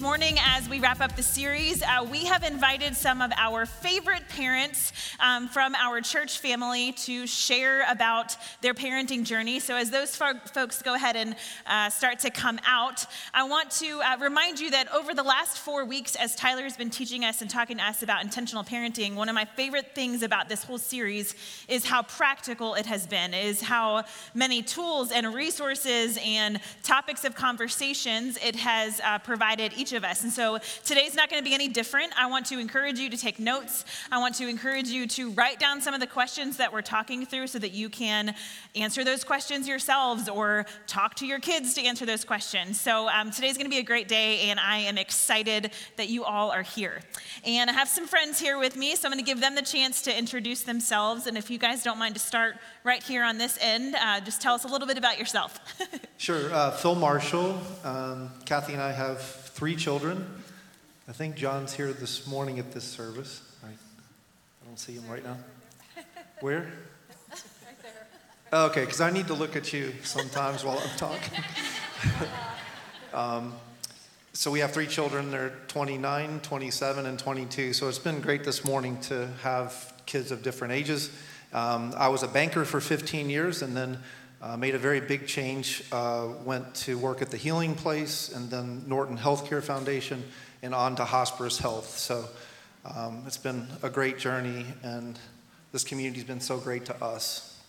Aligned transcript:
Morning, 0.00 0.36
as 0.40 0.68
we 0.68 0.78
wrap 0.78 1.00
up 1.00 1.16
the 1.16 1.24
series, 1.24 1.82
uh, 1.82 2.06
we 2.08 2.24
have 2.26 2.44
invited 2.44 2.94
some 2.94 3.20
of 3.20 3.32
our 3.36 3.66
favorite 3.66 4.28
parents 4.28 4.92
um, 5.18 5.48
from 5.48 5.74
our 5.74 6.00
church 6.00 6.38
family 6.38 6.92
to 6.92 7.26
share 7.26 7.84
about 7.90 8.36
their 8.60 8.74
parenting 8.74 9.24
journey. 9.24 9.58
So, 9.58 9.74
as 9.74 9.90
those 9.90 10.14
fo- 10.14 10.38
folks 10.54 10.82
go 10.82 10.94
ahead 10.94 11.16
and 11.16 11.34
uh, 11.66 11.90
start 11.90 12.20
to 12.20 12.30
come 12.30 12.60
out, 12.64 13.06
I 13.34 13.42
want 13.42 13.72
to 13.72 14.00
uh, 14.00 14.18
remind 14.20 14.60
you 14.60 14.70
that 14.70 14.92
over 14.94 15.14
the 15.14 15.24
last 15.24 15.58
four 15.58 15.84
weeks, 15.84 16.14
as 16.14 16.36
Tyler 16.36 16.62
has 16.62 16.76
been 16.76 16.90
teaching 16.90 17.24
us 17.24 17.42
and 17.42 17.50
talking 17.50 17.78
to 17.78 17.84
us 17.84 18.04
about 18.04 18.22
intentional 18.22 18.62
parenting, 18.62 19.16
one 19.16 19.28
of 19.28 19.34
my 19.34 19.46
favorite 19.46 19.96
things 19.96 20.22
about 20.22 20.48
this 20.48 20.62
whole 20.62 20.78
series 20.78 21.34
is 21.66 21.84
how 21.84 22.02
practical 22.02 22.74
it 22.74 22.86
has 22.86 23.04
been, 23.04 23.34
is 23.34 23.62
how 23.62 24.04
many 24.32 24.62
tools 24.62 25.10
and 25.10 25.34
resources 25.34 26.18
and 26.24 26.60
topics 26.84 27.24
of 27.24 27.34
conversations 27.34 28.38
it 28.44 28.54
has 28.54 29.00
uh, 29.00 29.18
provided 29.18 29.72
each 29.76 29.87
of 29.92 30.04
us. 30.04 30.22
And 30.22 30.32
so 30.32 30.58
today's 30.84 31.14
not 31.14 31.30
going 31.30 31.42
to 31.42 31.48
be 31.48 31.54
any 31.54 31.68
different. 31.68 32.12
I 32.18 32.26
want 32.26 32.46
to 32.46 32.58
encourage 32.58 32.98
you 32.98 33.10
to 33.10 33.16
take 33.16 33.38
notes. 33.38 33.84
I 34.10 34.18
want 34.18 34.34
to 34.36 34.48
encourage 34.48 34.88
you 34.88 35.06
to 35.08 35.30
write 35.30 35.58
down 35.58 35.80
some 35.80 35.94
of 35.94 36.00
the 36.00 36.06
questions 36.06 36.56
that 36.58 36.72
we're 36.72 36.82
talking 36.82 37.24
through 37.26 37.48
so 37.48 37.58
that 37.58 37.72
you 37.72 37.88
can 37.88 38.34
answer 38.74 39.04
those 39.04 39.24
questions 39.24 39.68
yourselves 39.68 40.28
or 40.28 40.66
talk 40.86 41.14
to 41.16 41.26
your 41.26 41.38
kids 41.38 41.74
to 41.74 41.82
answer 41.82 42.06
those 42.06 42.24
questions. 42.24 42.80
So 42.80 43.08
um, 43.08 43.30
today's 43.30 43.56
going 43.56 43.66
to 43.66 43.74
be 43.74 43.78
a 43.78 43.84
great 43.84 44.08
day, 44.08 44.50
and 44.50 44.60
I 44.60 44.78
am 44.78 44.98
excited 44.98 45.72
that 45.96 46.08
you 46.08 46.24
all 46.24 46.50
are 46.50 46.62
here. 46.62 47.00
And 47.44 47.70
I 47.70 47.72
have 47.72 47.88
some 47.88 48.06
friends 48.06 48.38
here 48.38 48.58
with 48.58 48.76
me, 48.76 48.94
so 48.96 49.08
I'm 49.08 49.12
going 49.12 49.24
to 49.24 49.28
give 49.28 49.40
them 49.40 49.54
the 49.54 49.62
chance 49.62 50.02
to 50.02 50.16
introduce 50.16 50.62
themselves. 50.62 51.26
And 51.26 51.36
if 51.36 51.50
you 51.50 51.58
guys 51.58 51.82
don't 51.82 51.98
mind 51.98 52.14
to 52.14 52.20
start 52.20 52.56
right 52.84 53.02
here 53.02 53.24
on 53.24 53.38
this 53.38 53.58
end, 53.60 53.94
uh, 53.94 54.20
just 54.20 54.40
tell 54.40 54.54
us 54.54 54.64
a 54.64 54.68
little 54.68 54.86
bit 54.86 54.98
about 54.98 55.18
yourself. 55.18 55.58
Sure. 56.18 56.52
Uh, 56.52 56.72
Phil 56.72 56.96
Marshall. 56.96 57.60
Um, 57.84 58.30
Kathy 58.44 58.72
and 58.72 58.82
I 58.82 58.90
have 58.90 59.20
three 59.58 59.74
children. 59.74 60.24
I 61.08 61.12
think 61.12 61.34
John's 61.34 61.72
here 61.72 61.92
this 61.92 62.28
morning 62.28 62.60
at 62.60 62.70
this 62.70 62.84
service. 62.84 63.42
I, 63.64 63.66
I 63.70 64.66
don't 64.66 64.78
see 64.78 64.92
him 64.92 65.02
right 65.10 65.24
now. 65.24 65.36
Where? 66.40 66.60
Right 66.60 66.70
there. 67.82 68.06
Oh, 68.52 68.66
okay, 68.66 68.82
because 68.82 69.00
I 69.00 69.10
need 69.10 69.26
to 69.26 69.34
look 69.34 69.56
at 69.56 69.72
you 69.72 69.92
sometimes 70.04 70.62
while 70.62 70.78
I'm 70.78 70.96
talking. 70.96 71.42
um, 73.12 73.52
so 74.32 74.52
we 74.52 74.60
have 74.60 74.70
three 74.70 74.86
children. 74.86 75.32
They're 75.32 75.54
29, 75.66 76.38
27, 76.38 77.06
and 77.06 77.18
22. 77.18 77.72
So 77.72 77.88
it's 77.88 77.98
been 77.98 78.20
great 78.20 78.44
this 78.44 78.64
morning 78.64 78.96
to 79.00 79.26
have 79.42 79.92
kids 80.06 80.30
of 80.30 80.44
different 80.44 80.72
ages. 80.72 81.10
Um, 81.52 81.92
I 81.96 82.06
was 82.06 82.22
a 82.22 82.28
banker 82.28 82.64
for 82.64 82.80
15 82.80 83.28
years 83.28 83.62
and 83.62 83.76
then 83.76 83.98
uh, 84.40 84.56
made 84.56 84.74
a 84.74 84.78
very 84.78 85.00
big 85.00 85.26
change, 85.26 85.84
uh, 85.92 86.28
went 86.44 86.74
to 86.74 86.96
work 86.98 87.22
at 87.22 87.30
the 87.30 87.36
Healing 87.36 87.74
Place 87.74 88.32
and 88.32 88.50
then 88.50 88.84
Norton 88.86 89.18
Healthcare 89.18 89.62
Foundation 89.62 90.22
and 90.62 90.74
on 90.74 90.96
to 90.96 91.04
Hosparus 91.04 91.58
Health. 91.58 91.98
So 91.98 92.24
um, 92.84 93.24
it's 93.26 93.36
been 93.36 93.66
a 93.82 93.90
great 93.90 94.18
journey, 94.18 94.66
and 94.82 95.18
this 95.72 95.84
community's 95.84 96.24
been 96.24 96.40
so 96.40 96.58
great 96.58 96.84
to 96.86 97.04
us. 97.04 97.60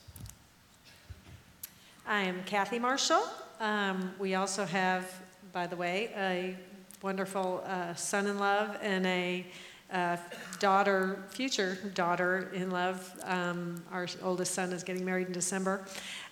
I 2.08 2.22
am 2.22 2.44
Kathy 2.46 2.80
Marshall. 2.80 3.24
Um, 3.60 4.14
we 4.20 4.36
also 4.36 4.66
have, 4.66 5.12
by 5.52 5.68
the 5.68 5.76
way, 5.76 6.12
a 6.16 6.56
wonderful 7.02 7.64
uh, 7.66 7.94
son 7.96 8.28
in 8.28 8.40
love 8.40 8.78
and 8.82 9.06
a 9.06 9.46
uh, 9.92 10.18
daughter, 10.60 11.24
future 11.30 11.78
daughter 11.96 12.52
in 12.54 12.72
love. 12.72 13.12
Um, 13.24 13.84
our 13.92 14.08
oldest 14.22 14.54
son 14.54 14.72
is 14.72 14.84
getting 14.84 15.04
married 15.04 15.28
in 15.28 15.34
December. 15.34 15.86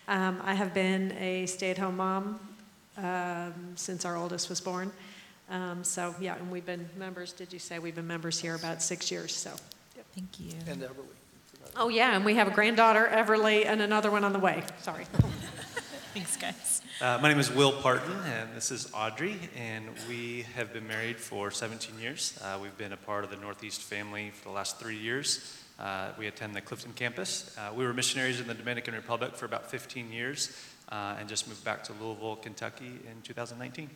Um, 0.07 0.41
I 0.43 0.53
have 0.53 0.73
been 0.73 1.11
a 1.19 1.45
stay 1.47 1.71
at 1.71 1.77
home 1.77 1.97
mom 1.97 2.39
um, 2.97 3.53
since 3.75 4.05
our 4.05 4.15
oldest 4.15 4.49
was 4.49 4.61
born. 4.61 4.91
Um, 5.49 5.83
so, 5.83 6.15
yeah, 6.19 6.35
and 6.35 6.49
we've 6.49 6.65
been 6.65 6.89
members, 6.97 7.33
did 7.33 7.51
you 7.51 7.59
say? 7.59 7.79
We've 7.79 7.95
been 7.95 8.07
members 8.07 8.39
here 8.39 8.55
about 8.55 8.81
six 8.81 9.11
years. 9.11 9.35
So, 9.35 9.51
yep. 9.95 10.05
thank 10.15 10.39
you. 10.39 10.53
And 10.67 10.81
Everly. 10.81 11.07
Oh, 11.75 11.89
yeah, 11.89 12.15
and 12.15 12.25
we 12.25 12.35
have 12.35 12.47
a 12.47 12.51
granddaughter, 12.51 13.09
Everly, 13.11 13.65
and 13.65 13.81
another 13.81 14.09
one 14.09 14.23
on 14.23 14.33
the 14.33 14.39
way. 14.39 14.63
Sorry. 14.81 15.05
Thanks, 16.13 16.37
guys. 16.37 16.81
Uh, 16.99 17.19
my 17.21 17.29
name 17.29 17.39
is 17.39 17.51
Will 17.51 17.71
Parton, 17.71 18.15
and 18.25 18.49
this 18.55 18.71
is 18.71 18.89
Audrey, 18.93 19.37
and 19.55 19.85
we 20.09 20.45
have 20.55 20.73
been 20.73 20.87
married 20.87 21.17
for 21.17 21.51
17 21.51 21.99
years. 21.99 22.39
Uh, 22.41 22.57
we've 22.61 22.77
been 22.77 22.93
a 22.93 22.97
part 22.97 23.23
of 23.23 23.29
the 23.29 23.35
Northeast 23.35 23.81
family 23.81 24.31
for 24.31 24.45
the 24.45 24.55
last 24.55 24.79
three 24.79 24.97
years. 24.97 25.61
Uh, 25.79 26.09
we 26.17 26.27
attend 26.27 26.55
the 26.55 26.61
Clifton 26.61 26.93
campus. 26.93 27.55
Uh, 27.57 27.71
we 27.73 27.85
were 27.85 27.93
missionaries 27.93 28.39
in 28.39 28.47
the 28.47 28.53
Dominican 28.53 28.95
Republic 28.95 29.35
for 29.35 29.45
about 29.45 29.69
15 29.69 30.11
years 30.11 30.57
uh, 30.91 31.15
and 31.19 31.29
just 31.29 31.47
moved 31.47 31.63
back 31.63 31.83
to 31.83 31.93
Louisville, 32.01 32.35
Kentucky 32.37 32.85
in 33.09 33.21
2019. 33.23 33.89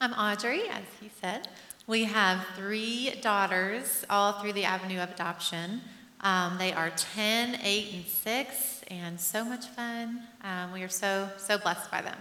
I'm 0.00 0.12
Audrey, 0.14 0.62
as 0.70 0.84
he 1.00 1.10
said. 1.20 1.48
We 1.86 2.04
have 2.04 2.44
three 2.56 3.14
daughters, 3.20 4.04
all 4.08 4.32
through 4.32 4.54
the 4.54 4.64
avenue 4.64 5.00
of 5.00 5.10
adoption. 5.10 5.82
Um, 6.22 6.56
they 6.58 6.72
are 6.72 6.90
10, 6.90 7.60
8, 7.62 7.94
and 7.94 8.06
6, 8.06 8.80
and 8.88 9.20
so 9.20 9.44
much 9.44 9.66
fun. 9.66 10.22
Um, 10.42 10.72
we 10.72 10.82
are 10.82 10.88
so, 10.88 11.28
so 11.36 11.58
blessed 11.58 11.90
by 11.90 12.02
them. 12.02 12.16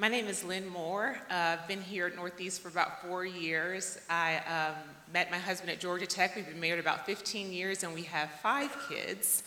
My 0.00 0.08
name 0.08 0.28
is 0.28 0.42
Lynn 0.42 0.66
Moore. 0.66 1.14
Uh, 1.30 1.58
I've 1.58 1.68
been 1.68 1.82
here 1.82 2.06
at 2.06 2.16
Northeast 2.16 2.62
for 2.62 2.68
about 2.68 3.02
four 3.02 3.26
years. 3.26 3.98
I 4.08 4.38
um, 4.38 4.76
met 5.12 5.30
my 5.30 5.36
husband 5.36 5.70
at 5.70 5.78
Georgia 5.78 6.06
Tech. 6.06 6.34
We've 6.34 6.46
been 6.46 6.58
married 6.58 6.80
about 6.80 7.04
15 7.04 7.52
years 7.52 7.82
and 7.82 7.92
we 7.92 8.04
have 8.04 8.30
five 8.42 8.74
kids. 8.88 9.42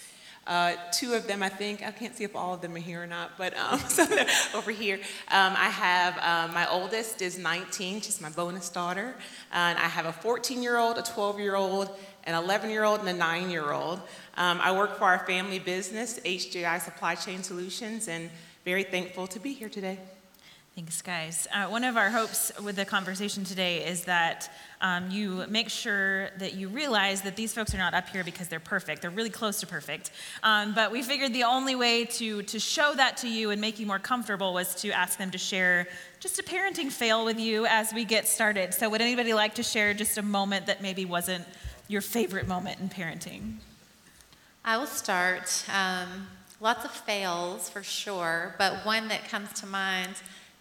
Uh, 0.45 0.75
two 0.91 1.15
of 1.15 1.25
them, 1.25 1.41
I 1.41 1.49
think, 1.49 1.81
I 1.81 1.89
can't 1.89 2.15
see 2.15 2.23
if 2.23 2.35
all 2.35 2.53
of 2.53 2.61
them 2.61 2.75
are 2.75 2.79
here 2.79 3.01
or 3.01 3.07
not, 3.07 3.31
but 3.39 3.57
um, 3.57 3.79
so 3.87 4.05
over 4.53 4.69
here. 4.69 4.97
Um, 5.29 5.55
I 5.57 5.69
have 5.71 6.17
um, 6.19 6.53
my 6.53 6.69
oldest 6.69 7.23
is 7.23 7.39
19, 7.39 8.01
she's 8.01 8.21
my 8.21 8.29
bonus 8.29 8.69
daughter, 8.69 9.15
and 9.51 9.79
I 9.79 9.87
have 9.87 10.05
a 10.05 10.13
14 10.13 10.61
year 10.61 10.77
old, 10.77 10.99
a 10.99 11.01
12 11.01 11.39
year 11.39 11.55
old, 11.55 11.89
an 12.25 12.35
11 12.35 12.69
year 12.69 12.83
old, 12.83 12.99
and 12.99 13.09
a 13.09 13.13
9 13.13 13.49
year 13.49 13.71
old. 13.71 14.01
Um, 14.37 14.59
I 14.61 14.71
work 14.71 14.99
for 14.99 15.05
our 15.05 15.25
family 15.25 15.57
business, 15.57 16.19
HJI 16.19 16.79
Supply 16.79 17.15
Chain 17.15 17.41
Solutions, 17.41 18.07
and 18.07 18.29
very 18.63 18.83
thankful 18.83 19.25
to 19.27 19.39
be 19.39 19.51
here 19.51 19.69
today. 19.69 19.97
Thanks, 20.77 21.01
guys. 21.01 21.47
Uh, 21.51 21.65
one 21.65 21.83
of 21.83 21.97
our 21.97 22.11
hopes 22.11 22.51
with 22.61 22.75
the 22.75 22.85
conversation 22.85 23.43
today 23.43 23.83
is 23.83 24.03
that 24.03 24.53
um, 24.79 25.09
you 25.09 25.43
make 25.49 25.69
sure 25.69 26.29
that 26.37 26.53
you 26.53 26.67
realize 26.67 27.23
that 27.23 27.35
these 27.35 27.51
folks 27.51 27.73
are 27.73 27.79
not 27.79 27.95
up 27.95 28.07
here 28.09 28.23
because 28.23 28.47
they're 28.47 28.59
perfect. 28.59 29.01
They're 29.01 29.09
really 29.09 29.31
close 29.31 29.59
to 29.61 29.65
perfect. 29.65 30.11
Um, 30.43 30.75
but 30.75 30.91
we 30.91 31.01
figured 31.01 31.33
the 31.33 31.45
only 31.45 31.73
way 31.73 32.05
to, 32.05 32.43
to 32.43 32.59
show 32.59 32.93
that 32.93 33.17
to 33.17 33.27
you 33.27 33.49
and 33.49 33.59
make 33.59 33.79
you 33.79 33.87
more 33.87 33.97
comfortable 33.97 34.53
was 34.53 34.75
to 34.83 34.91
ask 34.91 35.17
them 35.17 35.31
to 35.31 35.39
share 35.39 35.87
just 36.19 36.37
a 36.37 36.43
parenting 36.43 36.91
fail 36.91 37.25
with 37.25 37.39
you 37.39 37.65
as 37.65 37.91
we 37.91 38.05
get 38.05 38.27
started. 38.27 38.71
So, 38.71 38.87
would 38.87 39.01
anybody 39.01 39.33
like 39.33 39.55
to 39.55 39.63
share 39.63 39.95
just 39.95 40.19
a 40.19 40.21
moment 40.21 40.67
that 40.67 40.83
maybe 40.83 41.05
wasn't 41.05 41.45
your 41.87 42.01
favorite 42.01 42.47
moment 42.47 42.79
in 42.79 42.89
parenting? 42.89 43.55
I 44.63 44.77
will 44.77 44.85
start. 44.85 45.65
Um, 45.73 46.27
lots 46.61 46.85
of 46.85 46.91
fails 46.91 47.67
for 47.67 47.81
sure, 47.81 48.53
but 48.59 48.85
one 48.85 49.07
that 49.07 49.27
comes 49.27 49.51
to 49.61 49.65
mind 49.65 50.17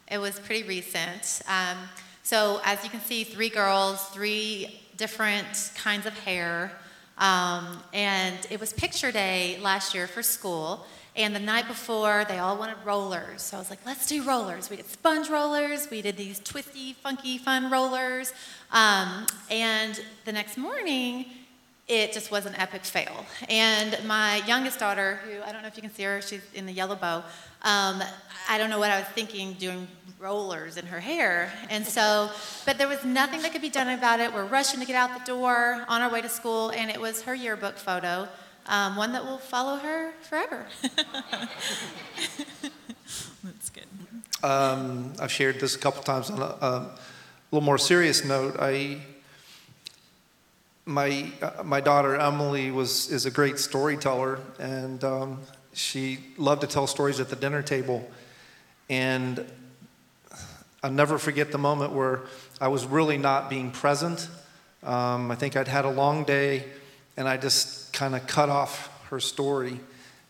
it 0.08 0.18
was 0.18 0.38
pretty 0.38 0.66
recent. 0.66 1.42
Um, 1.48 1.76
so, 2.22 2.60
as 2.64 2.82
you 2.82 2.90
can 2.90 3.00
see, 3.00 3.24
three 3.24 3.48
girls, 3.48 4.02
three 4.06 4.80
different 4.96 5.72
kinds 5.76 6.06
of 6.06 6.18
hair. 6.20 6.72
Um, 7.18 7.82
and 7.92 8.36
it 8.50 8.60
was 8.60 8.72
picture 8.72 9.12
day 9.12 9.58
last 9.62 9.94
year 9.94 10.06
for 10.06 10.22
school. 10.22 10.86
And 11.16 11.34
the 11.34 11.40
night 11.40 11.66
before, 11.66 12.26
they 12.28 12.38
all 12.38 12.58
wanted 12.58 12.76
rollers. 12.84 13.40
So 13.40 13.56
I 13.56 13.60
was 13.60 13.70
like, 13.70 13.78
let's 13.86 14.06
do 14.06 14.22
rollers. 14.22 14.68
We 14.68 14.76
did 14.76 14.86
sponge 14.86 15.30
rollers. 15.30 15.88
We 15.90 16.02
did 16.02 16.16
these 16.16 16.40
twisty, 16.40 16.92
funky, 16.92 17.38
fun 17.38 17.70
rollers. 17.70 18.34
Um, 18.70 19.26
and 19.50 19.98
the 20.26 20.32
next 20.32 20.58
morning, 20.58 21.26
it 21.88 22.12
just 22.12 22.30
was 22.30 22.46
an 22.46 22.54
epic 22.56 22.84
fail. 22.84 23.24
And 23.48 23.96
my 24.06 24.42
youngest 24.46 24.78
daughter, 24.80 25.20
who 25.24 25.40
I 25.42 25.52
don't 25.52 25.62
know 25.62 25.68
if 25.68 25.76
you 25.76 25.82
can 25.82 25.92
see 25.92 26.02
her, 26.02 26.20
she's 26.20 26.42
in 26.52 26.66
the 26.66 26.72
yellow 26.72 26.96
bow. 26.96 27.18
Um, 27.62 28.02
I 28.48 28.58
don't 28.58 28.70
know 28.70 28.78
what 28.78 28.90
I 28.90 28.98
was 28.98 29.08
thinking 29.08 29.52
doing 29.54 29.86
rollers 30.18 30.76
in 30.76 30.86
her 30.86 30.98
hair. 30.98 31.52
And 31.70 31.86
so, 31.86 32.30
but 32.64 32.78
there 32.78 32.88
was 32.88 33.04
nothing 33.04 33.42
that 33.42 33.52
could 33.52 33.62
be 33.62 33.68
done 33.68 33.88
about 33.88 34.18
it. 34.20 34.32
We're 34.32 34.46
rushing 34.46 34.80
to 34.80 34.86
get 34.86 34.96
out 34.96 35.16
the 35.16 35.24
door 35.24 35.84
on 35.88 36.00
our 36.02 36.10
way 36.10 36.22
to 36.22 36.28
school, 36.28 36.70
and 36.70 36.90
it 36.90 37.00
was 37.00 37.22
her 37.22 37.34
yearbook 37.34 37.76
photo, 37.76 38.28
um, 38.66 38.96
one 38.96 39.12
that 39.12 39.24
will 39.24 39.38
follow 39.38 39.76
her 39.76 40.12
forever. 40.22 40.66
That's 43.44 43.70
good. 43.70 43.86
Um, 44.42 45.12
I've 45.20 45.30
shared 45.30 45.60
this 45.60 45.76
a 45.76 45.78
couple 45.78 46.02
times 46.02 46.30
on 46.30 46.40
a, 46.40 46.44
a 46.44 46.90
little 47.52 47.64
more 47.64 47.78
serious 47.78 48.24
note. 48.24 48.56
I 48.58 48.98
my 50.86 51.32
uh, 51.42 51.64
my 51.64 51.80
daughter 51.80 52.14
Emily 52.14 52.70
was 52.70 53.10
is 53.10 53.26
a 53.26 53.30
great 53.30 53.58
storyteller, 53.58 54.38
and 54.60 55.02
um, 55.02 55.40
she 55.72 56.18
loved 56.38 56.60
to 56.60 56.66
tell 56.68 56.86
stories 56.86 57.18
at 57.18 57.28
the 57.28 57.36
dinner 57.36 57.60
table. 57.60 58.08
And 58.88 59.44
I'll 60.84 60.92
never 60.92 61.18
forget 61.18 61.50
the 61.50 61.58
moment 61.58 61.92
where 61.92 62.22
I 62.60 62.68
was 62.68 62.86
really 62.86 63.18
not 63.18 63.50
being 63.50 63.72
present. 63.72 64.28
Um, 64.84 65.32
I 65.32 65.34
think 65.34 65.56
I'd 65.56 65.66
had 65.66 65.84
a 65.84 65.90
long 65.90 66.22
day, 66.22 66.64
and 67.16 67.28
I 67.28 67.36
just 67.36 67.92
kind 67.92 68.14
of 68.14 68.28
cut 68.28 68.48
off 68.48 68.88
her 69.10 69.18
story. 69.18 69.80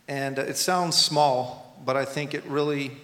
And 0.07 0.39
it 0.39 0.57
sounds 0.57 0.97
small, 0.97 1.75
but 1.85 1.95
I 1.95 2.05
think 2.05 2.33
it 2.33 2.43
really 2.45 2.97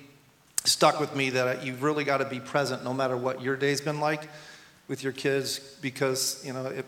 stuck 0.64 1.00
with 1.00 1.16
me 1.16 1.30
that 1.32 1.64
you've 1.64 1.84
really 1.84 2.04
got 2.04 2.18
to 2.18 2.26
be 2.26 2.40
present 2.40 2.84
no 2.84 2.94
matter 2.94 3.16
what 3.16 3.42
your 3.42 3.56
day's 3.56 3.82
been 3.82 4.00
like 4.00 4.28
with 4.88 5.04
your 5.04 5.14
kids 5.14 5.60
because, 5.82 6.42
you 6.46 6.54
know, 6.54 6.66
it, 6.66 6.86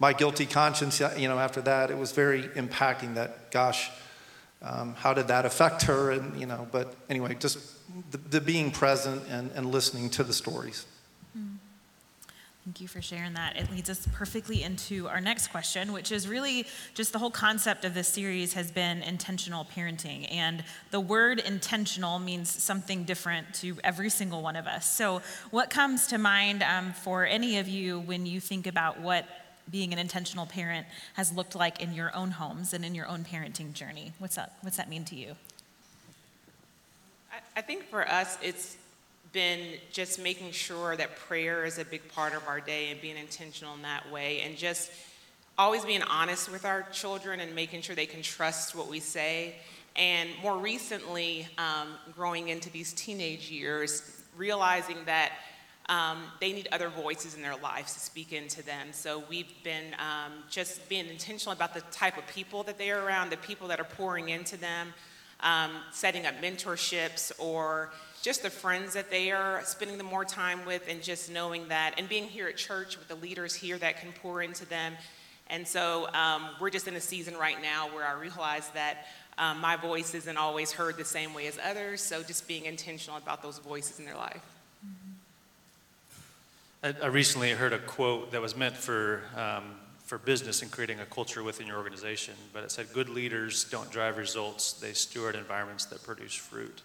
my 0.00 0.14
guilty 0.14 0.46
conscience, 0.46 0.98
you 1.16 1.28
know, 1.28 1.38
after 1.38 1.60
that, 1.60 1.90
it 1.90 1.98
was 1.98 2.12
very 2.12 2.44
impacting 2.44 3.14
that, 3.14 3.50
gosh, 3.52 3.90
um, 4.62 4.94
how 4.94 5.14
did 5.14 5.28
that 5.28 5.44
affect 5.44 5.82
her? 5.82 6.10
And, 6.10 6.40
you 6.40 6.46
know, 6.46 6.66
but 6.72 6.94
anyway, 7.08 7.36
just 7.38 7.58
the, 8.10 8.16
the 8.16 8.40
being 8.40 8.70
present 8.70 9.22
and, 9.28 9.50
and 9.54 9.70
listening 9.70 10.08
to 10.10 10.24
the 10.24 10.32
stories. 10.32 10.86
Mm. 11.38 11.56
Thank 12.64 12.80
you 12.80 12.88
for 12.88 13.02
sharing 13.02 13.34
that. 13.34 13.56
It 13.56 13.70
leads 13.70 13.90
us 13.90 14.06
perfectly 14.12 14.62
into 14.62 15.06
our 15.08 15.20
next 15.20 15.48
question, 15.48 15.92
which 15.92 16.12
is 16.12 16.26
really 16.26 16.66
just 16.94 17.12
the 17.12 17.18
whole 17.18 17.30
concept 17.30 17.84
of 17.84 17.92
this 17.92 18.08
series 18.08 18.54
has 18.54 18.70
been 18.70 19.02
intentional 19.02 19.66
parenting. 19.66 20.26
And 20.30 20.64
the 20.90 21.00
word 21.00 21.40
intentional 21.40 22.18
means 22.18 22.50
something 22.50 23.04
different 23.04 23.52
to 23.56 23.76
every 23.84 24.08
single 24.08 24.40
one 24.42 24.56
of 24.56 24.66
us. 24.66 24.90
So, 24.90 25.20
what 25.50 25.68
comes 25.68 26.06
to 26.08 26.18
mind 26.18 26.62
um, 26.62 26.92
for 26.92 27.26
any 27.26 27.58
of 27.58 27.68
you 27.68 28.00
when 28.00 28.24
you 28.24 28.40
think 28.40 28.66
about 28.66 29.00
what 29.00 29.26
being 29.70 29.92
an 29.92 29.98
intentional 29.98 30.46
parent 30.46 30.86
has 31.14 31.32
looked 31.32 31.54
like 31.54 31.80
in 31.80 31.92
your 31.92 32.14
own 32.14 32.32
homes 32.32 32.72
and 32.72 32.84
in 32.84 32.94
your 32.94 33.06
own 33.06 33.24
parenting 33.24 33.72
journey? 33.72 34.12
What's 34.18 34.36
that, 34.36 34.54
what's 34.62 34.76
that 34.76 34.88
mean 34.88 35.04
to 35.06 35.16
you? 35.16 35.36
I, 37.32 37.58
I 37.58 37.60
think 37.62 37.84
for 37.84 38.06
us, 38.08 38.38
it's 38.42 38.76
been 39.32 39.78
just 39.92 40.20
making 40.20 40.50
sure 40.52 40.96
that 40.96 41.16
prayer 41.16 41.64
is 41.64 41.78
a 41.78 41.84
big 41.84 42.06
part 42.12 42.34
of 42.34 42.46
our 42.48 42.60
day 42.60 42.90
and 42.90 43.00
being 43.00 43.16
intentional 43.16 43.74
in 43.74 43.82
that 43.82 44.10
way 44.10 44.40
and 44.40 44.56
just 44.56 44.90
always 45.56 45.84
being 45.84 46.02
honest 46.02 46.50
with 46.50 46.64
our 46.64 46.82
children 46.90 47.40
and 47.40 47.54
making 47.54 47.82
sure 47.82 47.94
they 47.94 48.06
can 48.06 48.22
trust 48.22 48.74
what 48.74 48.88
we 48.88 48.98
say 48.98 49.54
and 49.96 50.30
more 50.42 50.56
recently 50.56 51.46
um, 51.58 51.88
growing 52.16 52.48
into 52.48 52.70
these 52.70 52.92
teenage 52.94 53.50
years 53.50 54.22
realizing 54.36 54.96
that 55.06 55.32
um, 55.90 56.22
they 56.40 56.52
need 56.52 56.68
other 56.70 56.88
voices 56.88 57.34
in 57.34 57.42
their 57.42 57.56
lives 57.56 57.92
to 57.94 58.00
speak 58.00 58.32
into 58.32 58.62
them. 58.62 58.88
So 58.92 59.24
we've 59.28 59.52
been 59.64 59.92
um, 59.94 60.32
just 60.48 60.88
being 60.88 61.08
intentional 61.08 61.52
about 61.52 61.74
the 61.74 61.82
type 61.90 62.16
of 62.16 62.26
people 62.28 62.62
that 62.62 62.78
they 62.78 62.90
are 62.92 63.04
around 63.04 63.30
the 63.30 63.36
people 63.36 63.68
that 63.68 63.80
are 63.80 63.84
pouring 63.84 64.30
into 64.30 64.56
them 64.56 64.94
um, 65.42 65.70
setting 65.90 66.26
up 66.26 66.34
mentorships 66.40 67.32
or 67.38 67.90
just 68.22 68.42
the 68.42 68.50
friends 68.50 68.92
that 68.94 69.10
they 69.10 69.30
are 69.30 69.62
spending 69.64 69.98
the 69.98 70.04
more 70.04 70.24
time 70.24 70.64
with 70.64 70.86
and 70.88 71.02
just 71.02 71.30
knowing 71.30 71.68
that 71.68 71.94
and 71.98 72.08
being 72.08 72.24
here 72.24 72.46
at 72.46 72.56
church 72.56 72.98
with 72.98 73.08
the 73.08 73.14
leaders 73.16 73.54
here 73.54 73.78
that 73.78 74.00
can 74.00 74.12
pour 74.22 74.42
into 74.42 74.66
them. 74.66 74.92
And 75.48 75.66
so 75.66 76.08
um, 76.14 76.50
we're 76.60 76.70
just 76.70 76.86
in 76.86 76.94
a 76.94 77.00
season 77.00 77.36
right 77.36 77.60
now 77.60 77.88
where 77.88 78.06
i 78.06 78.12
realize 78.12 78.68
that 78.70 79.06
um, 79.38 79.60
my 79.60 79.74
voice 79.74 80.14
isn't 80.14 80.36
always 80.36 80.70
heard 80.70 80.96
the 80.96 81.04
same 81.04 81.34
way 81.34 81.46
as 81.46 81.58
others. 81.64 82.00
So 82.00 82.22
just 82.22 82.46
being 82.46 82.66
intentional 82.66 83.16
about 83.16 83.42
those 83.42 83.58
voices 83.58 83.98
in 83.98 84.04
their 84.04 84.16
life 84.16 84.42
I, 86.82 87.08
recently 87.08 87.50
heard 87.50 87.74
a 87.74 87.78
quote 87.78 88.32
that 88.32 88.40
was 88.40 88.56
meant 88.56 88.74
for 88.74 89.22
um, 89.36 89.74
for 90.10 90.16
business 90.16 90.62
and 90.62 90.70
creating 90.70 90.98
a 90.98 91.04
culture 91.04 91.42
within 91.42 91.66
your 91.66 91.76
organization, 91.76 92.34
but 92.54 92.64
it 92.64 92.72
said, 92.72 92.92
Good 92.94 93.10
leaders 93.10 93.64
don't 93.64 93.90
drive 93.90 94.16
results, 94.16 94.72
they 94.72 94.94
steward 94.94 95.34
environments 95.34 95.84
that 95.86 96.02
produce 96.02 96.34
fruit. 96.34 96.82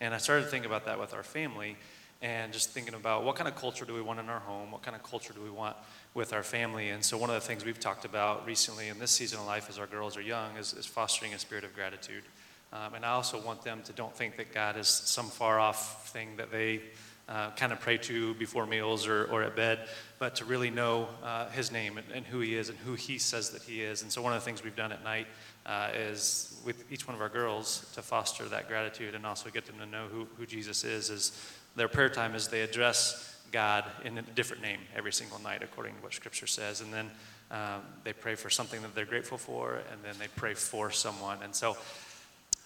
And 0.00 0.14
I 0.14 0.18
started 0.18 0.48
thinking 0.48 0.66
about 0.66 0.86
that 0.86 0.98
with 0.98 1.12
our 1.12 1.22
family 1.22 1.76
and 2.22 2.54
just 2.54 2.70
thinking 2.70 2.94
about 2.94 3.22
what 3.22 3.36
kind 3.36 3.46
of 3.46 3.54
culture 3.54 3.84
do 3.84 3.92
we 3.92 4.00
want 4.00 4.18
in 4.18 4.30
our 4.30 4.40
home? 4.40 4.72
What 4.72 4.82
kind 4.82 4.96
of 4.96 5.02
culture 5.02 5.34
do 5.34 5.42
we 5.42 5.50
want 5.50 5.76
with 6.14 6.32
our 6.32 6.42
family? 6.42 6.88
And 6.88 7.04
so, 7.04 7.18
one 7.18 7.28
of 7.28 7.34
the 7.34 7.46
things 7.46 7.66
we've 7.66 7.78
talked 7.78 8.06
about 8.06 8.46
recently 8.46 8.88
in 8.88 8.98
this 8.98 9.10
season 9.10 9.40
of 9.40 9.46
life 9.46 9.68
as 9.68 9.78
our 9.78 9.86
girls 9.86 10.16
are 10.16 10.22
young 10.22 10.56
is, 10.56 10.72
is 10.72 10.86
fostering 10.86 11.34
a 11.34 11.38
spirit 11.38 11.64
of 11.64 11.74
gratitude. 11.74 12.24
Um, 12.72 12.94
and 12.94 13.04
I 13.04 13.10
also 13.10 13.38
want 13.40 13.62
them 13.62 13.82
to 13.84 13.92
don't 13.92 14.16
think 14.16 14.38
that 14.38 14.54
God 14.54 14.78
is 14.78 14.88
some 14.88 15.26
far 15.26 15.60
off 15.60 16.08
thing 16.08 16.38
that 16.38 16.50
they 16.50 16.80
uh, 17.28 17.50
kind 17.52 17.72
of 17.72 17.80
pray 17.80 17.96
to 17.96 18.34
before 18.34 18.66
meals 18.66 19.06
or, 19.06 19.24
or 19.24 19.42
at 19.42 19.56
bed, 19.56 19.88
but 20.18 20.34
to 20.36 20.44
really 20.44 20.70
know 20.70 21.08
uh, 21.22 21.48
his 21.50 21.72
name 21.72 21.96
and, 21.96 22.06
and, 22.12 22.26
who 22.26 22.40
he 22.40 22.54
is 22.54 22.68
and 22.68 22.76
who 22.78 22.94
he 22.94 23.16
says 23.16 23.50
that 23.50 23.62
he 23.62 23.82
is. 23.82 24.02
And 24.02 24.12
so, 24.12 24.20
one 24.20 24.32
of 24.34 24.40
the 24.40 24.44
things 24.44 24.62
we've 24.62 24.76
done 24.76 24.92
at 24.92 25.02
night 25.02 25.26
uh, 25.64 25.88
is 25.94 26.60
with 26.64 26.84
each 26.92 27.08
one 27.08 27.14
of 27.14 27.22
our 27.22 27.28
girls 27.28 27.90
to 27.94 28.02
foster 28.02 28.44
that 28.44 28.68
gratitude 28.68 29.14
and 29.14 29.24
also 29.24 29.48
get 29.48 29.64
them 29.64 29.78
to 29.78 29.86
know 29.86 30.06
who, 30.10 30.26
who 30.36 30.44
Jesus 30.44 30.84
is. 30.84 31.08
Is 31.08 31.54
their 31.76 31.88
prayer 31.88 32.10
time 32.10 32.34
is 32.34 32.48
they 32.48 32.62
address 32.62 33.34
God 33.50 33.84
in 34.04 34.18
a 34.18 34.22
different 34.22 34.62
name 34.62 34.80
every 34.94 35.12
single 35.12 35.40
night, 35.40 35.62
according 35.62 35.94
to 35.94 36.02
what 36.02 36.12
Scripture 36.12 36.46
says. 36.46 36.80
And 36.80 36.92
then 36.92 37.10
um, 37.50 37.82
they 38.02 38.12
pray 38.12 38.34
for 38.34 38.50
something 38.50 38.82
that 38.82 38.94
they're 38.94 39.04
grateful 39.04 39.38
for, 39.38 39.80
and 39.92 40.02
then 40.02 40.14
they 40.18 40.28
pray 40.36 40.54
for 40.54 40.90
someone. 40.90 41.38
And 41.42 41.54
so, 41.54 41.76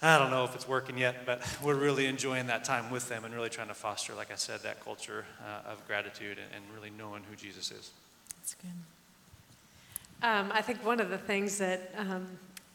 I 0.00 0.16
don't 0.18 0.30
know 0.30 0.44
if 0.44 0.54
it's 0.54 0.68
working 0.68 0.96
yet, 0.96 1.26
but 1.26 1.42
we're 1.62 1.74
really 1.74 2.06
enjoying 2.06 2.46
that 2.46 2.64
time 2.64 2.90
with 2.90 3.08
them 3.08 3.24
and 3.24 3.34
really 3.34 3.48
trying 3.48 3.68
to 3.68 3.74
foster, 3.74 4.14
like 4.14 4.30
I 4.30 4.36
said, 4.36 4.60
that 4.60 4.84
culture 4.84 5.24
uh, 5.44 5.72
of 5.72 5.84
gratitude 5.86 6.38
and, 6.38 6.46
and, 6.54 6.74
really 6.74 6.90
knowing 6.96 7.24
who 7.28 7.34
Jesus 7.34 7.72
is. 7.72 7.90
That's 8.36 8.54
good. 8.54 8.70
Um, 10.22 10.52
I 10.52 10.62
think 10.62 10.84
one 10.84 11.00
of 11.00 11.10
the 11.10 11.18
things 11.18 11.58
that 11.58 11.92
um, 11.96 12.26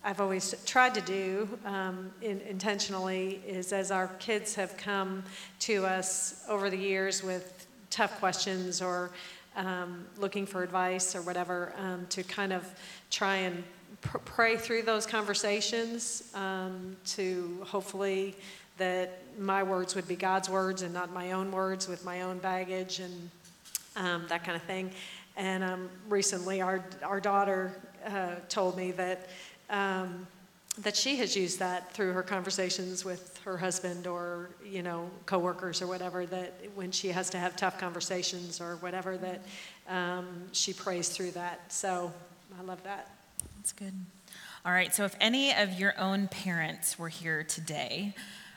I've 0.04 0.20
always 0.20 0.54
tried 0.66 0.94
to 0.96 1.02
do 1.02 1.48
um, 1.66 2.12
in, 2.22 2.42
intentionally 2.42 3.42
is 3.48 3.72
as 3.72 3.90
our 3.90 4.08
kids 4.20 4.54
have 4.56 4.76
come 4.76 5.24
to 5.60 5.86
us 5.86 6.44
over 6.50 6.70
the 6.70 6.78
years 6.78 7.24
with 7.24 7.68
tough 7.90 8.20
questions 8.20 8.82
or 8.82 9.12
um, 9.56 10.06
looking 10.18 10.46
for 10.46 10.62
advice 10.62 11.16
or 11.16 11.22
whatever, 11.22 11.74
um, 11.78 12.06
to 12.10 12.24
kind 12.24 12.52
of 12.52 12.68
try 13.12 13.36
and 13.38 13.64
pr- 14.02 14.18
pray 14.20 14.58
through 14.58 14.84
those 14.84 15.06
conversations 15.06 16.32
um, 16.36 16.96
to 17.06 17.64
hopefully 17.66 18.36
that 18.78 19.20
my 19.38 19.64
words 19.64 19.96
would 19.96 20.08
be 20.08 20.16
God's 20.16 20.50
words 20.50 20.82
and 20.82 20.94
not 20.94 21.14
my 21.14 21.32
own 21.32 21.52
words 21.52 21.88
with 21.88 22.04
my 22.04 22.22
own 22.22 22.40
baggage 22.40 23.00
and 23.00 23.30
um, 23.96 24.26
that 24.30 24.44
kind 24.44 24.56
of 24.56 24.64
thing. 24.64 24.92
And 25.36 25.64
um, 25.64 25.90
recently, 26.10 26.62
our, 26.62 26.84
our 27.04 27.20
daughter 27.20 27.80
uh, 28.06 28.36
told 28.50 28.78
me 28.78 28.92
that, 28.92 29.30
um, 29.70 30.28
that 30.80 30.96
she 30.96 31.18
has 31.18 31.36
used 31.36 31.60
that 31.60 31.92
through 31.92 32.14
her 32.14 32.24
conversations 32.24 33.06
with 33.06 33.40
her 33.44 33.58
husband 33.58 34.08
or, 34.08 34.50
you 34.66 34.84
know, 34.84 35.10
coworkers 35.26 35.82
or 35.82 35.88
whatever, 35.88 36.26
that 36.28 36.54
when 36.76 36.92
she 36.92 37.10
has 37.10 37.30
to 37.32 37.38
have 37.38 37.56
tough 37.56 37.80
conversations 37.80 38.62
or 38.62 38.76
whatever, 38.78 39.18
that 39.18 39.42
um, 39.90 40.28
she 40.52 40.74
prays 40.74 41.10
through 41.10 41.32
that. 41.32 41.72
So 41.72 42.12
I 42.60 42.64
love 42.64 42.84
that. 42.84 43.10
That's 43.64 43.72
good. 43.72 43.94
All 44.66 44.74
right, 44.74 44.94
so 44.94 45.06
if 45.06 45.16
any 45.22 45.56
of 45.56 45.80
your 45.80 45.98
own 45.98 46.28
parents 46.28 47.00
were 47.00 47.08
here 47.08 47.46
today, 47.46 48.14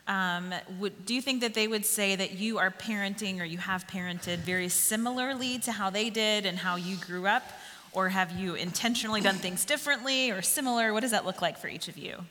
um, 0.08 0.52
would, 0.80 1.06
do 1.06 1.14
you 1.14 1.22
think 1.22 1.42
that 1.42 1.54
they 1.54 1.68
would 1.68 1.86
say 1.86 2.16
that 2.16 2.32
you 2.32 2.58
are 2.58 2.72
parenting 2.72 3.40
or 3.40 3.44
you 3.44 3.58
have 3.58 3.86
parented 3.86 4.38
very 4.38 4.68
similarly 4.68 5.60
to 5.60 5.70
how 5.70 5.90
they 5.90 6.10
did 6.10 6.44
and 6.44 6.58
how 6.58 6.74
you 6.74 6.96
grew 6.96 7.28
up? 7.28 7.44
Or 7.92 8.08
have 8.08 8.32
you 8.32 8.56
intentionally 8.56 9.20
done 9.20 9.36
things 9.36 9.64
differently 9.64 10.32
or 10.32 10.42
similar? 10.42 10.92
What 10.92 11.02
does 11.02 11.12
that 11.12 11.24
look 11.24 11.40
like 11.40 11.56
for 11.56 11.68
each 11.68 11.86
of 11.86 11.96
you? 11.96 12.24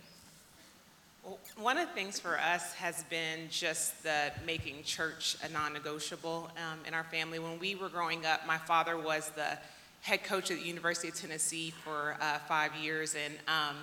One 1.56 1.78
of 1.78 1.88
the 1.88 1.94
things 1.94 2.20
for 2.20 2.38
us 2.38 2.74
has 2.74 3.06
been 3.06 3.48
just 3.50 4.04
the 4.04 4.34
making 4.46 4.84
church 4.84 5.38
a 5.42 5.48
non 5.48 5.72
negotiable 5.72 6.52
um, 6.58 6.80
in 6.86 6.94
our 6.94 7.06
family. 7.06 7.40
When 7.40 7.58
we 7.58 7.76
were 7.76 7.88
growing 7.88 8.26
up, 8.26 8.46
my 8.46 8.58
father 8.58 8.98
was 8.98 9.30
the 9.30 9.58
head 10.06 10.24
coach 10.24 10.52
at 10.52 10.60
the 10.60 10.64
University 10.64 11.08
of 11.08 11.16
Tennessee 11.16 11.74
for 11.84 12.16
uh, 12.22 12.38
five 12.48 12.76
years, 12.76 13.16
and 13.16 13.34
um, 13.48 13.76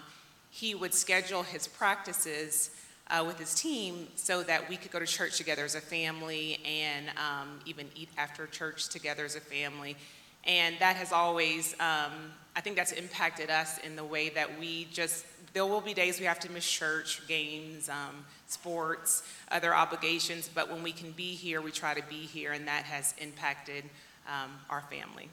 he 0.51 0.73
would 0.73 0.95
schedule 0.95 1.43
his 1.43 1.67
practices 1.67 2.71
uh, 3.11 3.25
with 3.27 3.41
his 3.41 3.57
team 3.57 4.07
so 4.15 4.45
that 4.45 4.69
we 4.69 4.77
could 4.77 4.93
go 4.93 5.01
to 5.01 5.07
church 5.07 5.37
together 5.37 5.65
as 5.65 5.75
a 5.75 5.81
family 5.81 6.61
and 6.65 7.09
um, 7.09 7.59
even 7.67 7.89
eat 7.97 8.09
after 8.17 8.47
church 8.47 8.89
together 8.89 9.25
as 9.25 9.35
a 9.35 9.41
family. 9.41 9.97
And 10.45 10.77
that 10.79 10.95
has 10.95 11.11
always, 11.11 11.75
um, 11.81 12.13
I 12.55 12.61
think 12.61 12.77
that's 12.77 12.93
impacted 12.93 13.51
us 13.51 13.79
in 13.79 13.97
the 13.97 14.05
way 14.05 14.29
that 14.29 14.61
we 14.61 14.87
just, 14.93 15.27
there 15.55 15.67
will 15.67 15.81
be 15.81 15.93
days 15.93 16.21
we 16.21 16.27
have 16.27 16.39
to 16.41 16.53
miss 16.53 16.71
church, 16.71 17.27
games, 17.27 17.89
um, 17.89 18.25
sports, 18.47 19.25
other 19.51 19.75
obligations, 19.75 20.49
but 20.55 20.71
when 20.71 20.85
we 20.85 20.93
can 20.93 21.11
be 21.11 21.35
here, 21.35 21.61
we 21.61 21.73
try 21.73 21.95
to 21.95 22.03
be 22.09 22.27
here, 22.27 22.53
and 22.53 22.69
that 22.69 22.85
has 22.85 23.13
impacted 23.19 23.83
um, 24.29 24.53
our 24.71 24.83
family 24.83 25.29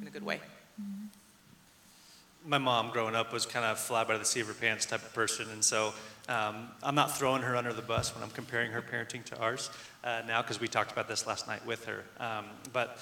in 0.00 0.06
a 0.06 0.10
good 0.10 0.24
way. 0.24 0.40
my 2.44 2.58
mom 2.58 2.90
growing 2.90 3.14
up 3.14 3.32
was 3.32 3.46
kind 3.46 3.64
of 3.64 3.78
fly 3.78 4.04
by 4.04 4.18
the 4.18 4.24
seat 4.24 4.40
of 4.40 4.48
her 4.48 4.54
pants 4.54 4.86
type 4.86 5.02
of 5.02 5.14
person, 5.14 5.48
and 5.50 5.64
so 5.64 5.92
um, 6.28 6.68
I'm 6.82 6.94
not 6.94 7.16
throwing 7.16 7.42
her 7.42 7.56
under 7.56 7.72
the 7.72 7.82
bus 7.82 8.14
when 8.14 8.22
I'm 8.22 8.30
comparing 8.30 8.70
her 8.72 8.82
parenting 8.82 9.24
to 9.24 9.38
ours 9.38 9.70
uh, 10.04 10.22
now 10.26 10.42
because 10.42 10.60
we 10.60 10.68
talked 10.68 10.92
about 10.92 11.08
this 11.08 11.26
last 11.26 11.46
night 11.46 11.64
with 11.66 11.84
her. 11.86 12.04
Um, 12.20 12.46
but 12.72 12.98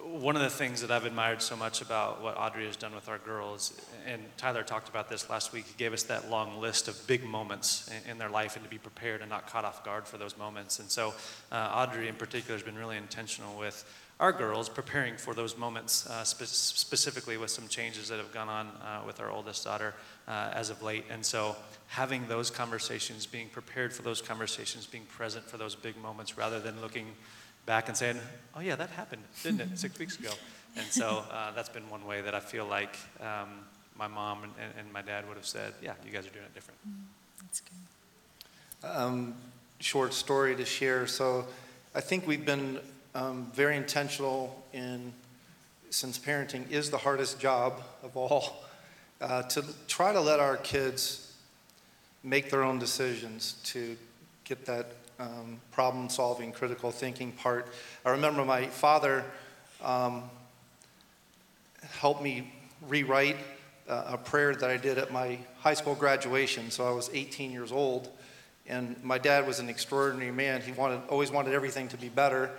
one 0.00 0.36
of 0.36 0.42
the 0.42 0.50
things 0.50 0.80
that 0.80 0.90
I've 0.90 1.06
admired 1.06 1.40
so 1.40 1.56
much 1.56 1.80
about 1.80 2.20
what 2.20 2.36
Audrey 2.36 2.66
has 2.66 2.76
done 2.76 2.94
with 2.94 3.08
our 3.08 3.18
girls, 3.18 3.80
and 4.06 4.22
Tyler 4.36 4.62
talked 4.62 4.88
about 4.88 5.08
this 5.08 5.30
last 5.30 5.52
week, 5.52 5.66
he 5.66 5.74
gave 5.78 5.92
us 5.92 6.02
that 6.04 6.30
long 6.30 6.60
list 6.60 6.88
of 6.88 7.06
big 7.06 7.24
moments 7.24 7.90
in, 8.08 8.18
their 8.18 8.28
life 8.28 8.56
and 8.56 8.64
to 8.64 8.70
be 8.70 8.78
prepared 8.78 9.20
and 9.20 9.30
not 9.30 9.48
caught 9.48 9.64
off 9.64 9.84
guard 9.84 10.06
for 10.06 10.18
those 10.18 10.36
moments. 10.36 10.78
And 10.78 10.90
so 10.90 11.14
uh, 11.50 11.70
Audrey 11.74 12.08
in 12.08 12.16
particular 12.16 12.54
has 12.54 12.62
been 12.62 12.76
really 12.76 12.96
intentional 12.96 13.58
with 13.58 13.84
our 14.20 14.32
girls 14.32 14.68
preparing 14.68 15.16
for 15.16 15.34
those 15.34 15.56
moments, 15.56 16.06
uh, 16.06 16.22
spe- 16.22 16.44
specifically 16.44 17.36
with 17.36 17.50
some 17.50 17.66
changes 17.66 18.08
that 18.08 18.18
have 18.18 18.32
gone 18.32 18.48
on 18.48 18.68
uh, 18.68 19.02
with 19.06 19.20
our 19.20 19.30
oldest 19.30 19.64
daughter 19.64 19.94
uh, 20.28 20.50
as 20.54 20.70
of 20.70 20.82
late. 20.82 21.04
And 21.10 21.24
so, 21.24 21.56
having 21.88 22.26
those 22.28 22.50
conversations, 22.50 23.26
being 23.26 23.48
prepared 23.48 23.92
for 23.92 24.02
those 24.02 24.22
conversations, 24.22 24.86
being 24.86 25.04
present 25.06 25.44
for 25.44 25.56
those 25.56 25.74
big 25.74 25.96
moments 25.96 26.38
rather 26.38 26.60
than 26.60 26.80
looking 26.80 27.06
back 27.66 27.88
and 27.88 27.96
saying, 27.96 28.18
oh, 28.54 28.60
yeah, 28.60 28.76
that 28.76 28.90
happened, 28.90 29.22
didn't 29.42 29.60
it, 29.60 29.78
six 29.78 29.98
weeks 29.98 30.18
ago? 30.18 30.30
And 30.76 30.86
so, 30.86 31.24
uh, 31.30 31.52
that's 31.52 31.68
been 31.68 31.88
one 31.90 32.06
way 32.06 32.20
that 32.20 32.34
I 32.34 32.40
feel 32.40 32.66
like 32.66 32.96
um, 33.20 33.48
my 33.96 34.06
mom 34.06 34.44
and, 34.44 34.52
and, 34.78 34.92
my 34.92 35.02
dad 35.02 35.26
would 35.28 35.36
have 35.36 35.46
said, 35.46 35.72
yeah, 35.82 35.94
you 36.04 36.12
guys 36.12 36.26
are 36.26 36.30
doing 36.30 36.44
it 36.44 36.54
different. 36.54 36.80
That's 37.42 37.60
good. 37.60 38.88
Um, 38.88 39.34
short 39.80 40.14
story 40.14 40.54
to 40.56 40.64
share. 40.64 41.06
So, 41.06 41.46
I 41.96 42.00
think 42.00 42.26
we've 42.26 42.44
been 42.44 42.80
um, 43.14 43.50
very 43.54 43.76
intentional 43.76 44.64
in, 44.72 45.12
since 45.90 46.18
parenting 46.18 46.70
is 46.70 46.90
the 46.90 46.98
hardest 46.98 47.38
job 47.38 47.80
of 48.02 48.16
all, 48.16 48.64
uh, 49.20 49.42
to 49.42 49.64
try 49.86 50.12
to 50.12 50.20
let 50.20 50.40
our 50.40 50.56
kids 50.56 51.32
make 52.22 52.50
their 52.50 52.62
own 52.62 52.78
decisions 52.78 53.60
to 53.64 53.96
get 54.44 54.66
that 54.66 54.86
um, 55.20 55.60
problem 55.70 56.08
solving, 56.08 56.52
critical 56.52 56.90
thinking 56.90 57.32
part. 57.32 57.68
I 58.04 58.10
remember 58.10 58.44
my 58.44 58.66
father 58.66 59.24
um, 59.82 60.24
helped 62.00 62.22
me 62.22 62.52
rewrite 62.88 63.36
uh, 63.88 64.04
a 64.08 64.18
prayer 64.18 64.54
that 64.54 64.70
I 64.70 64.76
did 64.76 64.98
at 64.98 65.12
my 65.12 65.38
high 65.60 65.74
school 65.74 65.94
graduation. 65.94 66.70
So 66.70 66.86
I 66.86 66.90
was 66.90 67.10
18 67.12 67.52
years 67.52 67.70
old, 67.70 68.08
and 68.66 68.96
my 69.04 69.18
dad 69.18 69.46
was 69.46 69.60
an 69.60 69.68
extraordinary 69.68 70.32
man. 70.32 70.62
He 70.62 70.72
wanted, 70.72 71.00
always 71.08 71.30
wanted 71.30 71.54
everything 71.54 71.88
to 71.88 71.96
be 71.96 72.08
better. 72.08 72.50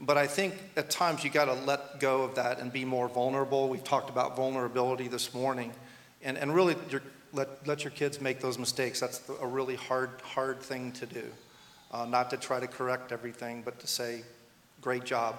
But 0.00 0.16
I 0.16 0.26
think 0.26 0.54
at 0.76 0.90
times 0.90 1.22
you 1.22 1.30
got 1.30 1.44
to 1.44 1.54
let 1.54 2.00
go 2.00 2.22
of 2.22 2.34
that 2.34 2.58
and 2.58 2.72
be 2.72 2.84
more 2.84 3.08
vulnerable. 3.08 3.68
We've 3.68 3.84
talked 3.84 4.10
about 4.10 4.36
vulnerability 4.36 5.08
this 5.08 5.32
morning. 5.32 5.72
And, 6.22 6.36
and 6.36 6.54
really, 6.54 6.76
let, 7.32 7.66
let 7.66 7.84
your 7.84 7.90
kids 7.90 8.20
make 8.20 8.40
those 8.40 8.58
mistakes. 8.58 9.00
That's 9.00 9.22
a 9.40 9.46
really 9.46 9.76
hard, 9.76 10.10
hard 10.22 10.60
thing 10.60 10.92
to 10.92 11.06
do. 11.06 11.24
Uh, 11.90 12.06
not 12.06 12.30
to 12.30 12.36
try 12.36 12.58
to 12.58 12.66
correct 12.66 13.12
everything, 13.12 13.62
but 13.62 13.78
to 13.80 13.86
say, 13.86 14.22
great 14.80 15.04
job. 15.04 15.38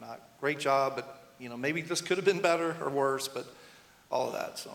Not 0.00 0.20
great 0.40 0.58
job, 0.58 0.94
but 0.94 1.32
you 1.38 1.48
know, 1.48 1.56
maybe 1.56 1.82
this 1.82 2.00
could 2.00 2.18
have 2.18 2.24
been 2.24 2.40
better 2.40 2.76
or 2.80 2.88
worse, 2.88 3.28
but 3.28 3.46
all 4.10 4.28
of 4.28 4.32
that. 4.34 4.58
So. 4.58 4.70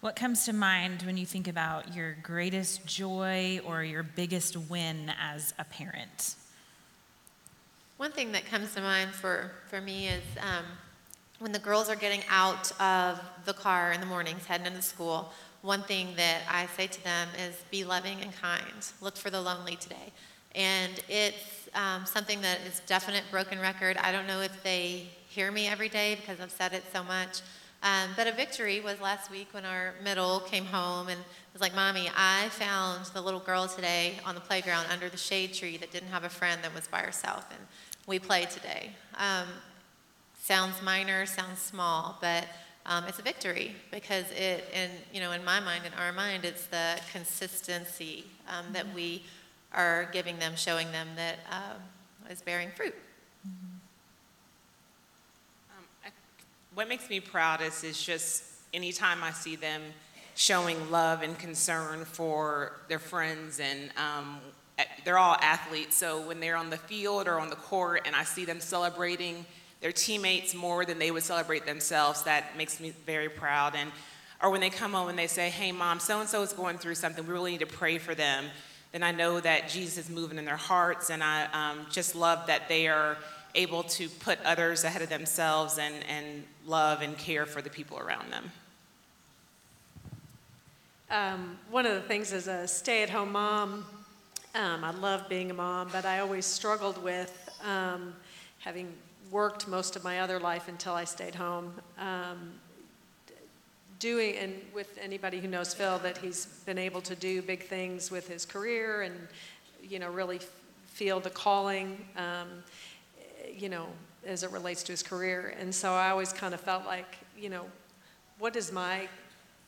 What 0.00 0.14
comes 0.14 0.44
to 0.44 0.52
mind 0.52 1.02
when 1.02 1.16
you 1.16 1.26
think 1.26 1.48
about 1.48 1.94
your 1.94 2.16
greatest 2.22 2.86
joy 2.86 3.60
or 3.64 3.82
your 3.82 4.02
biggest 4.02 4.56
win 4.56 5.10
as 5.20 5.54
a 5.58 5.64
parent? 5.64 6.36
One 7.98 8.12
thing 8.12 8.30
that 8.30 8.46
comes 8.46 8.72
to 8.74 8.80
mind 8.80 9.10
for, 9.10 9.50
for 9.66 9.80
me 9.80 10.06
is 10.06 10.22
um, 10.40 10.64
when 11.40 11.50
the 11.50 11.58
girls 11.58 11.88
are 11.88 11.96
getting 11.96 12.22
out 12.30 12.70
of 12.80 13.20
the 13.44 13.52
car 13.52 13.90
in 13.90 13.98
the 13.98 14.06
mornings 14.06 14.46
heading 14.46 14.68
into 14.68 14.82
school, 14.82 15.32
one 15.62 15.82
thing 15.82 16.14
that 16.16 16.42
I 16.48 16.66
say 16.76 16.86
to 16.86 17.02
them 17.02 17.26
is 17.44 17.56
be 17.72 17.84
loving 17.84 18.20
and 18.20 18.32
kind. 18.32 18.86
Look 19.00 19.16
for 19.16 19.30
the 19.30 19.40
lonely 19.40 19.74
today. 19.74 20.12
And 20.54 20.92
it's 21.08 21.68
um, 21.74 22.06
something 22.06 22.40
that 22.40 22.60
is 22.68 22.82
definite 22.86 23.24
broken 23.32 23.58
record. 23.58 23.96
I 23.96 24.12
don't 24.12 24.28
know 24.28 24.42
if 24.42 24.62
they 24.62 25.08
hear 25.28 25.50
me 25.50 25.66
every 25.66 25.88
day 25.88 26.14
because 26.14 26.38
I've 26.38 26.52
said 26.52 26.74
it 26.74 26.84
so 26.92 27.02
much. 27.02 27.40
Um, 27.82 28.10
but 28.16 28.26
a 28.26 28.32
victory 28.32 28.80
was 28.80 29.00
last 29.00 29.30
week 29.30 29.48
when 29.52 29.64
our 29.64 29.94
middle 30.02 30.40
came 30.40 30.64
home 30.64 31.08
and 31.08 31.20
was 31.52 31.62
like, 31.62 31.74
Mommy, 31.74 32.10
I 32.16 32.48
found 32.50 33.06
the 33.06 33.20
little 33.20 33.40
girl 33.40 33.68
today 33.68 34.14
on 34.24 34.34
the 34.34 34.40
playground 34.40 34.86
under 34.90 35.08
the 35.08 35.16
shade 35.16 35.54
tree 35.54 35.76
that 35.76 35.92
didn't 35.92 36.08
have 36.08 36.24
a 36.24 36.28
friend 36.28 36.60
that 36.62 36.74
was 36.74 36.88
by 36.88 37.00
herself. 37.00 37.46
And 37.50 37.60
we 38.08 38.18
play 38.18 38.46
today. 38.46 38.90
Um, 39.18 39.46
sounds 40.40 40.80
minor, 40.82 41.26
sounds 41.26 41.60
small, 41.60 42.16
but 42.22 42.46
um, 42.86 43.04
it's 43.04 43.18
a 43.18 43.22
victory 43.22 43.76
because 43.92 44.24
it, 44.30 44.64
in 44.74 44.90
you 45.12 45.20
know, 45.20 45.32
in 45.32 45.44
my 45.44 45.60
mind, 45.60 45.84
in 45.84 45.92
our 45.92 46.10
mind, 46.10 46.46
it's 46.46 46.66
the 46.66 46.98
consistency 47.12 48.24
um, 48.48 48.64
that 48.72 48.86
we 48.94 49.22
are 49.74 50.08
giving 50.10 50.38
them, 50.38 50.54
showing 50.56 50.90
them 50.90 51.08
that 51.16 51.40
uh, 51.52 51.74
is 52.30 52.40
bearing 52.40 52.70
fruit. 52.74 52.94
Um, 53.44 53.78
I, 56.06 56.08
what 56.72 56.88
makes 56.88 57.10
me 57.10 57.20
proudest 57.20 57.84
is 57.84 58.02
just 58.02 58.42
anytime 58.72 59.22
I 59.22 59.32
see 59.32 59.54
them 59.54 59.82
showing 60.34 60.90
love 60.90 61.20
and 61.20 61.38
concern 61.38 62.06
for 62.06 62.80
their 62.88 62.98
friends 62.98 63.60
and 63.60 63.90
um, 63.98 64.38
they're 65.04 65.18
all 65.18 65.36
athletes, 65.40 65.96
so 65.96 66.20
when 66.26 66.40
they're 66.40 66.56
on 66.56 66.70
the 66.70 66.76
field 66.76 67.26
or 67.26 67.38
on 67.38 67.50
the 67.50 67.56
court 67.56 68.02
and 68.06 68.14
I 68.14 68.24
see 68.24 68.44
them 68.44 68.60
celebrating 68.60 69.44
their 69.80 69.92
teammates 69.92 70.54
more 70.54 70.84
than 70.84 70.98
they 70.98 71.10
would 71.10 71.22
celebrate 71.22 71.66
themselves, 71.66 72.22
that 72.24 72.56
makes 72.56 72.80
me 72.80 72.92
very 73.06 73.28
proud. 73.28 73.74
And 73.74 73.90
or 74.42 74.50
when 74.50 74.60
they 74.60 74.70
come 74.70 74.92
home 74.92 75.08
and 75.08 75.18
they 75.18 75.26
say, 75.26 75.50
"Hey, 75.50 75.72
mom, 75.72 75.98
so 75.98 76.20
and 76.20 76.28
so 76.28 76.42
is 76.42 76.52
going 76.52 76.78
through 76.78 76.94
something. 76.94 77.26
We 77.26 77.32
really 77.32 77.52
need 77.52 77.60
to 77.60 77.66
pray 77.66 77.98
for 77.98 78.14
them." 78.14 78.46
Then 78.92 79.02
I 79.02 79.12
know 79.12 79.40
that 79.40 79.68
Jesus 79.68 79.98
is 79.98 80.10
moving 80.10 80.38
in 80.38 80.44
their 80.44 80.56
hearts, 80.56 81.10
and 81.10 81.22
I 81.22 81.46
um, 81.52 81.86
just 81.90 82.14
love 82.14 82.46
that 82.46 82.68
they 82.68 82.88
are 82.88 83.18
able 83.54 83.82
to 83.82 84.08
put 84.08 84.38
others 84.44 84.84
ahead 84.84 85.02
of 85.02 85.08
themselves 85.08 85.78
and, 85.78 85.94
and 86.08 86.44
love 86.66 87.02
and 87.02 87.18
care 87.18 87.46
for 87.46 87.60
the 87.60 87.70
people 87.70 87.98
around 87.98 88.32
them. 88.32 88.52
Um, 91.10 91.58
one 91.70 91.86
of 91.86 91.94
the 91.94 92.02
things 92.02 92.32
as 92.32 92.46
a 92.46 92.68
stay-at-home 92.68 93.32
mom 93.32 93.86
um, 94.58 94.82
I 94.82 94.90
love 94.90 95.28
being 95.28 95.52
a 95.52 95.54
mom, 95.54 95.88
but 95.92 96.04
I 96.04 96.18
always 96.18 96.44
struggled 96.44 97.00
with 97.02 97.48
um, 97.64 98.12
having 98.58 98.92
worked 99.30 99.68
most 99.68 99.94
of 99.94 100.02
my 100.02 100.18
other 100.20 100.40
life 100.40 100.66
until 100.66 100.94
I 100.94 101.04
stayed 101.04 101.36
home. 101.36 101.72
Um, 101.96 102.50
doing, 104.00 104.36
and 104.36 104.54
with 104.74 104.98
anybody 105.00 105.38
who 105.38 105.46
knows 105.46 105.74
Phil, 105.74 105.98
that 106.00 106.18
he's 106.18 106.46
been 106.66 106.78
able 106.78 107.00
to 107.02 107.14
do 107.14 107.40
big 107.40 107.64
things 107.66 108.10
with 108.10 108.28
his 108.28 108.44
career 108.44 109.02
and, 109.02 109.14
you 109.82 110.00
know, 110.00 110.10
really 110.10 110.40
feel 110.86 111.20
the 111.20 111.30
calling, 111.30 112.04
um, 112.16 112.48
you 113.56 113.68
know, 113.68 113.86
as 114.26 114.42
it 114.42 114.50
relates 114.50 114.82
to 114.84 114.92
his 114.92 115.04
career. 115.04 115.54
And 115.60 115.72
so 115.72 115.92
I 115.92 116.10
always 116.10 116.32
kind 116.32 116.52
of 116.52 116.60
felt 116.60 116.84
like, 116.84 117.16
you 117.38 117.48
know, 117.48 117.64
what 118.40 118.56
is 118.56 118.72
my 118.72 119.08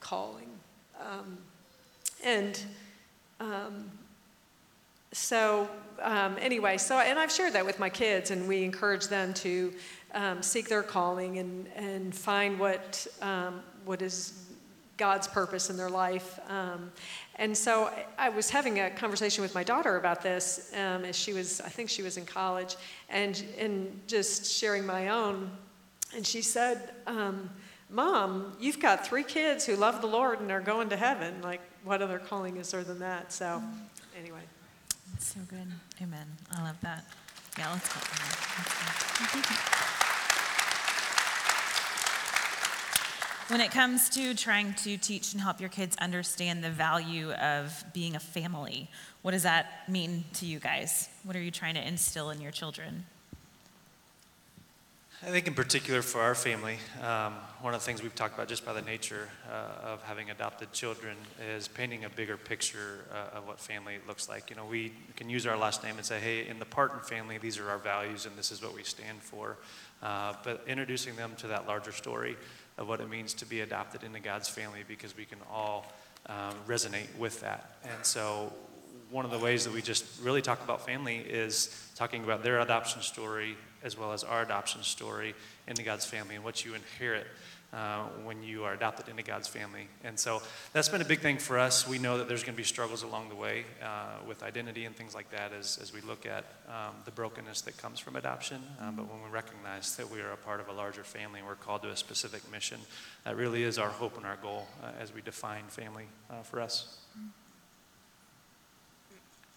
calling? 0.00 0.48
Um, 1.00 1.38
and 2.24 2.60
um, 3.38 3.90
so 5.12 5.68
um, 6.02 6.36
anyway, 6.40 6.78
so 6.78 6.98
and 6.98 7.18
I've 7.18 7.32
shared 7.32 7.52
that 7.54 7.66
with 7.66 7.78
my 7.78 7.90
kids, 7.90 8.30
and 8.30 8.46
we 8.46 8.62
encourage 8.64 9.08
them 9.08 9.34
to 9.34 9.72
um, 10.14 10.42
seek 10.42 10.68
their 10.68 10.82
calling 10.82 11.38
and 11.38 11.68
and 11.76 12.14
find 12.14 12.58
what 12.58 13.06
um, 13.20 13.62
what 13.84 14.02
is 14.02 14.50
God's 14.96 15.26
purpose 15.26 15.70
in 15.70 15.76
their 15.76 15.90
life. 15.90 16.38
Um, 16.48 16.92
and 17.36 17.56
so 17.56 17.90
I 18.18 18.28
was 18.28 18.50
having 18.50 18.80
a 18.80 18.90
conversation 18.90 19.42
with 19.42 19.54
my 19.54 19.64
daughter 19.64 19.96
about 19.96 20.22
this 20.22 20.72
um, 20.74 21.04
as 21.04 21.16
she 21.16 21.32
was, 21.32 21.60
I 21.62 21.70
think 21.70 21.88
she 21.88 22.02
was 22.02 22.16
in 22.16 22.26
college, 22.26 22.76
and 23.08 23.42
and 23.58 24.00
just 24.06 24.46
sharing 24.46 24.86
my 24.86 25.08
own. 25.08 25.50
And 26.14 26.26
she 26.26 26.42
said, 26.42 26.90
um, 27.06 27.50
"Mom, 27.88 28.52
you've 28.60 28.78
got 28.78 29.06
three 29.06 29.24
kids 29.24 29.64
who 29.66 29.74
love 29.74 30.00
the 30.00 30.06
Lord 30.06 30.40
and 30.40 30.50
are 30.52 30.60
going 30.60 30.88
to 30.90 30.96
heaven. 30.96 31.40
Like, 31.42 31.60
what 31.82 32.02
other 32.02 32.18
calling 32.18 32.58
is 32.58 32.70
there 32.70 32.84
than 32.84 32.98
that?" 33.00 33.32
So, 33.32 33.62
anyway. 34.16 34.42
That's 35.12 35.34
so 35.34 35.40
good. 35.48 35.66
Amen. 36.02 36.26
I 36.52 36.62
love 36.62 36.80
that. 36.82 37.04
Yeah, 37.58 37.72
let's 37.72 37.92
go. 37.92 38.00
When 43.48 43.60
it 43.60 43.72
comes 43.72 44.08
to 44.10 44.32
trying 44.34 44.74
to 44.74 44.96
teach 44.96 45.32
and 45.32 45.42
help 45.42 45.60
your 45.60 45.68
kids 45.68 45.96
understand 46.00 46.62
the 46.62 46.70
value 46.70 47.32
of 47.32 47.84
being 47.92 48.14
a 48.14 48.20
family, 48.20 48.88
what 49.22 49.32
does 49.32 49.42
that 49.42 49.88
mean 49.88 50.24
to 50.34 50.46
you 50.46 50.60
guys? 50.60 51.08
What 51.24 51.34
are 51.34 51.42
you 51.42 51.50
trying 51.50 51.74
to 51.74 51.84
instill 51.86 52.30
in 52.30 52.40
your 52.40 52.52
children? 52.52 53.06
I 55.22 55.26
think, 55.26 55.46
in 55.46 55.52
particular, 55.52 56.00
for 56.00 56.22
our 56.22 56.34
family, 56.34 56.78
um, 57.02 57.34
one 57.60 57.74
of 57.74 57.80
the 57.80 57.84
things 57.84 58.02
we've 58.02 58.14
talked 58.14 58.32
about 58.32 58.48
just 58.48 58.64
by 58.64 58.72
the 58.72 58.80
nature 58.80 59.28
uh, 59.52 59.88
of 59.88 60.02
having 60.04 60.30
adopted 60.30 60.72
children 60.72 61.14
is 61.54 61.68
painting 61.68 62.06
a 62.06 62.08
bigger 62.08 62.38
picture 62.38 63.04
uh, 63.12 63.36
of 63.36 63.46
what 63.46 63.60
family 63.60 63.98
looks 64.08 64.30
like. 64.30 64.48
You 64.48 64.56
know, 64.56 64.64
we 64.64 64.94
can 65.16 65.28
use 65.28 65.46
our 65.46 65.58
last 65.58 65.84
name 65.84 65.96
and 65.98 66.06
say, 66.06 66.18
hey, 66.20 66.48
in 66.48 66.58
the 66.58 66.64
Parton 66.64 67.00
family, 67.00 67.36
these 67.36 67.58
are 67.58 67.68
our 67.68 67.76
values 67.76 68.24
and 68.24 68.34
this 68.34 68.50
is 68.50 68.62
what 68.62 68.74
we 68.74 68.82
stand 68.82 69.20
for. 69.20 69.58
Uh, 70.02 70.32
but 70.42 70.64
introducing 70.66 71.14
them 71.16 71.32
to 71.36 71.48
that 71.48 71.66
larger 71.66 71.92
story 71.92 72.34
of 72.78 72.88
what 72.88 73.02
it 73.02 73.10
means 73.10 73.34
to 73.34 73.44
be 73.44 73.60
adopted 73.60 74.04
into 74.04 74.20
God's 74.20 74.48
family 74.48 74.84
because 74.88 75.14
we 75.14 75.26
can 75.26 75.38
all 75.52 75.92
um, 76.30 76.54
resonate 76.66 77.14
with 77.18 77.42
that. 77.42 77.76
And 77.84 78.06
so, 78.06 78.54
one 79.10 79.24
of 79.24 79.30
the 79.30 79.38
ways 79.38 79.64
that 79.64 79.72
we 79.72 79.82
just 79.82 80.04
really 80.22 80.42
talk 80.42 80.62
about 80.62 80.86
family 80.86 81.16
is 81.16 81.90
talking 81.96 82.22
about 82.24 82.42
their 82.42 82.60
adoption 82.60 83.02
story 83.02 83.56
as 83.82 83.96
well 83.98 84.12
as 84.12 84.24
our 84.24 84.42
adoption 84.42 84.82
story 84.82 85.34
into 85.66 85.82
God's 85.82 86.04
family 86.04 86.34
and 86.34 86.44
what 86.44 86.64
you 86.64 86.74
inherit 86.74 87.26
uh, 87.72 88.02
when 88.24 88.42
you 88.42 88.64
are 88.64 88.74
adopted 88.74 89.08
into 89.08 89.22
God's 89.22 89.46
family. 89.46 89.86
And 90.02 90.18
so 90.18 90.42
that's 90.72 90.88
been 90.88 91.00
a 91.00 91.04
big 91.04 91.20
thing 91.20 91.38
for 91.38 91.58
us. 91.58 91.86
We 91.86 91.98
know 91.98 92.18
that 92.18 92.28
there's 92.28 92.42
going 92.42 92.54
to 92.54 92.56
be 92.56 92.64
struggles 92.64 93.02
along 93.02 93.28
the 93.28 93.36
way 93.36 93.64
uh, 93.82 94.26
with 94.26 94.42
identity 94.42 94.84
and 94.84 94.94
things 94.94 95.14
like 95.14 95.30
that 95.30 95.52
as, 95.52 95.78
as 95.80 95.92
we 95.92 96.00
look 96.00 96.26
at 96.26 96.44
um, 96.68 96.94
the 97.04 97.10
brokenness 97.12 97.60
that 97.62 97.76
comes 97.76 98.00
from 98.00 98.16
adoption. 98.16 98.62
Uh, 98.80 98.90
but 98.90 99.10
when 99.10 99.22
we 99.22 99.30
recognize 99.30 99.96
that 99.96 100.10
we 100.10 100.20
are 100.20 100.32
a 100.32 100.36
part 100.36 100.60
of 100.60 100.68
a 100.68 100.72
larger 100.72 101.04
family 101.04 101.38
and 101.38 101.48
we're 101.48 101.54
called 101.54 101.82
to 101.82 101.90
a 101.90 101.96
specific 101.96 102.50
mission, 102.50 102.80
that 103.24 103.36
really 103.36 103.62
is 103.62 103.78
our 103.78 103.90
hope 103.90 104.16
and 104.16 104.26
our 104.26 104.36
goal 104.42 104.66
uh, 104.82 104.90
as 105.00 105.14
we 105.14 105.20
define 105.20 105.64
family 105.68 106.06
uh, 106.28 106.42
for 106.42 106.60
us. 106.60 106.98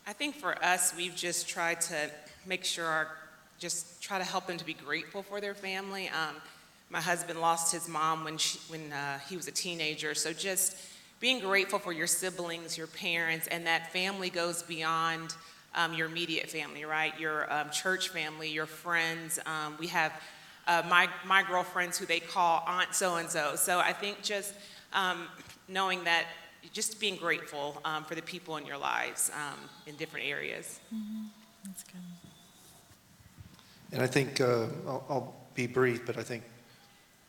I 0.05 0.11
think 0.11 0.35
for 0.35 0.61
us, 0.61 0.93
we've 0.97 1.15
just 1.15 1.47
tried 1.47 1.79
to 1.81 2.11
make 2.45 2.65
sure 2.65 2.85
our, 2.85 3.07
just 3.57 4.01
try 4.01 4.17
to 4.17 4.25
help 4.25 4.47
them 4.47 4.57
to 4.57 4.65
be 4.65 4.73
grateful 4.73 5.23
for 5.23 5.39
their 5.39 5.55
family. 5.55 6.09
Um, 6.09 6.35
my 6.89 6.99
husband 6.99 7.39
lost 7.39 7.71
his 7.71 7.87
mom 7.87 8.25
when, 8.25 8.37
she, 8.37 8.59
when 8.67 8.91
uh, 8.91 9.19
he 9.29 9.37
was 9.37 9.47
a 9.47 9.51
teenager. 9.51 10.13
So 10.13 10.33
just 10.33 10.75
being 11.21 11.39
grateful 11.39 11.79
for 11.79 11.93
your 11.93 12.07
siblings, 12.07 12.77
your 12.77 12.87
parents, 12.87 13.47
and 13.47 13.65
that 13.65 13.93
family 13.93 14.29
goes 14.29 14.61
beyond 14.61 15.35
um, 15.73 15.93
your 15.93 16.07
immediate 16.07 16.49
family, 16.49 16.83
right? 16.83 17.17
Your 17.17 17.51
um, 17.51 17.69
church 17.69 18.09
family, 18.09 18.49
your 18.49 18.65
friends. 18.65 19.39
Um, 19.45 19.77
we 19.79 19.87
have 19.87 20.11
uh, 20.67 20.83
my, 20.89 21.07
my 21.25 21.43
girlfriends 21.43 21.97
who 21.97 22.05
they 22.05 22.19
call 22.19 22.61
Aunt 22.67 22.93
so 22.93 23.15
and 23.15 23.29
so. 23.29 23.55
So 23.55 23.79
I 23.79 23.93
think 23.93 24.21
just 24.21 24.53
um, 24.91 25.27
knowing 25.69 26.03
that, 26.03 26.25
just 26.71 26.99
being 26.99 27.15
grateful 27.15 27.81
um, 27.83 28.03
for 28.03 28.15
the 28.15 28.21
people 28.21 28.57
in 28.57 28.65
your 28.65 28.77
lives 28.77 29.31
um, 29.35 29.59
in 29.85 29.95
different 29.95 30.27
areas. 30.27 30.79
Mm-hmm. 30.93 31.25
That's 31.65 31.83
good. 31.83 32.01
And 33.91 34.01
I 34.01 34.07
think, 34.07 34.41
uh, 34.41 34.65
I'll, 34.87 35.05
I'll 35.09 35.35
be 35.53 35.67
brief, 35.67 36.05
but 36.05 36.17
I 36.17 36.23
think 36.23 36.43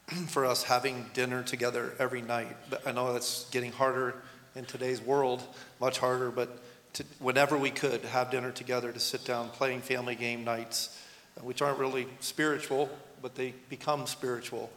for 0.28 0.46
us 0.46 0.62
having 0.62 1.06
dinner 1.14 1.42
together 1.42 1.94
every 1.98 2.22
night. 2.22 2.56
I 2.86 2.92
know 2.92 3.12
that's 3.12 3.48
getting 3.50 3.72
harder 3.72 4.14
in 4.54 4.64
today's 4.64 5.00
world, 5.00 5.42
much 5.80 5.98
harder, 5.98 6.30
but 6.30 6.58
to, 6.94 7.04
whenever 7.18 7.58
we 7.58 7.70
could 7.70 8.02
have 8.04 8.30
dinner 8.30 8.50
together 8.50 8.92
to 8.92 9.00
sit 9.00 9.24
down 9.24 9.48
playing 9.50 9.80
family 9.80 10.14
game 10.14 10.44
nights, 10.44 10.98
which 11.42 11.60
aren't 11.60 11.78
really 11.78 12.06
spiritual, 12.20 12.88
but 13.20 13.34
they 13.34 13.52
become 13.68 14.06
spiritual. 14.06 14.70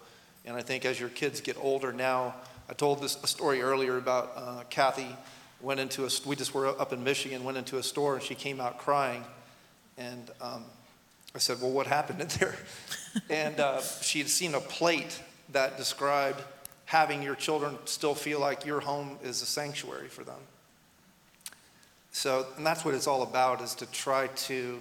And 0.46 0.56
I 0.56 0.62
think 0.62 0.86
as 0.86 1.00
your 1.00 1.10
kids 1.10 1.42
get 1.42 1.58
older 1.58 1.94
now, 1.94 2.36
I 2.70 2.74
told 2.74 3.02
this 3.02 3.22
a 3.24 3.28
story 3.28 3.62
earlier 3.62 3.98
about 3.98 4.34
uh, 4.36 4.64
Kathy 4.70 5.16
went 5.62 5.80
into 5.80 6.06
a, 6.06 6.10
we 6.26 6.36
just 6.36 6.54
were 6.54 6.68
up 6.68 6.94
in 6.94 7.04
Michigan, 7.04 7.44
went 7.44 7.58
into 7.58 7.78
a 7.78 7.84
store 7.84 8.16
and 8.16 8.24
she 8.24 8.36
came 8.36 8.60
out 8.60 8.78
crying. 8.78 9.24
And 9.98 10.30
um, 10.42 10.66
I 11.34 11.40
said, 11.40 11.62
Well, 11.62 11.72
what 11.72 11.88
happened 11.88 12.22
in 12.22 12.28
there? 12.40 12.56
and 13.30 13.60
uh, 13.60 13.82
she 13.82 14.20
had 14.20 14.30
seen 14.30 14.54
a 14.54 14.60
plate 14.60 15.22
that 15.54 15.78
described 15.78 16.42
having 16.86 17.24
your 17.24 17.36
children 17.36 17.78
still 17.86 18.16
feel 18.16 18.40
like 18.40 18.66
your 18.66 18.80
home 18.80 19.18
is 19.24 19.42
a 19.42 19.46
sanctuary 19.46 20.08
for 20.08 20.24
them. 20.24 20.40
So, 22.12 22.48
and 22.58 22.66
that's 22.66 22.84
what 22.84 22.96
it's 22.96 23.08
all 23.08 23.24
about 23.24 23.62
is 23.62 23.76
to 23.76 23.86
try 23.88 24.28
to 24.28 24.80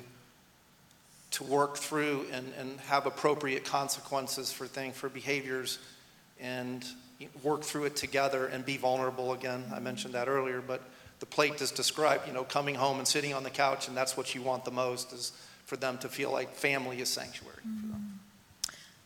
to 1.32 1.44
work 1.44 1.76
through 1.76 2.24
and, 2.32 2.50
and 2.58 2.80
have 2.80 3.04
appropriate 3.04 3.64
consequences 3.64 4.52
for 4.52 4.66
things, 4.66 4.96
for 4.96 5.08
behaviors, 5.08 5.78
and 6.40 6.86
work 7.42 7.62
through 7.62 7.84
it 7.84 7.96
together 7.96 8.46
and 8.46 8.64
be 8.64 8.76
vulnerable 8.76 9.32
again. 9.32 9.64
I 9.74 9.78
mentioned 9.78 10.14
that 10.14 10.28
earlier, 10.28 10.60
but 10.60 10.82
the 11.20 11.26
plate 11.26 11.56
just 11.56 11.74
described, 11.74 12.26
you 12.26 12.32
know, 12.32 12.44
coming 12.44 12.74
home 12.74 12.98
and 12.98 13.08
sitting 13.08 13.32
on 13.32 13.42
the 13.42 13.50
couch, 13.50 13.88
and 13.88 13.96
that's 13.96 14.16
what 14.16 14.34
you 14.34 14.42
want 14.42 14.64
the 14.64 14.70
most 14.70 15.12
is 15.12 15.32
for 15.64 15.76
them 15.76 15.98
to 15.98 16.08
feel 16.08 16.30
like 16.30 16.54
family 16.54 17.00
is 17.00 17.08
sanctuary 17.08 17.56
for 17.62 17.88
them. 17.88 18.20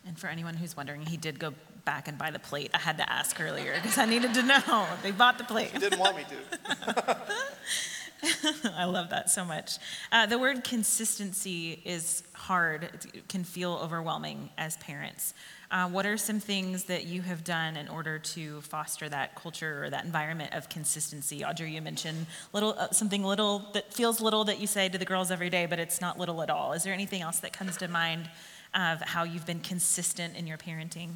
And 0.07 0.19
for 0.19 0.27
anyone 0.27 0.55
who's 0.55 0.77
wondering, 0.77 1.03
he 1.03 1.17
did 1.17 1.39
go 1.39 1.55
back 1.85 2.09
and 2.09 2.19
buy 2.19 2.31
the 2.31 2.39
plate. 2.39 2.71
I 2.75 2.79
had 2.79 2.99
to 2.99 3.11
ask 3.11 3.41
earlier 3.41 3.75
because 3.77 3.97
I 3.99 4.07
needed 4.07 4.35
to 4.35 4.43
know. 4.43 4.87
They 5.03 5.13
bought 5.13 5.39
the 5.39 5.45
plate. 5.45 5.71
He 5.71 5.79
didn't 5.79 5.99
want 5.99 6.17
me 6.17 6.25
to. 6.29 7.17
I 8.77 8.85
love 8.85 9.11
that 9.11 9.31
so 9.31 9.45
much. 9.45 9.79
Uh, 10.13 10.27
the 10.27 10.39
word 10.39 10.65
consistency 10.65 11.81
is 11.85 12.23
hard, 12.35 12.85
it 12.85 13.29
can 13.29 13.45
feel 13.45 13.81
overwhelming 13.83 14.51
as 14.59 14.77
parents. 14.79 15.33
Uh, 15.71 15.89
what 15.89 16.05
are 16.05 16.17
some 16.17 16.41
things 16.41 16.85
that 16.85 17.07
you 17.07 17.23
have 17.23 17.45
done 17.45 17.77
in 17.77 17.87
order 17.89 18.19
to 18.19 18.61
foster 18.63 19.09
that 19.09 19.37
culture 19.37 19.85
or 19.85 19.91
that 19.91 20.05
environment 20.05 20.53
of 20.53 20.69
consistency? 20.69 21.45
Audrey, 21.45 21.73
you 21.73 21.81
mentioned 21.81 22.27
little 22.53 22.75
uh, 22.77 22.91
something 22.91 23.23
little 23.23 23.61
that 23.75 23.95
feels 23.95 24.21
little 24.21 24.45
that 24.45 24.59
you 24.59 24.67
say 24.67 24.89
to 24.89 24.99
the 24.99 25.05
girls 25.05 25.31
every 25.31 25.49
day, 25.49 25.67
but 25.67 25.79
it's 25.79 26.01
not 26.01 26.19
little 26.19 26.43
at 26.43 26.51
all. 26.51 26.73
Is 26.73 26.83
there 26.83 26.93
anything 26.93 27.23
else 27.23 27.39
that 27.41 27.53
comes 27.53 27.77
to 27.77 27.87
mind 27.87 28.29
of 28.75 29.01
how 29.01 29.23
you've 29.23 29.47
been 29.47 29.61
consistent 29.61 30.37
in 30.37 30.49
your 30.49 30.59
parenting? 30.59 31.11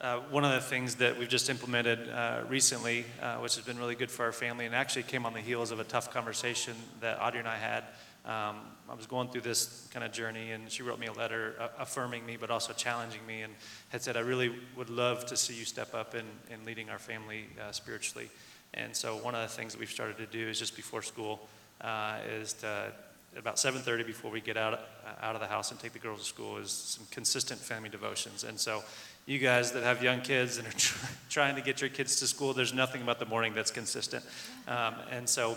Uh, 0.00 0.18
one 0.30 0.44
of 0.44 0.50
the 0.50 0.60
things 0.60 0.96
that 0.96 1.16
we've 1.16 1.28
just 1.28 1.48
implemented 1.48 2.08
uh, 2.08 2.42
recently, 2.48 3.04
uh, 3.22 3.36
which 3.36 3.54
has 3.54 3.64
been 3.64 3.78
really 3.78 3.94
good 3.94 4.10
for 4.10 4.24
our 4.24 4.32
family, 4.32 4.66
and 4.66 4.74
actually 4.74 5.04
came 5.04 5.24
on 5.24 5.34
the 5.34 5.40
heels 5.40 5.70
of 5.70 5.78
a 5.78 5.84
tough 5.84 6.12
conversation 6.12 6.74
that 7.00 7.20
Audrey 7.22 7.38
and 7.38 7.48
I 7.48 7.56
had 7.56 7.84
um, 8.24 8.56
I 8.90 8.94
was 8.94 9.06
going 9.06 9.28
through 9.28 9.40
this 9.42 9.88
kind 9.92 10.04
of 10.04 10.12
journey, 10.12 10.52
and 10.52 10.70
she 10.70 10.82
wrote 10.82 10.98
me 10.98 11.06
a 11.06 11.12
letter 11.12 11.54
uh, 11.58 11.68
affirming 11.78 12.26
me, 12.26 12.36
but 12.36 12.50
also 12.50 12.72
challenging 12.72 13.24
me, 13.26 13.42
and 13.42 13.54
had 13.88 14.02
said, 14.02 14.16
I 14.16 14.20
really 14.20 14.54
would 14.76 14.90
love 14.90 15.24
to 15.26 15.36
see 15.36 15.54
you 15.54 15.64
step 15.64 15.94
up 15.94 16.14
in, 16.14 16.26
in 16.50 16.64
leading 16.66 16.90
our 16.90 16.98
family 16.98 17.46
uh, 17.60 17.72
spiritually. 17.72 18.28
And 18.74 18.94
so, 18.94 19.16
one 19.16 19.34
of 19.34 19.40
the 19.40 19.54
things 19.54 19.72
that 19.72 19.78
we've 19.78 19.90
started 19.90 20.18
to 20.18 20.26
do 20.26 20.46
is 20.46 20.58
just 20.58 20.76
before 20.76 21.00
school, 21.00 21.48
uh, 21.80 22.18
is 22.30 22.52
to, 22.54 22.92
about 23.36 23.56
7.30 23.56 24.06
before 24.06 24.30
we 24.30 24.40
get 24.40 24.56
out, 24.56 24.74
uh, 24.74 24.78
out 25.22 25.34
of 25.34 25.40
the 25.40 25.46
house 25.46 25.70
and 25.70 25.80
take 25.80 25.92
the 25.92 25.98
girls 25.98 26.20
to 26.20 26.26
school, 26.26 26.58
is 26.58 26.70
some 26.70 27.06
consistent 27.10 27.60
family 27.60 27.88
devotions. 27.88 28.44
And 28.44 28.60
so, 28.60 28.82
you 29.24 29.38
guys 29.38 29.72
that 29.72 29.82
have 29.82 30.02
young 30.02 30.20
kids 30.20 30.58
and 30.58 30.66
are 30.66 30.72
try, 30.72 31.08
trying 31.30 31.54
to 31.54 31.62
get 31.62 31.80
your 31.80 31.90
kids 31.90 32.16
to 32.20 32.26
school, 32.26 32.52
there's 32.52 32.74
nothing 32.74 33.00
about 33.00 33.18
the 33.18 33.26
morning 33.26 33.54
that's 33.54 33.70
consistent. 33.70 34.24
Um, 34.66 34.94
and 35.10 35.28
so, 35.28 35.56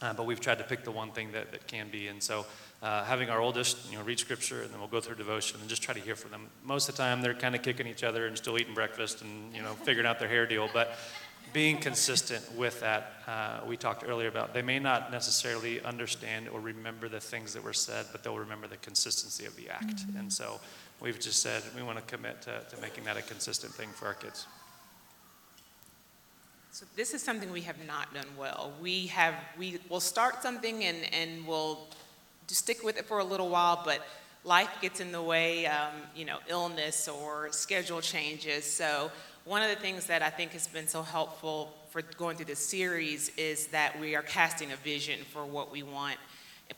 uh, 0.00 0.12
but 0.12 0.26
we've 0.26 0.40
tried 0.40 0.58
to 0.58 0.64
pick 0.64 0.84
the 0.84 0.90
one 0.90 1.10
thing 1.10 1.32
that, 1.32 1.50
that 1.52 1.66
can 1.66 1.88
be. 1.90 2.08
And 2.08 2.22
so 2.22 2.46
uh, 2.82 3.04
having 3.04 3.30
our 3.30 3.40
oldest, 3.40 3.90
you 3.90 3.98
know, 3.98 4.04
read 4.04 4.20
scripture 4.20 4.62
and 4.62 4.70
then 4.72 4.78
we'll 4.78 4.88
go 4.88 5.00
through 5.00 5.16
devotion 5.16 5.58
and 5.60 5.68
just 5.68 5.82
try 5.82 5.94
to 5.94 6.00
hear 6.00 6.14
from 6.14 6.30
them. 6.30 6.48
Most 6.64 6.88
of 6.88 6.96
the 6.96 7.02
time 7.02 7.20
they're 7.20 7.34
kind 7.34 7.54
of 7.54 7.62
kicking 7.62 7.86
each 7.86 8.04
other 8.04 8.26
and 8.26 8.36
still 8.36 8.58
eating 8.58 8.74
breakfast 8.74 9.22
and, 9.22 9.54
you 9.54 9.62
know, 9.62 9.72
figuring 9.72 10.06
out 10.06 10.18
their 10.18 10.28
hair 10.28 10.46
deal. 10.46 10.68
But 10.72 10.96
being 11.52 11.78
consistent 11.78 12.44
with 12.56 12.80
that, 12.80 13.12
uh, 13.26 13.60
we 13.66 13.76
talked 13.76 14.04
earlier 14.06 14.28
about, 14.28 14.54
they 14.54 14.62
may 14.62 14.78
not 14.78 15.10
necessarily 15.10 15.82
understand 15.82 16.48
or 16.48 16.60
remember 16.60 17.08
the 17.08 17.20
things 17.20 17.52
that 17.54 17.64
were 17.64 17.72
said, 17.72 18.06
but 18.12 18.22
they'll 18.22 18.38
remember 18.38 18.68
the 18.68 18.76
consistency 18.76 19.46
of 19.46 19.56
the 19.56 19.68
act. 19.68 19.96
Mm-hmm. 19.96 20.18
And 20.18 20.32
so 20.32 20.60
we've 21.00 21.18
just 21.18 21.42
said 21.42 21.62
we 21.74 21.82
want 21.82 21.98
to 21.98 22.16
commit 22.16 22.42
to, 22.42 22.60
to 22.70 22.80
making 22.80 23.04
that 23.04 23.16
a 23.16 23.22
consistent 23.22 23.72
thing 23.72 23.88
for 23.90 24.06
our 24.06 24.14
kids. 24.14 24.46
So 26.78 26.86
this 26.94 27.12
is 27.12 27.20
something 27.20 27.50
we 27.50 27.62
have 27.62 27.84
not 27.88 28.14
done 28.14 28.28
well. 28.38 28.70
We 28.80 29.08
have 29.08 29.34
we 29.58 29.80
will 29.88 29.98
start 29.98 30.44
something 30.44 30.84
and 30.84 31.12
and 31.12 31.44
we'll 31.44 31.88
stick 32.46 32.84
with 32.84 32.96
it 32.96 33.04
for 33.04 33.18
a 33.18 33.24
little 33.24 33.48
while, 33.48 33.82
but 33.84 34.00
life 34.44 34.70
gets 34.80 35.00
in 35.00 35.10
the 35.10 35.20
way. 35.20 35.66
Um, 35.66 35.94
you 36.14 36.24
know, 36.24 36.38
illness 36.46 37.08
or 37.08 37.50
schedule 37.50 38.00
changes. 38.00 38.64
So 38.64 39.10
one 39.44 39.60
of 39.60 39.70
the 39.70 39.82
things 39.82 40.06
that 40.06 40.22
I 40.22 40.30
think 40.30 40.52
has 40.52 40.68
been 40.68 40.86
so 40.86 41.02
helpful 41.02 41.74
for 41.90 42.00
going 42.16 42.36
through 42.36 42.46
this 42.46 42.64
series 42.64 43.30
is 43.36 43.66
that 43.68 43.98
we 43.98 44.14
are 44.14 44.22
casting 44.22 44.70
a 44.70 44.76
vision 44.76 45.18
for 45.32 45.44
what 45.44 45.72
we 45.72 45.82
want 45.82 46.16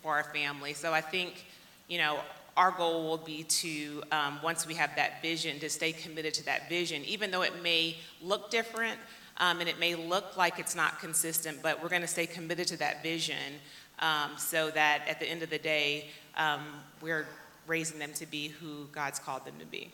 for 0.01 0.15
our 0.15 0.25
family. 0.25 0.73
So 0.73 0.95
I 0.95 1.03
think 1.03 1.45
you 1.89 1.99
know 1.99 2.21
our 2.57 2.71
goal 2.71 3.07
will 3.07 3.19
be 3.19 3.43
to, 3.45 4.03
um, 4.13 4.39
once 4.43 4.67
we 4.67 4.75
have 4.75 4.97
that 4.97 5.21
vision, 5.21 5.59
to 5.61 5.69
stay 5.69 5.93
committed 5.93 6.33
to 6.35 6.45
that 6.47 6.71
vision, 6.71 7.05
even 7.05 7.31
though 7.31 7.43
it 7.43 7.63
may 7.63 7.97
look 8.23 8.51
different, 8.51 8.99
um, 9.41 9.61
and 9.61 9.69
it 9.69 9.81
may 9.81 9.95
look 9.95 10.37
like 10.37 10.59
it's 10.59 10.77
not 10.77 11.01
consistent, 11.01 11.63
but 11.63 11.83
we're 11.83 11.89
going 11.89 12.03
to 12.03 12.09
stay 12.09 12.27
committed 12.27 12.69
to 12.69 12.77
that 12.77 13.03
vision 13.03 13.55
um, 13.99 14.33
so 14.37 14.71
that 14.71 15.03
at 15.09 15.19
the 15.19 15.27
end 15.29 15.43
of 15.43 15.49
the 15.49 15.59
day, 15.59 16.09
um, 16.37 16.61
we're 17.01 17.27
raising 17.67 17.99
them 17.99 18.13
to 18.15 18.27
be 18.27 18.49
who 18.49 18.87
God's 18.93 19.19
called 19.19 19.47
them 19.47 19.55
to 19.59 19.67
be. 19.67 19.91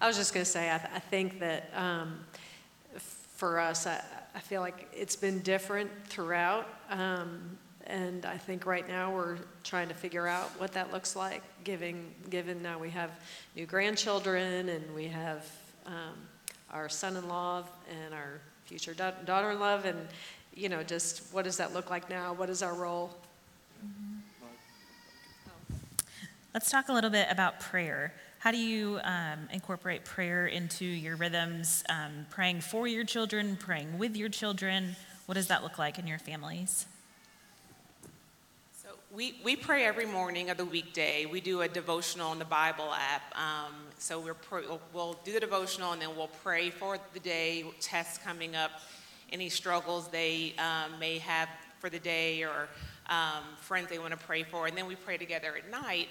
I 0.00 0.08
was 0.08 0.16
just 0.16 0.34
going 0.34 0.44
to 0.44 0.50
say, 0.50 0.74
I, 0.74 0.78
th- 0.78 0.90
I, 0.92 0.98
think 0.98 1.38
that 1.38 1.70
um, 1.74 2.18
for 3.36 3.60
us, 3.60 3.86
I, 3.86 4.02
I, 4.34 4.40
feel 4.40 4.60
like 4.60 4.88
it's 4.92 5.16
been 5.16 5.40
different 5.40 5.90
throughout. 6.06 6.68
Um, 6.90 7.56
and 7.86 8.26
I 8.26 8.36
think 8.36 8.66
right 8.66 8.86
now 8.86 9.14
we're 9.14 9.38
trying 9.62 9.88
to 9.88 9.94
figure 9.94 10.26
out 10.26 10.48
what 10.58 10.72
that 10.72 10.92
looks 10.92 11.16
like, 11.16 11.42
given, 11.62 12.12
given 12.28 12.60
now 12.60 12.78
we 12.78 12.90
have 12.90 13.10
new 13.56 13.66
grandchildren 13.66 14.68
and 14.68 14.94
we 14.94 15.06
have 15.06 15.46
um, 15.86 16.14
our 16.70 16.88
son-in-law 16.88 17.64
and 17.90 18.14
our 18.14 18.40
future 18.64 18.94
da- 18.94 19.12
daughter-in-law, 19.24 19.80
and 19.84 19.98
you 20.54 20.68
know, 20.68 20.82
just 20.82 21.32
what 21.32 21.44
does 21.44 21.56
that 21.56 21.74
look 21.74 21.90
like 21.90 22.08
now? 22.08 22.32
What 22.32 22.50
is 22.50 22.62
our 22.62 22.74
role? 22.74 23.10
Let's 26.52 26.70
talk 26.70 26.88
a 26.88 26.92
little 26.92 27.10
bit 27.10 27.26
about 27.30 27.58
prayer. 27.58 28.14
How 28.38 28.50
do 28.52 28.58
you 28.58 29.00
um, 29.02 29.48
incorporate 29.52 30.04
prayer 30.04 30.46
into 30.46 30.84
your 30.84 31.16
rhythms? 31.16 31.82
Um, 31.88 32.26
praying 32.30 32.60
for 32.60 32.86
your 32.86 33.04
children, 33.04 33.56
praying 33.56 33.98
with 33.98 34.16
your 34.16 34.28
children. 34.28 34.96
What 35.26 35.34
does 35.34 35.48
that 35.48 35.62
look 35.62 35.78
like 35.78 35.98
in 35.98 36.06
your 36.06 36.18
families? 36.18 36.86
We, 39.14 39.36
we 39.44 39.54
pray 39.54 39.84
every 39.84 40.06
morning 40.06 40.50
of 40.50 40.56
the 40.56 40.64
weekday. 40.64 41.24
We 41.24 41.40
do 41.40 41.60
a 41.60 41.68
devotional 41.68 42.30
on 42.30 42.40
the 42.40 42.44
Bible 42.44 42.92
app. 42.92 43.22
Um, 43.38 43.72
so 43.96 44.18
we're 44.18 44.34
pr- 44.34 44.62
we'll 44.92 45.16
do 45.24 45.32
the 45.32 45.38
devotional 45.38 45.92
and 45.92 46.02
then 46.02 46.16
we'll 46.16 46.32
pray 46.42 46.70
for 46.70 46.98
the 47.12 47.20
day, 47.20 47.64
tests 47.78 48.18
coming 48.18 48.56
up, 48.56 48.72
any 49.30 49.48
struggles 49.48 50.08
they 50.08 50.54
um, 50.58 50.98
may 50.98 51.18
have 51.18 51.48
for 51.78 51.88
the 51.88 52.00
day 52.00 52.42
or 52.42 52.68
um, 53.08 53.44
friends 53.60 53.88
they 53.88 54.00
want 54.00 54.10
to 54.10 54.26
pray 54.26 54.42
for. 54.42 54.66
And 54.66 54.76
then 54.76 54.86
we 54.86 54.96
pray 54.96 55.16
together 55.16 55.54
at 55.56 55.70
night. 55.70 56.08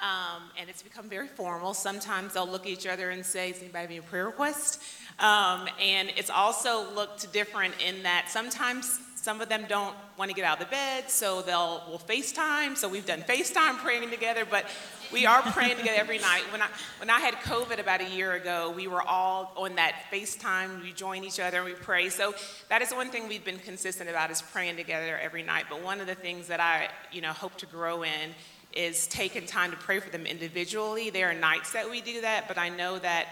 Um, 0.00 0.44
and 0.58 0.70
it's 0.70 0.82
become 0.82 1.10
very 1.10 1.28
formal. 1.28 1.74
Sometimes 1.74 2.32
they'll 2.32 2.48
look 2.48 2.62
at 2.62 2.68
each 2.72 2.86
other 2.86 3.10
and 3.10 3.24
say, 3.24 3.52
Does 3.52 3.60
anybody 3.60 3.96
have 3.96 4.04
a 4.04 4.06
prayer 4.06 4.26
request? 4.26 4.82
Um, 5.18 5.68
and 5.78 6.10
it's 6.16 6.30
also 6.30 6.90
looked 6.94 7.30
different 7.34 7.74
in 7.86 8.02
that 8.04 8.28
sometimes 8.30 8.98
some 9.26 9.40
of 9.40 9.48
them 9.48 9.64
don't 9.68 9.96
want 10.16 10.30
to 10.30 10.36
get 10.36 10.44
out 10.44 10.60
of 10.60 10.68
the 10.68 10.70
bed, 10.70 11.10
so 11.10 11.42
they'll 11.42 11.82
will 11.90 11.98
FaceTime. 11.98 12.76
So 12.76 12.88
we've 12.88 13.04
done 13.04 13.22
FaceTime 13.22 13.78
praying 13.82 14.08
together, 14.08 14.44
but 14.48 14.66
we 15.12 15.26
are 15.26 15.42
praying 15.42 15.78
together 15.78 15.98
every 15.98 16.18
night. 16.18 16.44
When 16.52 16.62
I 16.62 16.68
when 17.00 17.10
I 17.10 17.18
had 17.18 17.34
COVID 17.34 17.80
about 17.80 18.00
a 18.00 18.08
year 18.08 18.34
ago, 18.34 18.72
we 18.76 18.86
were 18.86 19.02
all 19.02 19.52
on 19.56 19.74
that 19.74 19.94
FaceTime. 20.12 20.80
We 20.80 20.92
join 20.92 21.24
each 21.24 21.40
other 21.40 21.56
and 21.56 21.66
we 21.66 21.72
pray. 21.72 22.08
So 22.08 22.36
that 22.68 22.82
is 22.82 22.92
one 22.92 23.10
thing 23.10 23.26
we've 23.26 23.44
been 23.44 23.58
consistent 23.58 24.08
about 24.08 24.30
is 24.30 24.42
praying 24.42 24.76
together 24.76 25.18
every 25.18 25.42
night. 25.42 25.64
But 25.68 25.82
one 25.82 26.00
of 26.00 26.06
the 26.06 26.14
things 26.14 26.46
that 26.46 26.60
I 26.60 26.88
you 27.10 27.20
know 27.20 27.32
hope 27.32 27.56
to 27.56 27.66
grow 27.66 28.04
in 28.04 28.30
is 28.74 29.08
taking 29.08 29.44
time 29.44 29.72
to 29.72 29.76
pray 29.76 29.98
for 29.98 30.10
them 30.10 30.24
individually. 30.24 31.10
There 31.10 31.28
are 31.30 31.34
nights 31.34 31.72
that 31.72 31.90
we 31.90 32.00
do 32.00 32.20
that, 32.20 32.46
but 32.46 32.58
I 32.58 32.68
know 32.68 33.00
that, 33.00 33.26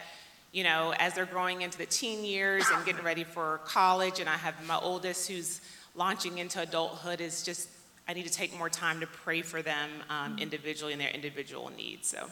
you 0.51 0.65
know, 0.65 0.93
as 0.99 1.15
they're 1.15 1.25
growing 1.25 1.63
into 1.63 1.79
the 1.79 1.87
teen 1.87 2.25
years 2.25 2.65
and 2.73 2.85
getting 2.85 3.05
ready 3.05 3.23
for 3.23 3.61
college, 3.65 4.19
and 4.19 4.29
I 4.29 4.37
have 4.39 4.55
my 4.67 4.79
oldest 4.79 5.29
who's 5.29 5.61
launching 5.95 6.39
into 6.39 6.61
adulthood, 6.61 7.21
is 7.21 7.43
just, 7.43 7.69
I 8.09 8.15
need 8.15 8.27
to 8.27 8.33
take 8.33 8.57
more 8.59 8.69
time 8.69 9.01
to 9.01 9.07
pray 9.07 9.43
for 9.43 9.63
them 9.63 9.91
um, 10.11 10.39
individually 10.39 10.93
and 10.93 11.01
their 11.01 11.11
individual 11.11 11.71
needs. 11.77 12.09
So. 12.09 12.31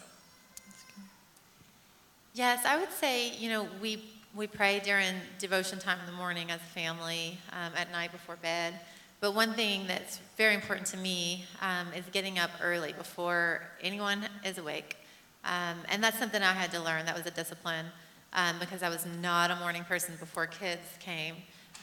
Yes, 2.33 2.65
I 2.65 2.77
would 2.77 2.91
say, 2.91 3.31
you 3.35 3.49
know, 3.49 3.67
we, 3.81 4.03
we 4.35 4.47
pray 4.47 4.81
during 4.83 5.13
devotion 5.39 5.79
time 5.79 5.99
in 5.99 6.05
the 6.05 6.17
morning 6.17 6.49
as 6.49 6.59
a 6.59 6.73
family, 6.73 7.37
um, 7.51 7.71
at 7.77 7.91
night 7.91 8.11
before 8.11 8.35
bed. 8.37 8.73
But 9.19 9.35
one 9.35 9.53
thing 9.53 9.87
that's 9.87 10.19
very 10.35 10.53
important 10.53 10.87
to 10.87 10.97
me 10.97 11.45
um, 11.61 11.87
is 11.95 12.03
getting 12.11 12.39
up 12.39 12.51
early 12.61 12.91
before 12.91 13.61
anyone 13.81 14.25
is 14.43 14.57
awake. 14.57 14.97
Um, 15.45 15.77
and 15.89 16.03
that's 16.03 16.19
something 16.19 16.41
I 16.41 16.53
had 16.53 16.71
to 16.71 16.81
learn. 16.81 17.05
That 17.05 17.15
was 17.15 17.25
a 17.25 17.31
discipline 17.31 17.85
um, 18.33 18.57
because 18.59 18.83
I 18.83 18.89
was 18.89 19.05
not 19.21 19.51
a 19.51 19.55
morning 19.55 19.83
person 19.83 20.15
before 20.19 20.47
kids 20.47 20.81
came. 20.99 21.35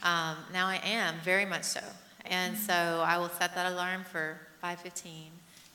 Um, 0.03 0.37
now 0.53 0.67
I 0.67 0.79
am, 0.83 1.15
very 1.23 1.45
much 1.45 1.63
so. 1.63 1.81
And 2.25 2.57
so 2.57 3.03
I 3.05 3.17
will 3.17 3.29
set 3.29 3.55
that 3.55 3.71
alarm 3.71 4.03
for 4.03 4.39
5.15, 4.63 5.03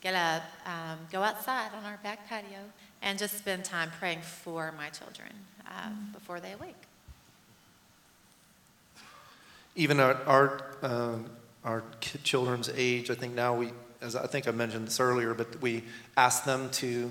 get 0.00 0.14
up, 0.14 0.42
um, 0.64 0.98
go 1.10 1.22
outside 1.22 1.70
on 1.76 1.84
our 1.84 1.98
back 2.02 2.28
patio, 2.28 2.58
and 3.02 3.18
just 3.18 3.38
spend 3.38 3.64
time 3.64 3.90
praying 3.98 4.20
for 4.20 4.72
my 4.76 4.88
children 4.90 5.30
um, 5.66 6.10
before 6.12 6.40
they 6.40 6.52
awake. 6.52 6.74
Even 9.74 10.00
our, 10.00 10.14
our 10.26 10.62
um, 10.82 11.26
our 11.66 11.82
children's 12.22 12.70
age. 12.74 13.10
I 13.10 13.14
think 13.14 13.34
now 13.34 13.54
we, 13.54 13.72
as 14.00 14.14
I 14.14 14.26
think 14.28 14.46
I 14.48 14.52
mentioned 14.52 14.86
this 14.86 15.00
earlier, 15.00 15.34
but 15.34 15.60
we 15.60 15.82
ask 16.16 16.44
them 16.44 16.70
to, 16.70 17.10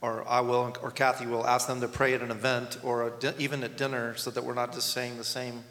or 0.00 0.26
I 0.28 0.40
will, 0.40 0.74
or 0.80 0.92
Kathy 0.92 1.26
will 1.26 1.44
ask 1.44 1.66
them 1.66 1.80
to 1.80 1.88
pray 1.88 2.14
at 2.14 2.22
an 2.22 2.30
event 2.30 2.78
or 2.84 3.10
di- 3.18 3.34
even 3.38 3.64
at 3.64 3.76
dinner 3.76 4.16
so 4.16 4.30
that 4.30 4.44
we're 4.44 4.54
not 4.54 4.72
just 4.72 4.92
saying 4.92 5.18
the 5.18 5.24
same. 5.24 5.64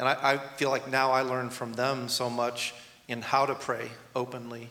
And 0.00 0.08
I, 0.08 0.32
I 0.32 0.38
feel 0.38 0.70
like 0.70 0.90
now 0.90 1.10
I 1.10 1.20
learn 1.20 1.50
from 1.50 1.74
them 1.74 2.08
so 2.08 2.30
much 2.30 2.74
in 3.06 3.20
how 3.20 3.44
to 3.44 3.54
pray 3.54 3.90
openly 4.16 4.70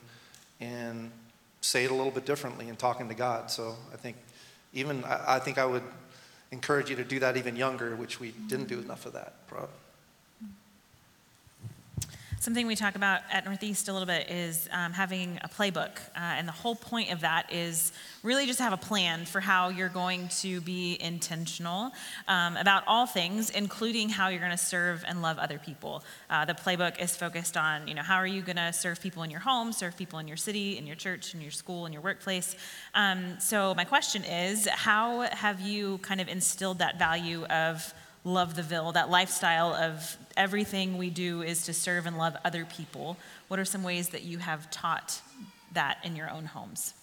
and 0.60 1.12
say 1.62 1.84
it 1.84 1.92
a 1.92 1.94
little 1.94 2.12
bit 2.12 2.26
differently 2.26 2.68
in 2.68 2.76
talking 2.76 3.08
to 3.10 3.13
God. 3.13 3.52
So 3.52 3.76
I 3.94 3.98
think 3.98 4.18
even, 4.74 5.04
I, 5.04 5.36
I 5.36 5.39
think 5.39 5.60
I 5.60 5.65
would 5.65 5.84
encourage 6.52 6.89
you 6.89 6.96
to 6.96 7.04
do 7.04 7.20
that 7.20 7.38
even 7.38 7.56
younger, 7.56 7.96
which 7.96 8.20
we 8.20 8.32
didn't 8.48 8.70
do 8.70 8.80
enough 8.80 9.06
of 9.06 9.13
that. 9.13 9.48
Probably. 9.48 9.70
Something 12.41 12.67
we 12.67 12.75
talk 12.78 12.95
about 12.95 13.19
at 13.30 13.43
Northeast 13.43 13.89
a 13.89 13.91
little 13.91 14.06
bit 14.06 14.30
is 14.30 14.69
um, 14.71 14.93
having 14.93 15.38
a 15.43 15.49
playbook. 15.49 15.97
Uh, 16.15 16.19
and 16.19 16.47
the 16.47 16.54
whole 16.54 16.73
point 16.73 17.12
of 17.12 17.19
that 17.19 17.52
is 17.52 17.91
really 18.23 18.45
just 18.45 18.60
to 18.60 18.63
have 18.63 18.71
a 18.71 18.78
plan 18.78 19.25
for 19.25 19.41
how 19.41 19.67
you're 19.67 19.89
going 19.89 20.30
to 20.39 20.62
be 20.62 20.97
intentional 21.02 21.91
um, 22.30 22.56
about 22.56 22.84
all 22.88 23.06
things, 23.06 23.49
including 23.49 24.08
how 24.08 24.30
you're 24.30 24.39
going 24.39 24.52
to 24.52 24.58
serve 24.58 25.04
and 25.06 25.21
love 25.21 25.38
other 25.38 25.60
people. 25.60 26.02
Uh, 26.30 26.45
the 26.45 26.54
playbook 26.54 26.97
is 27.04 27.13
focused 27.13 27.58
on, 27.58 27.89
you 27.89 27.93
know, 27.93 28.04
how 28.04 28.15
are 28.15 28.28
you 28.28 28.41
going 28.41 28.56
to 28.56 28.71
serve 28.71 29.02
people 29.02 29.23
in 29.23 29.30
your 29.30 29.41
home, 29.41 29.73
serve 29.73 29.97
people 29.97 30.17
in 30.19 30.25
your 30.25 30.38
city, 30.38 30.78
in 30.78 30.88
your 30.88 30.95
church, 30.95 31.34
in 31.34 31.41
your 31.41 31.52
school, 31.52 31.86
in 31.88 31.91
your 31.91 32.02
workplace. 32.02 32.56
Um, 32.95 33.38
so 33.41 33.75
my 33.75 33.84
question 33.84 34.23
is, 34.23 34.65
how 34.65 35.23
have 35.23 35.60
you 35.60 35.97
kind 35.97 36.21
of 36.21 36.30
instilled 36.30 36.80
that 36.80 36.97
value 36.97 37.43
of 37.47 37.93
love 38.30 38.56
the 38.56 38.63
Ville, 38.63 38.92
that 38.94 39.10
lifestyle 39.10 39.74
of 39.74 40.18
everything 40.38 40.98
we 40.98 41.10
do 41.10 41.42
is 41.42 41.63
to 41.63 41.74
serve 41.74 42.06
and 42.06 42.18
love 42.18 42.38
other 42.46 42.65
people. 42.65 43.18
What 43.48 43.60
are 43.60 43.65
some 43.65 43.84
ways 43.84 44.10
that 44.10 44.24
you 44.24 44.38
have 44.38 44.72
taught 44.72 45.22
that 45.74 45.98
in 46.04 46.15
your 46.15 46.30
own 46.30 46.46
homes? 46.46 46.94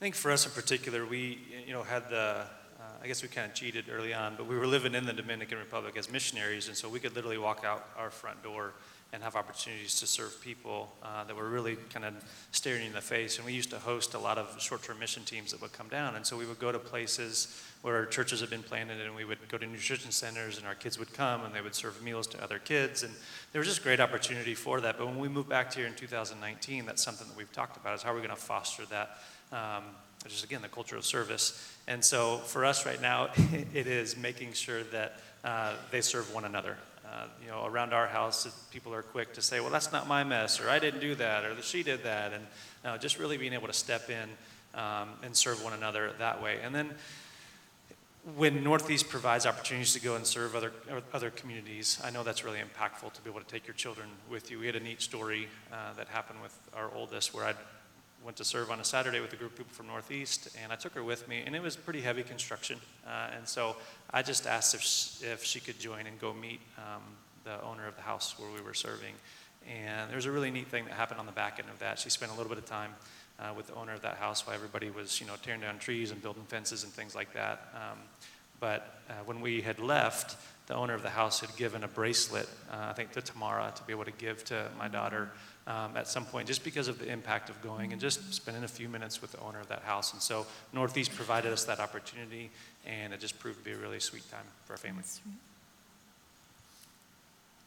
I 0.00 0.04
think 0.04 0.14
for 0.14 0.30
us 0.30 0.44
in 0.46 0.52
particular, 0.52 1.06
we 1.06 1.38
you 1.66 1.72
know 1.72 1.82
had 1.82 2.10
the 2.10 2.44
uh, 2.80 2.84
I 3.00 3.06
guess 3.06 3.22
we 3.22 3.28
kind 3.28 3.48
of 3.48 3.54
cheated 3.54 3.84
early 3.88 4.12
on, 4.12 4.34
but 4.36 4.46
we 4.46 4.56
were 4.56 4.66
living 4.66 4.94
in 4.94 5.06
the 5.06 5.12
Dominican 5.12 5.58
Republic 5.58 5.96
as 5.96 6.10
missionaries, 6.10 6.66
and 6.66 6.76
so 6.76 6.88
we 6.88 6.98
could 6.98 7.14
literally 7.14 7.38
walk 7.38 7.64
out 7.64 7.88
our 7.96 8.10
front 8.10 8.42
door 8.42 8.72
and 9.12 9.22
have 9.22 9.36
opportunities 9.36 10.00
to 10.00 10.06
serve 10.06 10.40
people 10.40 10.90
uh, 11.02 11.22
that 11.24 11.36
were 11.36 11.48
really 11.48 11.76
kind 11.92 12.04
of 12.04 12.14
staring 12.50 12.86
in 12.86 12.92
the 12.94 13.00
face. 13.00 13.36
And 13.36 13.44
we 13.44 13.52
used 13.52 13.68
to 13.70 13.78
host 13.78 14.14
a 14.14 14.18
lot 14.18 14.38
of 14.38 14.60
short-term 14.60 14.98
mission 14.98 15.22
teams 15.24 15.50
that 15.50 15.60
would 15.60 15.72
come 15.72 15.88
down, 15.88 16.16
and 16.16 16.26
so 16.26 16.36
we 16.36 16.46
would 16.46 16.58
go 16.58 16.72
to 16.72 16.78
places 16.78 17.62
where 17.82 18.06
churches 18.06 18.40
had 18.40 18.48
been 18.48 18.62
planted, 18.62 19.00
and 19.00 19.14
we 19.14 19.24
would 19.24 19.38
go 19.48 19.58
to 19.58 19.66
nutrition 19.66 20.10
centers, 20.10 20.56
and 20.56 20.66
our 20.66 20.74
kids 20.74 20.98
would 20.98 21.12
come, 21.12 21.44
and 21.44 21.54
they 21.54 21.60
would 21.60 21.74
serve 21.74 22.02
meals 22.02 22.26
to 22.28 22.42
other 22.42 22.58
kids, 22.58 23.02
and 23.02 23.12
there 23.52 23.58
was 23.58 23.68
just 23.68 23.82
great 23.82 24.00
opportunity 24.00 24.54
for 24.54 24.80
that. 24.80 24.96
But 24.96 25.06
when 25.06 25.18
we 25.18 25.28
moved 25.28 25.48
back 25.48 25.74
here 25.74 25.86
in 25.86 25.94
2019, 25.94 26.86
that's 26.86 27.02
something 27.02 27.28
that 27.28 27.36
we've 27.36 27.52
talked 27.52 27.76
about: 27.76 27.94
is 27.94 28.02
how 28.02 28.12
are 28.12 28.14
we 28.14 28.20
going 28.20 28.30
to 28.30 28.36
foster 28.36 28.86
that. 28.86 29.18
Um, 29.52 29.84
which 30.24 30.34
is 30.34 30.44
again 30.44 30.62
the 30.62 30.68
culture 30.68 30.96
of 30.96 31.04
service. 31.04 31.76
And 31.88 32.04
so 32.04 32.38
for 32.38 32.64
us 32.64 32.86
right 32.86 33.02
now, 33.02 33.30
it 33.74 33.88
is 33.88 34.16
making 34.16 34.52
sure 34.52 34.84
that 34.84 35.20
uh, 35.44 35.74
they 35.90 36.00
serve 36.00 36.32
one 36.32 36.44
another. 36.44 36.76
Uh, 37.12 37.26
you 37.42 37.48
know, 37.48 37.66
around 37.66 37.92
our 37.92 38.06
house, 38.06 38.46
people 38.70 38.94
are 38.94 39.02
quick 39.02 39.34
to 39.34 39.42
say, 39.42 39.60
"Well, 39.60 39.70
that's 39.70 39.92
not 39.92 40.08
my 40.08 40.24
mess," 40.24 40.60
or 40.60 40.70
"I 40.70 40.78
didn't 40.78 41.00
do 41.00 41.14
that," 41.16 41.44
or 41.44 41.60
"She 41.60 41.82
did 41.82 42.04
that," 42.04 42.32
and 42.32 42.46
uh, 42.84 42.96
just 42.96 43.18
really 43.18 43.36
being 43.36 43.52
able 43.52 43.66
to 43.66 43.74
step 43.74 44.08
in 44.08 44.30
um, 44.74 45.10
and 45.22 45.36
serve 45.36 45.62
one 45.62 45.74
another 45.74 46.12
that 46.18 46.42
way. 46.42 46.60
And 46.62 46.74
then 46.74 46.94
when 48.36 48.64
Northeast 48.64 49.08
provides 49.08 49.44
opportunities 49.44 49.92
to 49.92 50.00
go 50.00 50.16
and 50.16 50.26
serve 50.26 50.54
other 50.54 50.72
other 51.12 51.30
communities, 51.30 52.00
I 52.02 52.10
know 52.10 52.22
that's 52.22 52.44
really 52.44 52.60
impactful 52.60 53.12
to 53.12 53.20
be 53.20 53.28
able 53.28 53.40
to 53.40 53.46
take 53.46 53.66
your 53.66 53.74
children 53.74 54.08
with 54.30 54.50
you. 54.50 54.58
We 54.58 54.66
had 54.66 54.76
a 54.76 54.80
neat 54.80 55.02
story 55.02 55.48
uh, 55.70 55.92
that 55.98 56.08
happened 56.08 56.40
with 56.40 56.58
our 56.74 56.90
oldest, 56.94 57.34
where 57.34 57.44
I 57.44 57.54
went 58.24 58.36
to 58.36 58.44
serve 58.44 58.70
on 58.70 58.80
a 58.80 58.84
Saturday 58.84 59.20
with 59.20 59.32
a 59.32 59.36
group 59.36 59.52
of 59.52 59.58
people 59.58 59.72
from 59.72 59.88
Northeast, 59.88 60.48
and 60.62 60.72
I 60.72 60.76
took 60.76 60.94
her 60.94 61.02
with 61.02 61.28
me, 61.28 61.42
and 61.44 61.56
it 61.56 61.62
was 61.62 61.76
pretty 61.76 62.00
heavy 62.00 62.22
construction, 62.22 62.78
uh, 63.06 63.30
and 63.36 63.46
so 63.46 63.76
I 64.10 64.22
just 64.22 64.46
asked 64.46 64.74
if 64.74 64.80
she, 64.80 65.26
if 65.26 65.44
she 65.44 65.60
could 65.60 65.78
join 65.78 66.06
and 66.06 66.20
go 66.20 66.32
meet 66.32 66.60
um, 66.78 67.02
the 67.44 67.62
owner 67.62 67.86
of 67.86 67.96
the 67.96 68.02
house 68.02 68.38
where 68.38 68.50
we 68.50 68.60
were 68.60 68.74
serving, 68.74 69.14
and 69.68 70.08
there 70.08 70.16
was 70.16 70.26
a 70.26 70.32
really 70.32 70.50
neat 70.50 70.68
thing 70.68 70.84
that 70.84 70.94
happened 70.94 71.20
on 71.20 71.26
the 71.26 71.32
back 71.32 71.58
end 71.58 71.68
of 71.68 71.78
that. 71.80 71.98
She 71.98 72.10
spent 72.10 72.32
a 72.32 72.34
little 72.34 72.48
bit 72.48 72.58
of 72.58 72.66
time 72.66 72.94
uh, 73.38 73.52
with 73.56 73.68
the 73.68 73.74
owner 73.74 73.92
of 73.92 74.02
that 74.02 74.16
house 74.16 74.46
while 74.46 74.54
everybody 74.54 74.90
was, 74.90 75.20
you 75.20 75.26
know, 75.26 75.34
tearing 75.42 75.60
down 75.60 75.78
trees 75.78 76.10
and 76.10 76.22
building 76.22 76.44
fences 76.44 76.84
and 76.84 76.92
things 76.92 77.14
like 77.14 77.32
that. 77.34 77.72
Um, 77.74 77.98
but 78.60 79.02
uh, 79.08 79.14
when 79.24 79.40
we 79.40 79.60
had 79.60 79.78
left, 79.78 80.36
the 80.66 80.74
owner 80.74 80.94
of 80.94 81.02
the 81.02 81.10
house 81.10 81.40
had 81.40 81.54
given 81.56 81.82
a 81.82 81.88
bracelet, 81.88 82.48
uh, 82.70 82.86
I 82.90 82.92
think 82.92 83.12
to 83.12 83.20
Tamara, 83.20 83.72
to 83.74 83.82
be 83.82 83.92
able 83.92 84.04
to 84.04 84.12
give 84.12 84.44
to 84.46 84.68
my 84.78 84.88
daughter 84.88 85.30
um, 85.66 85.96
at 85.96 86.08
some 86.08 86.24
point, 86.24 86.48
just 86.48 86.64
because 86.64 86.88
of 86.88 86.98
the 86.98 87.08
impact 87.10 87.48
of 87.48 87.60
going 87.62 87.92
and 87.92 88.00
just 88.00 88.34
spending 88.34 88.64
a 88.64 88.68
few 88.68 88.88
minutes 88.88 89.22
with 89.22 89.32
the 89.32 89.40
owner 89.40 89.60
of 89.60 89.68
that 89.68 89.82
house. 89.82 90.12
And 90.12 90.20
so 90.20 90.46
Northeast 90.72 91.14
provided 91.14 91.52
us 91.52 91.64
that 91.64 91.80
opportunity, 91.80 92.50
and 92.86 93.12
it 93.12 93.20
just 93.20 93.38
proved 93.38 93.58
to 93.58 93.64
be 93.64 93.72
a 93.72 93.76
really 93.76 94.00
sweet 94.00 94.28
time 94.30 94.44
for 94.64 94.72
our 94.72 94.76
family. 94.78 95.04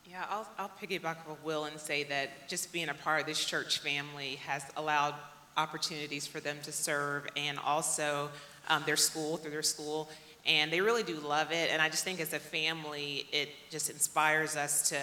Yeah, 0.09 0.25
I'll, 0.29 0.47
I'll 0.57 0.71
piggyback 0.81 1.17
off 1.29 1.43
Will 1.43 1.65
and 1.65 1.79
say 1.79 2.03
that 2.03 2.47
just 2.47 2.71
being 2.71 2.89
a 2.89 2.93
part 2.93 3.21
of 3.21 3.27
this 3.27 3.43
church 3.43 3.79
family 3.79 4.35
has 4.47 4.63
allowed 4.77 5.15
opportunities 5.57 6.27
for 6.27 6.39
them 6.39 6.57
to 6.63 6.71
serve 6.71 7.27
and 7.35 7.57
also 7.59 8.29
um, 8.67 8.83
their 8.85 8.97
school, 8.97 9.37
through 9.37 9.51
their 9.51 9.63
school. 9.63 10.09
And 10.45 10.71
they 10.71 10.79
really 10.79 11.01
do 11.01 11.15
love 11.15 11.51
it. 11.51 11.71
And 11.71 11.81
I 11.81 11.89
just 11.89 12.03
think 12.03 12.19
as 12.19 12.33
a 12.33 12.39
family, 12.39 13.25
it 13.31 13.49
just 13.71 13.89
inspires 13.89 14.55
us 14.55 14.89
to 14.89 14.99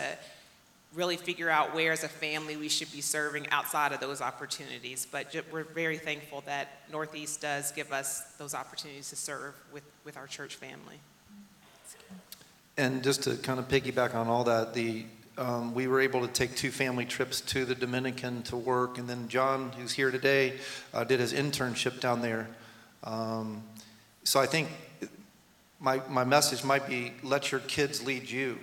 really 0.95 1.17
figure 1.17 1.49
out 1.49 1.75
where 1.75 1.93
as 1.93 2.05
a 2.05 2.09
family 2.09 2.57
we 2.57 2.69
should 2.69 2.93
be 2.93 3.01
serving 3.01 3.49
outside 3.51 3.93
of 3.93 4.01
those 4.01 4.21
opportunities. 4.21 5.07
But 5.11 5.35
we're 5.51 5.65
very 5.65 5.99
thankful 5.99 6.43
that 6.47 6.83
Northeast 6.91 7.41
does 7.41 7.73
give 7.73 7.93
us 7.93 8.23
those 8.39 8.55
opportunities 8.55 9.09
to 9.11 9.17
serve 9.17 9.55
with, 9.73 9.85
with 10.05 10.17
our 10.17 10.27
church 10.27 10.57
family. 10.57 10.97
And 12.77 13.03
just 13.03 13.23
to 13.25 13.37
kind 13.37 13.59
of 13.59 13.69
piggyback 13.69 14.15
on 14.15 14.29
all 14.29 14.45
that, 14.45 14.75
the, 14.75 15.05
um, 15.39 15.75
we 15.75 15.87
were 15.87 16.01
able 16.01 16.27
to 16.27 16.33
take 16.33 16.55
two 16.57 16.71
family 16.71 17.05
trips 17.05 17.41
to 17.43 17.65
the 17.65 17.75
Dominican 17.75 18.43
to 18.45 18.57
work, 18.57 18.99
and 18.99 19.09
then 19.09 19.29
John, 19.29 19.73
who's 19.79 19.93
here 19.93 20.11
today, 20.11 20.55
uh, 20.95 21.05
did 21.05 21.21
his 21.21 21.35
internship 21.35 22.01
down 22.01 22.23
there. 22.23 22.49
Um, 23.05 23.63
so 24.25 24.41
I 24.41 24.47
think 24.47 24.69
my, 25.81 26.01
my 26.09 26.25
message 26.25 26.65
might 26.65 26.87
be 26.87 27.13
let 27.23 27.51
your 27.51 27.61
kids 27.61 28.05
lead 28.05 28.31
you 28.31 28.59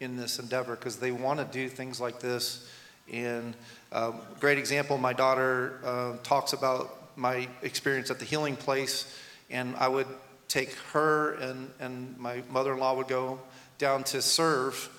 in 0.00 0.16
this 0.16 0.38
endeavor 0.38 0.76
because 0.76 0.96
they 0.96 1.10
want 1.10 1.38
to 1.38 1.44
do 1.46 1.68
things 1.68 2.00
like 2.00 2.20
this. 2.20 2.68
And 3.12 3.54
um, 3.92 4.20
great 4.40 4.58
example, 4.58 4.98
my 4.98 5.12
daughter 5.12 5.80
uh, 5.84 6.16
talks 6.22 6.52
about 6.52 7.16
my 7.16 7.48
experience 7.62 8.10
at 8.10 8.18
the 8.18 8.24
healing 8.24 8.56
place, 8.56 9.16
and 9.50 9.74
I 9.76 9.88
would 9.88 10.06
take 10.48 10.74
her 10.92 11.34
and, 11.34 11.70
and 11.80 12.16
my 12.18 12.42
mother-in-law 12.50 12.94
would 12.96 13.08
go 13.08 13.40
down 13.78 14.04
to 14.04 14.22
serve 14.22 14.90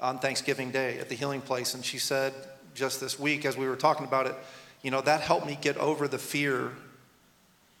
on 0.00 0.18
Thanksgiving 0.18 0.70
Day 0.70 0.98
at 0.98 1.08
the 1.08 1.14
healing 1.14 1.40
place. 1.40 1.74
And 1.74 1.84
she 1.84 1.98
said 1.98 2.32
just 2.74 3.00
this 3.00 3.18
week, 3.18 3.44
as 3.44 3.56
we 3.56 3.68
were 3.68 3.76
talking 3.76 4.06
about 4.06 4.26
it, 4.26 4.34
you 4.82 4.90
know, 4.90 5.00
that 5.00 5.20
helped 5.20 5.46
me 5.46 5.58
get 5.60 5.76
over 5.78 6.08
the 6.08 6.18
fear 6.18 6.72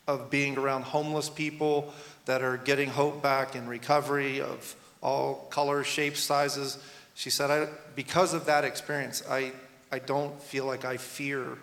of 0.06 0.30
being 0.30 0.56
around 0.58 0.82
homeless 0.82 1.28
people 1.28 1.92
that 2.26 2.42
are 2.42 2.56
getting 2.56 2.88
hope 2.88 3.22
back 3.22 3.54
in 3.54 3.66
recovery 3.66 4.40
of 4.40 4.76
all 5.04 5.46
colors, 5.50 5.86
shapes, 5.86 6.18
sizes. 6.20 6.78
She 7.14 7.30
said, 7.30 7.50
I, 7.50 7.68
because 7.94 8.34
of 8.34 8.46
that 8.46 8.64
experience, 8.64 9.22
I, 9.30 9.52
I 9.92 10.00
don't 10.00 10.42
feel 10.42 10.64
like 10.64 10.84
I 10.84 10.96
fear, 10.96 11.58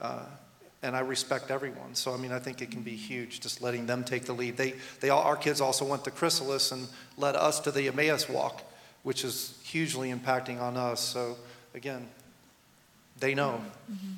uh, 0.00 0.24
and 0.82 0.96
I 0.96 1.00
respect 1.00 1.50
everyone. 1.50 1.94
So, 1.94 2.14
I 2.14 2.16
mean, 2.16 2.32
I 2.32 2.38
think 2.38 2.62
it 2.62 2.70
can 2.70 2.82
be 2.82 2.96
huge 2.96 3.40
just 3.40 3.62
letting 3.62 3.86
them 3.86 4.02
take 4.02 4.24
the 4.24 4.32
lead. 4.32 4.56
They, 4.56 4.74
they 5.00 5.10
all, 5.10 5.22
our 5.22 5.36
kids 5.36 5.60
also 5.60 5.84
went 5.84 6.04
to 6.04 6.10
Chrysalis 6.10 6.72
and 6.72 6.88
led 7.16 7.36
us 7.36 7.60
to 7.60 7.70
the 7.70 7.88
Emmaus 7.88 8.28
Walk, 8.28 8.62
which 9.02 9.22
is 9.22 9.58
hugely 9.62 10.12
impacting 10.12 10.60
on 10.60 10.76
us. 10.76 11.00
So, 11.00 11.36
again, 11.74 12.08
they 13.20 13.34
know. 13.34 13.60
Mm-hmm. 13.92 14.12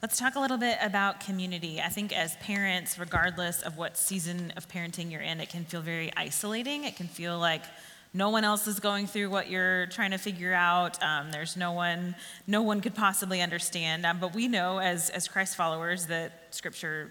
Let's 0.00 0.16
talk 0.16 0.36
a 0.36 0.40
little 0.40 0.58
bit 0.58 0.78
about 0.80 1.18
community. 1.18 1.80
I 1.80 1.88
think 1.88 2.16
as 2.16 2.36
parents, 2.36 3.00
regardless 3.00 3.62
of 3.62 3.76
what 3.76 3.96
season 3.96 4.52
of 4.56 4.68
parenting 4.68 5.10
you're 5.10 5.20
in, 5.20 5.40
it 5.40 5.48
can 5.48 5.64
feel 5.64 5.80
very 5.80 6.12
isolating. 6.16 6.84
It 6.84 6.94
can 6.94 7.08
feel 7.08 7.36
like 7.36 7.64
no 8.14 8.30
one 8.30 8.44
else 8.44 8.68
is 8.68 8.78
going 8.78 9.08
through 9.08 9.28
what 9.30 9.50
you're 9.50 9.86
trying 9.86 10.12
to 10.12 10.18
figure 10.18 10.54
out. 10.54 11.02
Um, 11.02 11.32
there's 11.32 11.56
no 11.56 11.72
one, 11.72 12.14
no 12.46 12.62
one 12.62 12.80
could 12.80 12.94
possibly 12.94 13.40
understand. 13.40 14.06
Um, 14.06 14.20
but 14.20 14.36
we 14.36 14.46
know 14.46 14.78
as 14.78 15.10
as 15.10 15.26
Christ 15.26 15.56
followers 15.56 16.06
that 16.06 16.54
Scripture, 16.54 17.10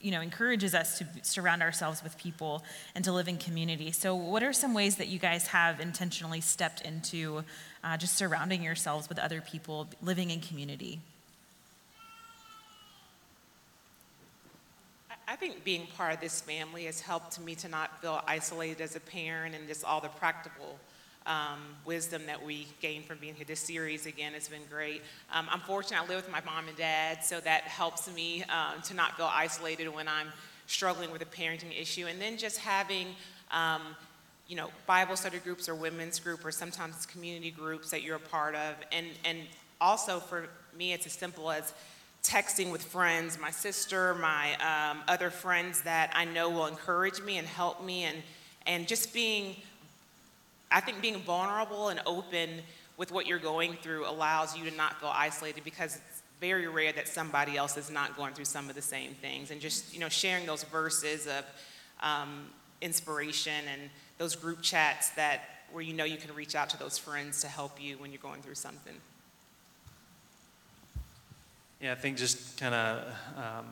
you 0.00 0.12
know, 0.12 0.20
encourages 0.20 0.72
us 0.72 0.98
to 0.98 1.06
surround 1.22 1.62
ourselves 1.62 2.00
with 2.04 2.16
people 2.16 2.62
and 2.94 3.04
to 3.04 3.12
live 3.12 3.26
in 3.26 3.38
community. 3.38 3.90
So, 3.90 4.14
what 4.14 4.44
are 4.44 4.52
some 4.52 4.72
ways 4.72 4.98
that 4.98 5.08
you 5.08 5.18
guys 5.18 5.48
have 5.48 5.80
intentionally 5.80 6.40
stepped 6.40 6.80
into 6.82 7.42
uh, 7.82 7.96
just 7.96 8.14
surrounding 8.14 8.62
yourselves 8.62 9.08
with 9.08 9.18
other 9.18 9.40
people, 9.40 9.88
living 10.00 10.30
in 10.30 10.38
community? 10.38 11.00
I 15.26 15.36
think 15.36 15.64
being 15.64 15.86
part 15.96 16.14
of 16.14 16.20
this 16.20 16.40
family 16.40 16.84
has 16.84 17.00
helped 17.00 17.40
me 17.40 17.54
to 17.56 17.68
not 17.68 18.00
feel 18.00 18.22
isolated 18.26 18.82
as 18.82 18.94
a 18.94 19.00
parent 19.00 19.54
and 19.54 19.66
just 19.66 19.84
all 19.84 20.00
the 20.00 20.08
practical 20.08 20.78
um, 21.26 21.60
wisdom 21.86 22.26
that 22.26 22.44
we 22.44 22.66
gain 22.80 23.02
from 23.02 23.18
being 23.18 23.34
here. 23.34 23.46
This 23.46 23.60
series, 23.60 24.04
again, 24.04 24.34
has 24.34 24.48
been 24.48 24.64
great. 24.70 25.02
Um, 25.32 25.46
I'm 25.50 25.60
fortunate 25.60 26.02
I 26.02 26.06
live 26.06 26.16
with 26.16 26.30
my 26.30 26.42
mom 26.42 26.68
and 26.68 26.76
dad, 26.76 27.24
so 27.24 27.40
that 27.40 27.62
helps 27.62 28.12
me 28.14 28.42
um, 28.44 28.82
to 28.82 28.94
not 28.94 29.16
feel 29.16 29.30
isolated 29.32 29.88
when 29.88 30.08
I'm 30.08 30.28
struggling 30.66 31.10
with 31.10 31.22
a 31.22 31.26
parenting 31.26 31.78
issue. 31.78 32.06
And 32.06 32.20
then 32.20 32.36
just 32.36 32.58
having, 32.58 33.08
um, 33.50 33.80
you 34.46 34.56
know, 34.56 34.68
Bible 34.86 35.16
study 35.16 35.38
groups 35.38 35.68
or 35.68 35.74
women's 35.74 36.20
group 36.20 36.44
or 36.44 36.50
sometimes 36.50 37.06
community 37.06 37.50
groups 37.50 37.90
that 37.90 38.02
you're 38.02 38.16
a 38.16 38.20
part 38.20 38.54
of. 38.54 38.74
And, 38.92 39.06
and 39.24 39.38
also 39.80 40.20
for 40.20 40.48
me, 40.76 40.92
it's 40.92 41.06
as 41.06 41.12
simple 41.12 41.50
as 41.50 41.72
texting 42.24 42.72
with 42.72 42.82
friends, 42.82 43.38
my 43.38 43.50
sister, 43.50 44.14
my 44.14 44.54
um, 44.56 45.02
other 45.06 45.30
friends 45.30 45.82
that 45.82 46.10
I 46.14 46.24
know 46.24 46.48
will 46.50 46.66
encourage 46.66 47.20
me 47.20 47.36
and 47.36 47.46
help 47.46 47.84
me, 47.84 48.04
and, 48.04 48.16
and 48.66 48.88
just 48.88 49.12
being, 49.12 49.56
I 50.72 50.80
think 50.80 51.02
being 51.02 51.20
vulnerable 51.20 51.90
and 51.90 52.00
open 52.06 52.50
with 52.96 53.12
what 53.12 53.26
you're 53.26 53.38
going 53.38 53.74
through 53.74 54.08
allows 54.08 54.56
you 54.56 54.68
to 54.68 54.76
not 54.76 54.98
feel 55.00 55.12
isolated 55.12 55.64
because 55.64 55.96
it's 55.96 56.22
very 56.40 56.66
rare 56.66 56.92
that 56.92 57.08
somebody 57.08 57.56
else 57.56 57.76
is 57.76 57.90
not 57.90 58.16
going 58.16 58.32
through 58.32 58.46
some 58.46 58.68
of 58.68 58.74
the 58.74 58.82
same 58.82 59.12
things. 59.14 59.50
And 59.50 59.60
just, 59.60 59.92
you 59.92 60.00
know, 60.00 60.08
sharing 60.08 60.46
those 60.46 60.64
verses 60.64 61.26
of 61.26 61.44
um, 62.02 62.46
inspiration 62.80 63.64
and 63.70 63.90
those 64.18 64.34
group 64.34 64.62
chats 64.62 65.10
that 65.10 65.42
where 65.72 65.82
you 65.82 65.92
know 65.92 66.04
you 66.04 66.16
can 66.16 66.34
reach 66.34 66.54
out 66.54 66.70
to 66.70 66.78
those 66.78 66.96
friends 66.96 67.40
to 67.42 67.48
help 67.48 67.82
you 67.82 67.98
when 67.98 68.12
you're 68.12 68.20
going 68.20 68.40
through 68.40 68.54
something. 68.54 68.94
Yeah, 71.80 71.92
I 71.92 71.96
think 71.96 72.16
just 72.16 72.58
kind 72.58 72.74
of 72.74 73.04
um, 73.36 73.66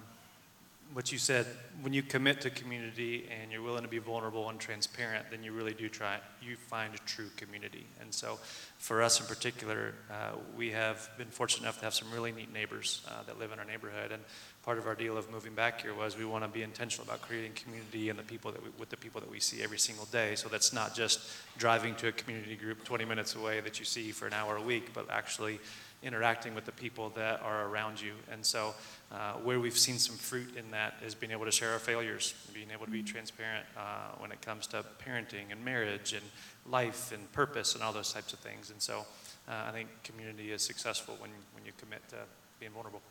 what 0.92 1.12
you 1.12 1.18
said. 1.18 1.46
When 1.80 1.92
you 1.92 2.02
commit 2.02 2.42
to 2.42 2.50
community 2.50 3.28
and 3.30 3.50
you're 3.50 3.62
willing 3.62 3.82
to 3.82 3.88
be 3.88 3.98
vulnerable 3.98 4.48
and 4.50 4.58
transparent, 4.58 5.26
then 5.30 5.42
you 5.42 5.52
really 5.52 5.72
do 5.72 5.88
try. 5.88 6.18
You 6.42 6.56
find 6.56 6.94
a 6.94 6.98
true 6.98 7.30
community. 7.36 7.86
And 8.00 8.12
so, 8.12 8.38
for 8.78 9.02
us 9.02 9.20
in 9.20 9.26
particular, 9.26 9.94
uh, 10.10 10.36
we 10.56 10.72
have 10.72 11.08
been 11.16 11.28
fortunate 11.28 11.62
enough 11.62 11.78
to 11.78 11.84
have 11.84 11.94
some 11.94 12.10
really 12.12 12.32
neat 12.32 12.52
neighbors 12.52 13.02
uh, 13.08 13.22
that 13.26 13.38
live 13.38 13.52
in 13.52 13.58
our 13.58 13.64
neighborhood. 13.64 14.12
And 14.12 14.22
part 14.64 14.78
of 14.78 14.86
our 14.86 14.94
deal 14.94 15.16
of 15.16 15.30
moving 15.30 15.54
back 15.54 15.82
here 15.82 15.94
was 15.94 16.16
we 16.16 16.24
want 16.24 16.44
to 16.44 16.48
be 16.48 16.62
intentional 16.62 17.06
about 17.06 17.22
creating 17.22 17.52
community 17.52 18.10
and 18.10 18.18
the 18.18 18.24
people 18.24 18.52
that 18.52 18.62
we, 18.62 18.70
with 18.78 18.90
the 18.90 18.96
people 18.96 19.20
that 19.20 19.30
we 19.30 19.40
see 19.40 19.62
every 19.62 19.78
single 19.78 20.06
day. 20.06 20.34
So 20.34 20.48
that's 20.48 20.72
not 20.72 20.94
just 20.94 21.20
driving 21.56 21.94
to 21.96 22.08
a 22.08 22.12
community 22.12 22.56
group 22.56 22.84
20 22.84 23.04
minutes 23.04 23.34
away 23.36 23.60
that 23.60 23.78
you 23.78 23.84
see 23.84 24.10
for 24.10 24.26
an 24.26 24.32
hour 24.32 24.56
a 24.56 24.62
week, 24.62 24.92
but 24.92 25.08
actually 25.10 25.60
interacting 26.02 26.54
with 26.54 26.64
the 26.64 26.72
people 26.72 27.10
that 27.10 27.40
are 27.42 27.66
around 27.66 28.00
you. 28.00 28.12
And 28.30 28.44
so, 28.44 28.74
uh, 29.10 29.34
where 29.34 29.60
we've 29.60 29.78
seen 29.78 29.98
some 29.98 30.16
fruit 30.16 30.56
in 30.56 30.70
that 30.70 30.94
is 31.04 31.14
being 31.14 31.32
able 31.32 31.44
to 31.44 31.52
share 31.52 31.72
our 31.72 31.78
failures, 31.78 32.34
being 32.52 32.70
able 32.72 32.86
to 32.86 32.90
be 32.90 33.02
transparent 33.02 33.64
uh, 33.76 34.16
when 34.18 34.32
it 34.32 34.40
comes 34.40 34.66
to 34.68 34.84
parenting 35.06 35.50
and 35.50 35.64
marriage 35.64 36.12
and 36.12 36.24
life 36.66 37.12
and 37.12 37.30
purpose 37.32 37.74
and 37.74 37.82
all 37.82 37.92
those 37.92 38.12
types 38.12 38.32
of 38.32 38.38
things. 38.40 38.70
And 38.70 38.80
so, 38.80 39.06
uh, 39.48 39.64
I 39.68 39.72
think 39.72 39.88
community 40.04 40.52
is 40.52 40.62
successful 40.62 41.16
when, 41.18 41.30
when 41.54 41.64
you 41.64 41.72
commit 41.78 42.06
to 42.10 42.16
being 42.60 42.72
vulnerable. 42.72 43.02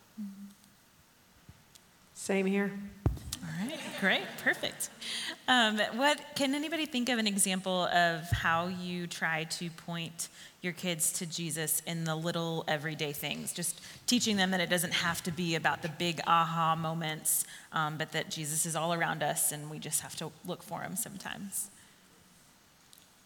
Same 2.14 2.46
here. 2.46 2.72
Right, 3.60 3.80
great, 4.00 4.24
perfect. 4.44 4.90
Um, 5.48 5.80
what 5.96 6.20
can 6.36 6.56
anybody 6.56 6.86
think 6.86 7.10
of 7.10 7.20
an 7.20 7.28
example 7.28 7.86
of 7.88 8.30
how 8.32 8.68
you 8.68 9.08
try 9.08 9.46
to 9.46 9.70
point 9.70 10.30
your 10.62 10.74
kids 10.74 11.12
to 11.14 11.26
Jesus 11.26 11.82
in 11.86 12.04
the 12.04 12.16
little 12.16 12.64
everyday 12.68 13.12
things? 13.12 13.52
Just 13.52 13.82
teaching 14.08 14.38
them 14.38 14.52
that 14.52 14.62
it 14.62 14.70
doesn't 14.70 14.94
have 14.94 15.22
to 15.24 15.32
be 15.32 15.56
about 15.56 15.82
the 15.82 15.90
big 15.90 16.22
aha 16.28 16.76
moments, 16.76 17.46
um, 17.74 17.98
but 17.98 18.12
that 18.12 18.30
Jesus 18.30 18.66
is 18.66 18.76
all 18.76 18.94
around 18.94 19.24
us 19.24 19.52
and 19.52 19.70
we 19.70 19.80
just 19.80 20.02
have 20.02 20.16
to 20.18 20.32
look 20.46 20.64
for 20.64 20.82
him 20.82 20.96
sometimes. 20.96 21.70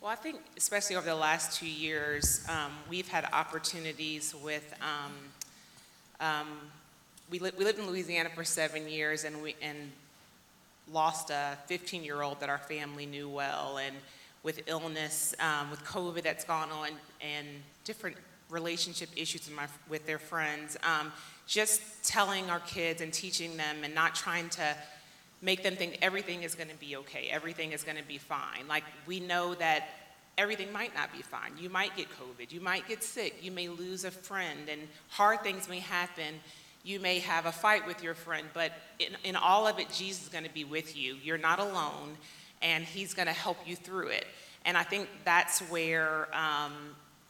Well, 0.01 0.11
I 0.11 0.15
think 0.15 0.39
especially 0.57 0.95
over 0.95 1.05
the 1.05 1.15
last 1.15 1.59
two 1.59 1.69
years, 1.69 2.45
um, 2.49 2.71
we've 2.89 3.07
had 3.07 3.25
opportunities 3.33 4.33
with. 4.43 4.73
Um, 4.81 5.13
um 6.19 6.47
we, 7.29 7.39
li- 7.39 7.51
we 7.57 7.65
lived 7.65 7.79
in 7.79 7.88
Louisiana 7.88 8.29
for 8.29 8.43
seven 8.43 8.88
years, 8.88 9.23
and 9.23 9.41
we 9.41 9.55
and 9.61 9.91
lost 10.91 11.29
a 11.29 11.57
15 11.67 12.03
year 12.03 12.21
old 12.21 12.39
that 12.39 12.49
our 12.49 12.57
family 12.57 13.05
knew 13.05 13.29
well, 13.29 13.77
and 13.77 13.95
with 14.43 14.61
illness, 14.67 15.33
um, 15.39 15.71
with 15.71 15.83
COVID 15.83 16.23
that's 16.23 16.43
gone 16.43 16.69
on, 16.71 16.89
and 17.21 17.47
different 17.83 18.15
relationship 18.49 19.09
issues 19.15 19.47
with, 19.47 19.55
my, 19.55 19.67
with 19.89 20.05
their 20.05 20.19
friends. 20.19 20.77
Um, 20.83 21.11
just 21.47 21.81
telling 22.03 22.49
our 22.49 22.59
kids 22.59 23.01
and 23.01 23.11
teaching 23.11 23.57
them, 23.57 23.77
and 23.83 23.93
not 23.93 24.15
trying 24.15 24.49
to 24.49 24.75
make 25.41 25.63
them 25.63 25.75
think 25.75 25.97
everything 26.01 26.43
is 26.43 26.55
going 26.55 26.69
to 26.69 26.75
be 26.75 26.95
okay, 26.97 27.27
everything 27.31 27.71
is 27.71 27.83
going 27.83 27.97
to 27.97 28.03
be 28.03 28.17
fine. 28.17 28.67
Like, 28.67 28.83
we 29.05 29.19
know 29.19 29.55
that 29.55 29.89
everything 30.37 30.71
might 30.71 30.93
not 30.95 31.11
be 31.13 31.21
fine. 31.21 31.51
You 31.59 31.69
might 31.69 31.95
get 31.95 32.07
COVID, 32.09 32.51
you 32.51 32.61
might 32.61 32.87
get 32.87 33.03
sick, 33.03 33.35
you 33.41 33.51
may 33.51 33.67
lose 33.67 34.05
a 34.05 34.11
friend, 34.11 34.69
and 34.69 34.81
hard 35.09 35.41
things 35.41 35.69
may 35.69 35.79
happen 35.79 36.35
you 36.85 36.99
may 36.99 37.17
have 37.19 37.47
a 37.47 37.51
fight 37.51 37.87
with 37.87 38.03
your 38.03 38.13
friend, 38.13 38.45
but 38.53 38.71
in, 38.99 39.17
in 39.23 39.35
all 39.35 39.67
of 39.67 39.79
it, 39.79 39.89
Jesus 39.89 40.23
is 40.23 40.29
going 40.29 40.43
to 40.43 40.53
be 40.53 40.63
with 40.63 40.95
you. 40.95 41.17
You're 41.23 41.39
not 41.39 41.59
alone, 41.59 42.15
and 42.61 42.83
He's 42.83 43.15
going 43.15 43.25
to 43.25 43.33
help 43.33 43.57
you 43.65 43.75
through 43.75 44.09
it. 44.09 44.25
And 44.65 44.77
I 44.77 44.83
think 44.83 45.09
that's 45.25 45.59
where 45.61 46.27
um, 46.35 46.73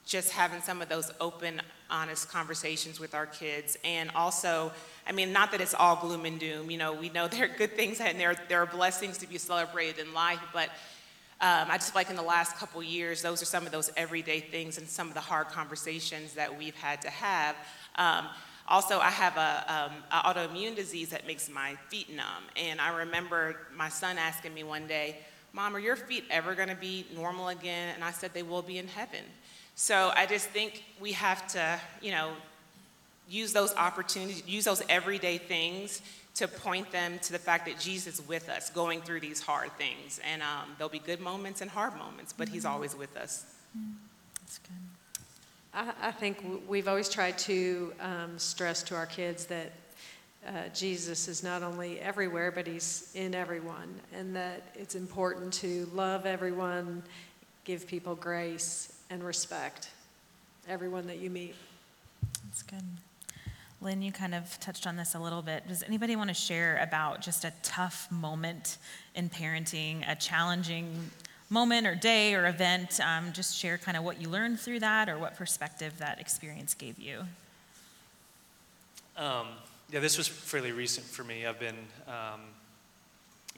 just 0.05 0.31
having 0.31 0.61
some 0.61 0.81
of 0.81 0.89
those 0.89 1.09
open, 1.21 1.61
honest 1.89 2.29
conversations 2.29 2.99
with 2.99 3.15
our 3.15 3.25
kids, 3.25 3.77
and 3.85 4.11
also, 4.13 4.73
I 5.07 5.13
mean, 5.13 5.31
not 5.31 5.51
that 5.51 5.61
it's 5.61 5.73
all 5.73 5.95
gloom 5.95 6.25
and 6.25 6.37
doom. 6.37 6.69
You 6.69 6.77
know, 6.77 6.93
we 6.93 7.07
know 7.07 7.27
there 7.29 7.45
are 7.45 7.57
good 7.57 7.77
things 7.77 8.01
and 8.01 8.19
there 8.19 8.35
there 8.49 8.61
are 8.61 8.65
blessings 8.65 9.17
to 9.19 9.27
be 9.27 9.37
celebrated 9.37 10.05
in 10.05 10.13
life, 10.13 10.41
but 10.51 10.69
um, 11.39 11.67
I 11.69 11.77
just 11.77 11.93
feel 11.93 11.99
like 11.99 12.09
in 12.09 12.17
the 12.17 12.21
last 12.21 12.57
couple 12.57 12.83
years, 12.83 13.21
those 13.21 13.41
are 13.41 13.45
some 13.45 13.65
of 13.65 13.71
those 13.71 13.89
everyday 13.95 14.41
things 14.41 14.77
and 14.77 14.87
some 14.87 15.07
of 15.07 15.13
the 15.13 15.21
hard 15.21 15.47
conversations 15.47 16.33
that 16.33 16.57
we've 16.57 16.75
had 16.75 17.01
to 17.03 17.09
have. 17.09 17.55
Um, 17.97 18.27
also, 18.67 18.99
I 18.99 19.12
have 19.12 19.38
a, 19.38 19.91
um, 19.91 20.04
a 20.12 20.34
autoimmune 20.34 20.75
disease 20.75 21.10
that 21.10 21.28
makes 21.28 21.49
my 21.49 21.75
feet 21.89 22.10
numb, 22.10 22.43
and 22.56 22.82
I 22.82 22.97
remember 22.97 23.58
my 23.75 23.89
son 23.89 24.17
asking 24.17 24.54
me 24.54 24.63
one 24.63 24.88
day, 24.88 25.17
"Mom, 25.54 25.75
are 25.75 25.80
your 25.80 25.95
feet 25.95 26.23
ever 26.32 26.56
going 26.56 26.69
to 26.69 26.75
be 26.75 27.06
normal 27.15 27.49
again?" 27.49 27.93
And 27.93 28.04
I 28.04 28.12
said, 28.12 28.34
"They 28.34 28.43
will 28.43 28.63
be 28.63 28.78
in 28.78 28.88
heaven." 28.88 29.23
So 29.75 30.12
I 30.15 30.25
just 30.25 30.49
think 30.49 30.84
we 30.99 31.12
have 31.12 31.47
to, 31.49 31.80
you 32.01 32.12
know, 32.12 32.32
use 33.30 33.54
those 33.54 33.75
opportunities, 33.75 34.43
use 34.47 34.65
those 34.65 34.82
everyday 34.89 35.38
things 35.38 36.01
to 36.36 36.47
point 36.47 36.91
them 36.91 37.19
to 37.19 37.32
the 37.32 37.39
fact 37.39 37.65
that 37.65 37.80
Jesus 37.80 38.19
is 38.19 38.28
with 38.28 38.49
us 38.49 38.69
going 38.69 39.01
through 39.01 39.21
these 39.21 39.41
hard 39.41 39.71
things. 39.78 40.19
And 40.30 40.41
um, 40.41 40.75
there'll 40.78 40.89
be 40.89 40.99
good 40.99 41.21
moments 41.21 41.62
and 41.62 41.69
hard 41.69 41.95
moments, 41.97 42.34
but 42.34 42.49
He's 42.49 42.65
always 42.65 42.95
with 42.95 43.15
us. 43.15 43.45
That's 44.41 44.58
good. 44.60 44.94
I, 45.75 45.91
I 46.03 46.11
think 46.11 46.43
we've 46.67 46.88
always 46.88 47.09
tried 47.09 47.38
to 47.39 47.93
um, 47.99 48.39
stress 48.39 48.81
to 48.83 48.95
our 48.95 49.05
kids 49.05 49.45
that 49.47 49.73
uh, 50.47 50.51
Jesus 50.73 51.27
is 51.27 51.43
not 51.43 51.63
only 51.63 51.99
everywhere, 51.99 52.51
but 52.51 52.65
he's 52.65 53.11
in 53.15 53.35
everyone, 53.35 53.93
and 54.13 54.35
that 54.35 54.63
it's 54.75 54.95
important 54.95 55.51
to 55.55 55.89
love 55.93 56.25
everyone, 56.25 57.03
give 57.65 57.88
people 57.88 58.15
grace 58.15 58.93
and 59.09 59.23
respect, 59.23 59.89
everyone 60.69 61.07
that 61.07 61.17
you 61.17 61.29
meet. 61.29 61.55
That's 62.45 62.63
good. 62.63 62.83
Lynn, 63.81 64.01
you 64.01 64.11
kind 64.11 64.33
of 64.33 64.57
touched 64.59 64.88
on 64.88 64.95
this 64.95 65.15
a 65.15 65.19
little 65.19 65.41
bit. 65.41 65.67
Does 65.67 65.83
anybody 65.83 66.15
want 66.15 66.29
to 66.29 66.33
share 66.33 66.77
about 66.77 67.21
just 67.21 67.43
a 67.43 67.51
tough 67.61 68.07
moment 68.09 68.77
in 69.13 69.29
parenting, 69.29 70.09
a 70.09 70.15
challenging 70.15 71.11
moment 71.49 71.88
or 71.88 71.95
day 71.95 72.34
or 72.36 72.45
event? 72.47 72.99
Um, 72.99 73.31
just 73.34 73.58
share 73.58 73.77
kind 73.77 73.97
of 73.97 74.03
what 74.03 74.21
you 74.21 74.29
learned 74.29 74.60
through 74.60 74.79
that 74.79 75.10
or 75.10 75.17
what 75.17 75.36
perspective 75.36 75.93
that 75.99 76.19
experience 76.19 76.73
gave 76.73 76.99
you. 76.99 77.21
Um, 79.17 79.47
yeah, 79.91 79.99
this 79.99 80.17
was 80.17 80.27
fairly 80.27 80.71
recent 80.71 81.05
for 81.05 81.23
me. 81.23 81.45
I've 81.45 81.60
been, 81.60 81.77
um, 82.08 82.41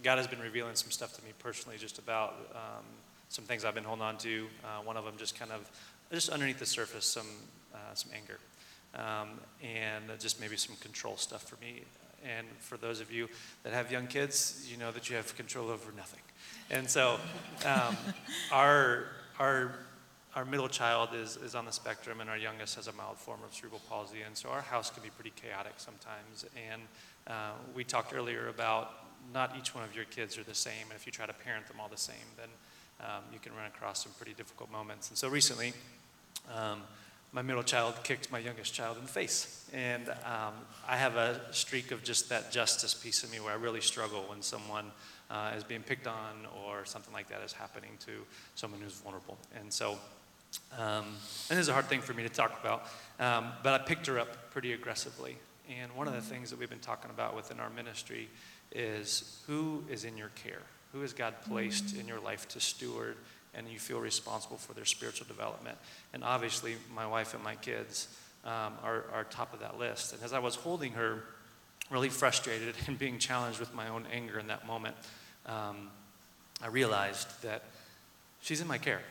God 0.03 0.17
has 0.17 0.27
been 0.27 0.41
revealing 0.41 0.75
some 0.75 0.91
stuff 0.91 1.15
to 1.17 1.23
me 1.23 1.31
personally 1.39 1.77
just 1.77 1.97
about 1.97 2.35
um, 2.53 2.83
some 3.29 3.45
things 3.45 3.65
I've 3.65 3.75
been 3.75 3.83
holding 3.83 4.03
on 4.03 4.17
to. 4.19 4.47
Uh, 4.63 4.83
one 4.83 4.97
of 4.97 5.05
them 5.05 5.15
just 5.17 5.39
kind 5.39 5.51
of, 5.51 5.69
just 6.11 6.29
underneath 6.29 6.59
the 6.59 6.65
surface, 6.65 7.05
some, 7.05 7.27
uh, 7.73 7.93
some 7.93 8.11
anger. 8.15 8.37
Um, 8.95 9.39
and 9.63 10.05
just 10.19 10.39
maybe 10.39 10.57
some 10.57 10.75
control 10.77 11.17
stuff 11.17 11.43
for 11.43 11.57
me. 11.63 11.83
And 12.23 12.47
for 12.59 12.77
those 12.77 12.99
of 12.99 13.11
you 13.11 13.27
that 13.63 13.73
have 13.73 13.91
young 13.91 14.07
kids, 14.07 14.67
you 14.69 14.77
know 14.77 14.91
that 14.91 15.09
you 15.09 15.15
have 15.15 15.35
control 15.35 15.69
over 15.69 15.91
nothing. 15.95 16.21
And 16.69 16.89
so 16.89 17.19
um, 17.65 17.95
our, 18.51 19.05
our 19.39 19.71
our 20.37 20.45
middle 20.45 20.67
child 20.67 21.09
is, 21.15 21.35
is 21.37 21.55
on 21.55 21.65
the 21.65 21.71
spectrum 21.71 22.21
and 22.21 22.29
our 22.29 22.37
youngest 22.37 22.75
has 22.75 22.87
a 22.87 22.93
mild 22.93 23.17
form 23.17 23.39
of 23.43 23.51
cerebral 23.55 23.81
palsy. 23.89 24.21
And 24.21 24.37
so 24.37 24.49
our 24.49 24.61
house 24.61 24.91
can 24.91 25.01
be 25.01 25.09
pretty 25.09 25.31
chaotic 25.35 25.73
sometimes. 25.77 26.45
And 26.69 26.83
uh, 27.25 27.53
we 27.73 27.83
talked 27.83 28.13
earlier 28.13 28.47
about 28.47 28.91
not 29.33 29.55
each 29.57 29.73
one 29.73 29.83
of 29.83 29.95
your 29.95 30.05
kids 30.05 30.37
are 30.37 30.43
the 30.43 30.53
same. 30.53 30.83
And 30.83 30.93
if 30.93 31.07
you 31.07 31.11
try 31.11 31.25
to 31.25 31.33
parent 31.33 31.67
them 31.67 31.77
all 31.79 31.89
the 31.89 31.97
same 31.97 32.27
then 32.37 32.49
um, 33.01 33.23
you 33.33 33.39
can 33.39 33.51
run 33.55 33.65
across 33.65 34.03
some 34.03 34.11
pretty 34.13 34.33
difficult 34.33 34.71
moments. 34.71 35.09
And 35.09 35.17
so 35.17 35.27
recently 35.27 35.73
um, 36.53 36.81
my 37.37 37.43
middle 37.43 37.61
child 37.61 37.93
kicked 38.03 38.31
my 38.31 38.39
youngest 38.39 38.73
child 38.73 38.97
in 38.97 39.03
the 39.03 39.09
face 39.09 39.63
and 39.71 40.09
um, 40.09 40.55
i 40.89 40.97
have 40.97 41.17
a 41.17 41.39
streak 41.51 41.91
of 41.91 42.03
just 42.03 42.29
that 42.29 42.51
justice 42.51 42.95
piece 42.95 43.23
of 43.23 43.31
me 43.31 43.39
where 43.39 43.51
i 43.51 43.55
really 43.55 43.79
struggle 43.79 44.25
when 44.27 44.41
someone 44.41 44.85
uh, 45.29 45.51
is 45.55 45.63
being 45.63 45.83
picked 45.83 46.07
on 46.07 46.47
or 46.65 46.83
something 46.83 47.13
like 47.13 47.29
that 47.29 47.39
is 47.45 47.53
happening 47.53 47.91
to 47.99 48.11
someone 48.55 48.81
who's 48.81 48.95
vulnerable 48.95 49.37
and 49.59 49.71
so 49.71 49.99
um, 50.79 51.05
and 51.51 51.59
this 51.59 51.59
is 51.59 51.69
a 51.69 51.73
hard 51.73 51.85
thing 51.85 52.01
for 52.01 52.13
me 52.13 52.23
to 52.23 52.29
talk 52.29 52.57
about, 52.59 52.87
um, 53.19 53.51
but 53.63 53.73
I 53.73 53.83
picked 53.83 54.07
her 54.07 54.17
up 54.17 54.49
pretty 54.51 54.71
aggressively. 54.71 55.35
And 55.77 55.93
one 55.93 56.07
of 56.07 56.13
the 56.13 56.21
things 56.21 56.49
that 56.49 56.57
we've 56.57 56.69
been 56.69 56.79
talking 56.79 57.11
about 57.11 57.35
within 57.35 57.59
our 57.59 57.69
ministry 57.69 58.29
is 58.71 59.43
who 59.45 59.83
is 59.89 60.05
in 60.05 60.15
your 60.15 60.29
care? 60.29 60.61
Who 60.93 61.01
has 61.01 61.11
God 61.11 61.33
placed 61.41 61.97
in 61.97 62.07
your 62.07 62.21
life 62.21 62.47
to 62.47 62.61
steward 62.61 63.17
and 63.57 63.67
you 63.67 63.79
feel 63.79 63.99
responsible 63.99 64.57
for 64.57 64.73
their 64.73 64.85
spiritual 64.85 65.27
development? 65.27 65.77
And 66.13 66.23
obviously, 66.23 66.75
my 66.93 67.07
wife 67.07 67.33
and 67.33 67.43
my 67.43 67.55
kids 67.55 68.07
um, 68.45 68.73
are, 68.83 69.05
are 69.13 69.23
top 69.25 69.53
of 69.53 69.59
that 69.59 69.77
list. 69.77 70.13
And 70.13 70.23
as 70.23 70.31
I 70.31 70.39
was 70.39 70.55
holding 70.55 70.93
her, 70.93 71.23
really 71.89 72.09
frustrated 72.09 72.75
and 72.87 72.97
being 72.97 73.19
challenged 73.19 73.59
with 73.59 73.73
my 73.73 73.89
own 73.89 74.05
anger 74.13 74.39
in 74.39 74.47
that 74.47 74.65
moment, 74.65 74.95
um, 75.45 75.89
I 76.61 76.67
realized 76.67 77.41
that 77.43 77.63
she's 78.41 78.61
in 78.61 78.67
my 78.67 78.77
care. 78.77 79.01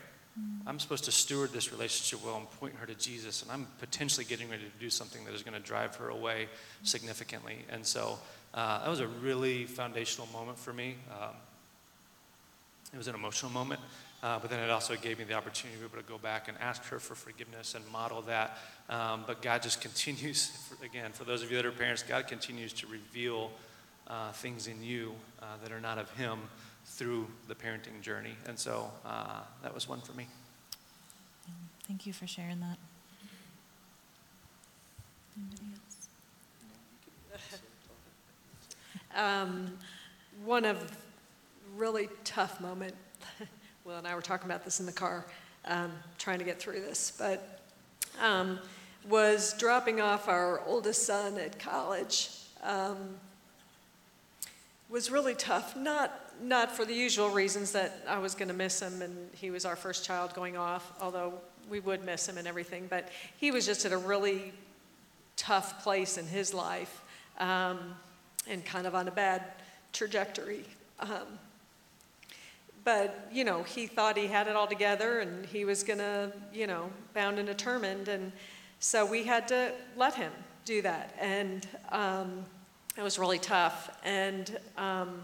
I'm 0.67 0.79
supposed 0.79 1.05
to 1.05 1.13
steward 1.13 1.53
this 1.53 1.73
relationship 1.73 2.23
well 2.25 2.37
and 2.37 2.51
point 2.61 2.75
her 2.75 2.87
to 2.87 2.95
Jesus, 2.95 3.43
and 3.43 3.51
I'm 3.51 3.67
potentially 3.79 4.27
getting 4.27 4.51
ready 4.51 4.65
to 4.65 4.79
do 4.79 4.91
something 4.91 5.25
that 5.25 5.33
is 5.33 5.43
going 5.43 5.55
to 5.55 5.67
drive 5.67 5.97
her 5.97 6.11
away 6.11 6.49
significantly. 6.83 7.65
And 7.71 7.87
so 7.87 8.19
uh, 8.53 8.81
that 8.81 8.91
was 8.91 9.01
a 9.01 9.07
really 9.07 9.65
foundational 9.65 10.29
moment 10.35 10.59
for 10.59 10.75
me. 10.75 10.97
Um, 11.11 11.31
it 12.92 12.96
was 12.96 13.09
an 13.09 13.14
emotional 13.14 13.51
moment, 13.51 13.81
uh, 14.22 14.38
but 14.38 14.51
then 14.51 14.61
it 14.61 14.70
also 14.70 14.96
gave 14.96 15.18
me 15.18 15.25
the 15.25 15.35
opportunity 15.35 15.79
to 15.79 15.87
be 15.87 15.92
able 15.92 16.03
to 16.03 16.09
go 16.09 16.18
back 16.18 16.49
and 16.49 16.57
ask 16.61 16.85
her 16.87 16.99
for 16.99 17.14
forgiveness 17.14 17.75
and 17.75 17.85
model 17.92 18.22
that. 18.22 18.59
Um, 18.88 19.25
but 19.27 19.42
God 19.42 19.62
just 19.62 19.81
continues, 19.87 20.46
for, 20.46 20.85
again, 20.85 21.12
for 21.12 21.25
those 21.25 21.42
of 21.42 21.51
you 21.51 21.57
that 21.57 21.66
are 21.66 21.72
parents, 21.72 22.03
God 22.03 22.27
continues 22.27 22.72
to 22.75 22.87
reveal 22.87 23.51
uh, 24.09 24.33
things 24.33 24.66
in 24.66 24.83
you 24.83 25.14
uh, 25.42 25.44
that 25.62 25.72
are 25.72 25.81
not 25.81 25.99
of 25.99 26.11
Him 26.11 26.38
through 26.85 27.27
the 27.49 27.55
parenting 27.55 28.01
journey. 28.01 28.37
And 28.46 28.59
so 28.59 28.90
uh, 29.05 29.40
that 29.62 29.75
was 29.75 29.88
one 29.88 30.01
for 30.01 30.12
me. 30.12 30.27
Thank 31.87 32.07
you 32.07 32.12
for 32.12 32.27
sharing 32.27 32.61
that. 32.61 32.79
Anybody 35.37 35.62
else? 37.33 37.59
Um, 39.14 39.79
one 40.44 40.66
of 40.66 40.94
really 41.77 42.09
tough 42.25 42.61
moment. 42.61 42.95
Will 43.85 43.97
and 43.97 44.07
I 44.07 44.15
were 44.15 44.23
talking 44.23 44.47
about 44.47 44.65
this 44.65 44.81
in 44.81 44.87
the 44.87 44.93
car, 44.93 45.27
um, 45.67 45.93
trying 46.19 46.39
to 46.39 46.45
get 46.45 46.59
through 46.59 46.81
this, 46.81 47.12
but 47.17 47.61
um, 48.21 48.59
was 49.09 49.55
dropping 49.59 50.01
off 50.01 50.29
our 50.29 50.61
oldest 50.67 51.05
son 51.05 51.39
at 51.39 51.59
college. 51.59 52.31
Um, 52.62 52.97
was 54.89 55.11
really 55.11 55.35
tough. 55.35 55.77
Not 55.77 56.23
not 56.43 56.71
for 56.71 56.85
the 56.85 56.95
usual 56.95 57.31
reasons 57.31 57.73
that 57.73 58.05
I 58.07 58.19
was 58.19 58.35
going 58.35 58.49
to 58.49 58.55
miss 58.55 58.81
him 58.81 59.01
and 59.01 59.31
he 59.33 59.51
was 59.51 59.65
our 59.65 59.77
first 59.77 60.05
child 60.05 60.35
going 60.35 60.57
off, 60.57 60.93
although 61.01 61.35
we 61.71 61.81
would 61.81 62.05
miss 62.05 62.29
him 62.29 62.39
and 62.39 62.47
everything. 62.47 62.87
But 62.89 63.09
he 63.39 63.51
was 63.51 63.67
just 63.67 63.85
at 63.85 63.93
a 63.93 63.97
really 63.97 64.53
tough 65.37 65.83
place 65.83 66.19
in 66.19 66.27
his 66.27 66.53
life 66.53 67.03
um, 67.39 67.79
and 68.47 68.65
kind 68.65 68.87
of 68.87 68.95
on 68.95 69.09
a 69.09 69.11
bad 69.11 69.43
trajectory. 69.93 70.65
Um, 71.01 71.39
but, 72.87 73.29
you 73.33 73.42
know, 73.42 73.64
he 73.64 73.88
thought 73.88 74.16
he 74.16 74.29
had 74.29 74.46
it 74.46 74.55
all 74.55 74.68
together 74.68 75.18
and 75.18 75.44
he 75.44 75.64
was 75.64 75.83
going 75.83 75.99
to, 75.99 76.31
you 76.55 76.68
know, 76.68 76.88
bound 77.14 77.37
and 77.37 77.49
determined. 77.49 78.07
And 78.07 78.31
so 78.79 79.05
we 79.05 79.25
had 79.25 79.49
to 79.49 79.72
let 79.96 80.14
him 80.14 80.31
do 80.64 80.83
that. 80.83 81.12
And 81.20 81.66
um, 81.90 82.44
it 82.96 83.03
was 83.03 83.18
really 83.18 83.40
tough. 83.40 83.90
And, 84.05 84.57
um, 84.79 85.22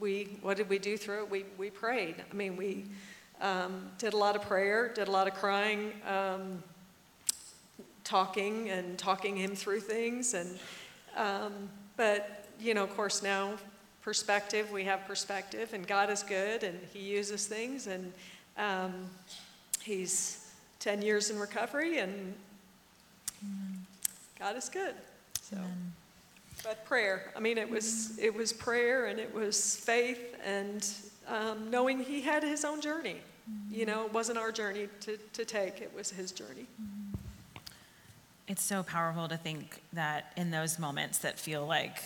we, 0.00 0.36
what 0.42 0.56
did 0.56 0.68
we 0.68 0.80
do 0.80 0.96
through 0.96 1.22
it? 1.22 1.30
We, 1.30 1.44
we 1.56 1.70
prayed. 1.70 2.16
I 2.28 2.34
mean, 2.34 2.56
we 2.56 2.86
um, 3.40 3.88
did 3.98 4.12
a 4.12 4.16
lot 4.16 4.34
of 4.34 4.42
prayer, 4.42 4.88
did 4.92 5.06
a 5.06 5.10
lot 5.12 5.28
of 5.28 5.34
crying, 5.34 5.92
um, 6.04 6.64
talking 8.02 8.70
and 8.70 8.98
talking 8.98 9.36
him 9.36 9.54
through 9.54 9.82
things. 9.82 10.34
And, 10.34 10.58
um, 11.16 11.52
but, 11.96 12.48
you 12.58 12.74
know, 12.74 12.82
of 12.82 12.90
course, 12.96 13.22
now 13.22 13.54
perspective, 14.02 14.70
we 14.70 14.84
have 14.84 15.06
perspective, 15.06 15.72
and 15.72 15.86
God 15.86 16.10
is 16.10 16.22
good, 16.22 16.62
and 16.62 16.78
He 16.92 17.00
uses 17.00 17.46
things, 17.46 17.86
and 17.86 18.12
um, 18.58 18.92
He's 19.80 20.52
10 20.80 21.02
years 21.02 21.30
in 21.30 21.38
recovery, 21.38 21.98
and 21.98 22.34
God 24.38 24.56
is 24.56 24.68
good. 24.68 24.94
So. 25.40 25.56
Amen. 25.56 25.92
But 26.62 26.84
prayer, 26.84 27.32
I 27.36 27.40
mean, 27.40 27.58
it 27.58 27.68
was, 27.68 28.18
it 28.18 28.32
was 28.32 28.52
prayer 28.52 29.06
and 29.06 29.18
it 29.18 29.34
was 29.34 29.76
faith 29.76 30.36
and 30.44 30.88
um, 31.26 31.70
knowing 31.70 31.98
he 31.98 32.20
had 32.20 32.42
his 32.42 32.64
own 32.64 32.80
journey. 32.80 33.16
You 33.70 33.86
know, 33.86 34.04
it 34.04 34.12
wasn't 34.12 34.38
our 34.38 34.52
journey 34.52 34.88
to, 35.00 35.18
to 35.32 35.44
take, 35.44 35.80
it 35.80 35.92
was 35.94 36.10
his 36.10 36.30
journey. 36.30 36.66
It's 38.46 38.62
so 38.62 38.82
powerful 38.82 39.28
to 39.28 39.36
think 39.36 39.80
that 39.92 40.32
in 40.36 40.50
those 40.50 40.78
moments 40.78 41.18
that 41.18 41.38
feel 41.38 41.66
like 41.66 42.02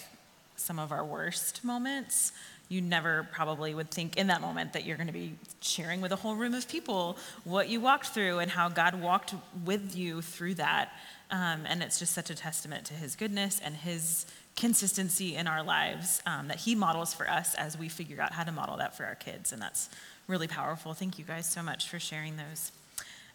some 0.57 0.79
of 0.79 0.93
our 0.93 1.05
worst 1.05 1.65
moments, 1.65 2.33
you 2.69 2.81
never 2.81 3.29
probably 3.33 3.75
would 3.75 3.91
think 3.91 4.17
in 4.17 4.27
that 4.27 4.41
moment 4.41 4.73
that 4.73 4.85
you're 4.85 4.97
going 4.97 5.07
to 5.07 5.13
be 5.13 5.35
sharing 5.61 6.01
with 6.01 6.13
a 6.13 6.17
whole 6.17 6.35
room 6.35 6.55
of 6.55 6.69
people 6.69 7.17
what 7.45 7.69
you 7.69 7.81
walked 7.81 8.09
through 8.09 8.41
and 8.41 8.51
how 8.51 8.69
God 8.69 9.01
walked 9.01 9.35
with 9.65 9.95
you 9.97 10.21
through 10.21 10.55
that. 10.55 10.91
Um, 11.31 11.65
and 11.67 11.83
it's 11.83 11.99
just 11.99 12.13
such 12.13 12.31
a 12.31 12.35
testament 12.35 12.85
to 12.87 12.95
his 12.95 13.15
goodness 13.15 13.61
and 13.65 13.75
his 13.77 14.27
consistency 14.57 15.37
in 15.37 15.47
our 15.47 15.63
lives 15.63 16.23
um, 16.27 16.49
that 16.49 16.59
he 16.59 16.75
models 16.75 17.13
for 17.13 17.29
us 17.29 17.55
as 17.55 17.79
we 17.79 17.89
figure 17.89 18.21
out 18.21 18.33
how 18.33 18.43
to 18.43 18.53
model 18.53 18.77
that 18.79 18.97
for 18.97 19.05
our 19.05 19.15
kids. 19.15 19.53
And 19.53 19.61
that's 19.61 19.89
really 20.27 20.49
powerful. 20.49 20.95
Thank 20.95 21.19
you 21.19 21.25
guys 21.25 21.47
so 21.47 21.63
much 21.63 21.89
for 21.89 22.01
sharing 22.01 22.37
those. 22.37 22.73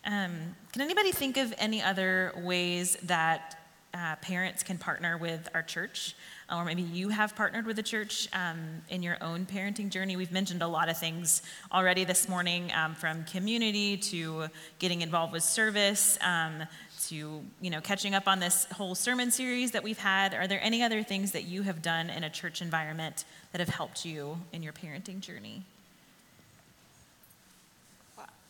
Um, 0.04 0.56
can 0.74 0.82
anybody 0.82 1.12
think 1.12 1.38
of 1.38 1.54
any 1.58 1.82
other 1.82 2.34
ways 2.38 2.98
that 3.04 3.58
uh, 3.94 4.16
parents 4.18 4.64
can 4.64 4.78
partner 4.78 5.18
with 5.18 5.48
our 5.54 5.62
church? 5.62 6.16
Or 6.54 6.66
maybe 6.66 6.82
you 6.82 7.10
have 7.10 7.36
partnered 7.36 7.66
with 7.66 7.80
a 7.80 7.84
church 7.84 8.28
um, 8.34 8.82
in 8.90 9.02
your 9.02 9.18
own 9.22 9.46
parenting 9.46 9.90
journey. 9.90 10.18
We've 10.18 10.32
mentioned 10.32 10.62
a 10.62 10.68
lot 10.68 10.90
of 10.90 10.98
things 10.98 11.42
already 11.72 12.04
this 12.04 12.28
morning, 12.28 12.72
um, 12.74 12.94
from 12.94 13.24
community 13.24 13.96
to 13.98 14.48
getting 14.78 15.02
involved 15.02 15.32
with 15.32 15.44
service 15.44 16.20
um, 16.22 16.64
to 17.08 17.42
you 17.62 17.70
know 17.70 17.80
catching 17.82 18.14
up 18.14 18.28
on 18.28 18.40
this 18.40 18.66
whole 18.66 18.96
sermon 18.96 19.32
series 19.32 19.72
that 19.72 19.84
we've 19.84 19.98
had. 19.98 20.34
Are 20.34 20.48
there 20.48 20.60
any 20.62 20.84
other 20.84 21.04
things 21.04 21.32
that 21.32 21.46
you 21.46 21.62
have 21.64 21.82
done 21.82 22.10
in 22.10 22.24
a 22.24 22.30
church 22.30 22.62
environment 22.62 23.24
that 23.54 23.60
have 23.60 23.70
helped 23.70 24.06
you 24.06 24.38
in 24.52 24.62
your 24.62 24.74
parenting 24.74 25.22
journey? 25.22 25.64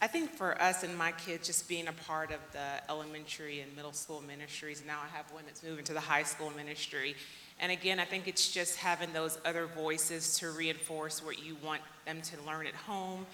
I 0.04 0.08
think 0.08 0.32
for 0.32 0.60
us 0.60 0.82
and 0.82 0.98
my 0.98 1.12
kids, 1.12 1.46
just 1.46 1.70
being 1.70 1.88
a 1.88 1.94
part 1.94 2.32
of 2.32 2.40
the 2.54 2.90
elementary 2.90 3.60
and 3.62 3.74
middle 3.76 3.94
school 3.94 4.24
ministries, 4.28 4.82
now 4.86 4.98
I 4.98 5.16
have 5.16 5.32
one 5.32 5.44
that's 5.46 5.62
moving 5.62 5.86
to 5.86 5.94
the 5.94 6.00
high 6.00 6.24
school 6.24 6.52
ministry. 6.58 7.16
And 7.62 7.72
again, 7.72 8.00
I 8.00 8.06
think 8.06 8.28
it's 8.28 8.52
just 8.52 8.76
having 8.78 9.14
those 9.14 9.38
other 9.46 9.68
voices 9.68 10.38
to 10.40 10.50
reinforce 10.50 11.24
what 11.24 11.46
you 11.46 11.56
want 11.64 11.82
them 12.06 12.22
to 12.24 12.36
learn 12.48 12.66
at 12.66 12.74
home 12.74 13.28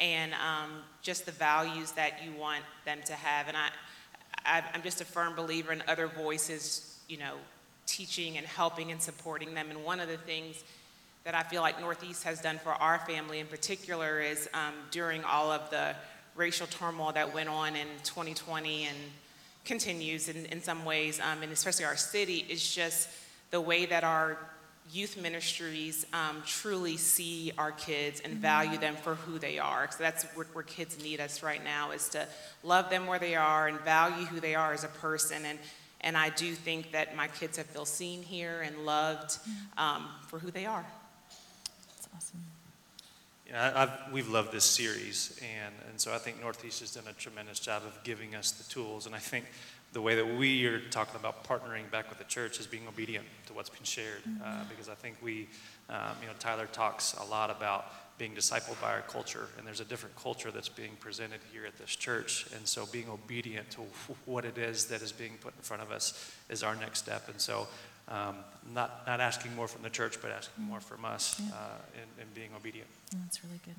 and 0.00 0.32
um, 0.32 0.70
just 1.02 1.26
the 1.26 1.32
values 1.32 1.92
that 1.92 2.24
you 2.24 2.32
want 2.32 2.62
them 2.86 2.98
to 3.04 3.12
have. 3.12 3.46
And 3.46 3.56
I, 4.46 4.62
I'm 4.72 4.82
just 4.82 5.02
a 5.02 5.04
firm 5.04 5.36
believer 5.36 5.70
in 5.70 5.82
other 5.86 6.06
voices, 6.06 6.98
you 7.08 7.18
know, 7.18 7.34
teaching 7.86 8.38
and 8.38 8.46
helping 8.46 8.90
and 8.90 9.00
supporting 9.00 9.52
them. 9.52 9.68
And 9.70 9.84
one 9.84 10.00
of 10.00 10.08
the 10.08 10.16
things 10.16 10.64
that 11.24 11.34
I 11.34 11.42
feel 11.42 11.60
like 11.60 11.78
Northeast 11.78 12.24
has 12.24 12.40
done 12.40 12.58
for 12.58 12.72
our 12.72 12.98
family 13.00 13.38
in 13.38 13.46
particular 13.46 14.20
is 14.20 14.48
um, 14.54 14.72
during 14.90 15.22
all 15.24 15.52
of 15.52 15.68
the 15.70 15.94
racial 16.36 16.66
turmoil 16.66 17.12
that 17.12 17.34
went 17.34 17.50
on 17.50 17.76
in 17.76 17.86
2020 18.02 18.84
and 18.84 18.96
continues 19.64 20.28
in, 20.28 20.46
in 20.46 20.62
some 20.62 20.84
ways, 20.84 21.20
um, 21.20 21.42
and 21.42 21.52
especially 21.52 21.84
our 21.84 21.96
city, 21.96 22.46
is 22.48 22.74
just 22.74 23.08
the 23.54 23.60
way 23.60 23.86
that 23.86 24.02
our 24.02 24.36
youth 24.90 25.16
ministries 25.16 26.04
um, 26.12 26.42
truly 26.44 26.96
see 26.96 27.52
our 27.56 27.70
kids 27.70 28.20
and 28.24 28.34
value 28.34 28.76
them 28.76 28.96
for 28.96 29.14
who 29.14 29.38
they 29.38 29.60
are. 29.60 29.88
So 29.92 29.98
that's 30.00 30.24
where, 30.34 30.46
where, 30.54 30.64
kids 30.64 31.00
need 31.00 31.20
us 31.20 31.40
right 31.40 31.62
now 31.62 31.92
is 31.92 32.08
to 32.08 32.26
love 32.64 32.90
them 32.90 33.06
where 33.06 33.20
they 33.20 33.36
are 33.36 33.68
and 33.68 33.78
value 33.82 34.26
who 34.26 34.40
they 34.40 34.56
are 34.56 34.72
as 34.72 34.82
a 34.82 34.88
person. 34.88 35.44
And, 35.44 35.60
and 36.00 36.16
I 36.16 36.30
do 36.30 36.52
think 36.52 36.90
that 36.90 37.14
my 37.14 37.28
kids 37.28 37.56
have 37.56 37.66
felt 37.66 37.86
seen 37.86 38.24
here 38.24 38.62
and 38.62 38.84
loved 38.84 39.38
um, 39.78 40.08
for 40.26 40.40
who 40.40 40.50
they 40.50 40.66
are. 40.66 40.84
That's 41.94 42.08
awesome. 42.16 42.40
Yeah, 43.48 43.72
I've, 43.72 44.12
we've 44.12 44.28
loved 44.28 44.50
this 44.50 44.64
series, 44.64 45.38
and, 45.40 45.74
and 45.88 46.00
so 46.00 46.12
I 46.12 46.18
think 46.18 46.40
Northeast 46.40 46.80
has 46.80 46.92
done 46.92 47.04
a 47.08 47.12
tremendous 47.12 47.60
job 47.60 47.84
of 47.86 48.02
giving 48.02 48.34
us 48.34 48.50
the 48.50 48.68
tools. 48.68 49.06
And 49.06 49.14
I 49.14 49.18
think 49.18 49.44
the 49.94 50.02
way 50.02 50.16
that 50.16 50.36
we 50.36 50.66
are 50.66 50.80
talking 50.90 51.14
about 51.14 51.44
partnering 51.44 51.88
back 51.90 52.08
with 52.10 52.18
the 52.18 52.24
church 52.24 52.58
is 52.58 52.66
being 52.66 52.86
obedient 52.88 53.24
to 53.46 53.54
what's 53.54 53.70
been 53.70 53.84
shared. 53.84 54.22
Uh, 54.26 54.46
mm-hmm. 54.46 54.68
Because 54.68 54.88
I 54.88 54.94
think 54.94 55.16
we, 55.22 55.48
um, 55.88 56.10
you 56.20 56.26
know, 56.26 56.34
Tyler 56.40 56.66
talks 56.66 57.14
a 57.14 57.24
lot 57.24 57.48
about 57.50 57.86
being 58.18 58.34
discipled 58.34 58.80
by 58.80 58.92
our 58.92 59.02
culture, 59.02 59.46
and 59.56 59.66
there's 59.66 59.80
a 59.80 59.84
different 59.84 60.14
culture 60.16 60.50
that's 60.50 60.68
being 60.68 60.96
presented 61.00 61.40
here 61.52 61.64
at 61.64 61.78
this 61.78 61.96
church. 61.96 62.46
And 62.56 62.66
so 62.66 62.86
being 62.86 63.08
obedient 63.08 63.70
to 63.70 63.82
what 64.26 64.44
it 64.44 64.58
is 64.58 64.86
that 64.86 65.00
is 65.00 65.12
being 65.12 65.38
put 65.40 65.54
in 65.56 65.62
front 65.62 65.82
of 65.82 65.92
us 65.92 66.34
is 66.50 66.62
our 66.64 66.74
next 66.74 66.98
step. 66.98 67.28
And 67.28 67.40
so 67.40 67.68
um, 68.08 68.36
not, 68.72 69.06
not 69.06 69.20
asking 69.20 69.54
more 69.54 69.68
from 69.68 69.82
the 69.82 69.90
church, 69.90 70.18
but 70.20 70.32
asking 70.32 70.64
more 70.64 70.80
from 70.80 71.04
us 71.04 71.40
yeah. 71.40 71.54
uh, 71.54 72.00
and, 72.00 72.10
and, 72.20 72.34
being 72.34 72.50
obedient. 72.54 72.88
That's 73.22 73.42
really 73.42 73.60
good. 73.64 73.74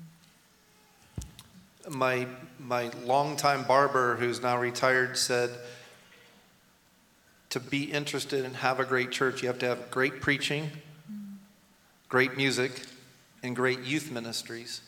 My, 1.94 2.26
my 2.58 2.90
longtime 3.04 3.64
barber, 3.64 4.16
who's 4.16 4.42
now 4.42 4.58
retired, 4.58 5.16
said 5.16 5.50
to 7.56 7.60
be 7.60 7.84
interested 7.84 8.44
and 8.44 8.54
have 8.54 8.80
a 8.80 8.84
great 8.84 9.10
church, 9.10 9.40
you 9.40 9.48
have 9.48 9.58
to 9.58 9.64
have 9.64 9.90
great 9.90 10.20
preaching, 10.20 10.70
great 12.06 12.36
music, 12.36 12.82
and 13.42 13.56
great 13.56 13.80
youth 13.80 14.10
ministries. 14.10 14.82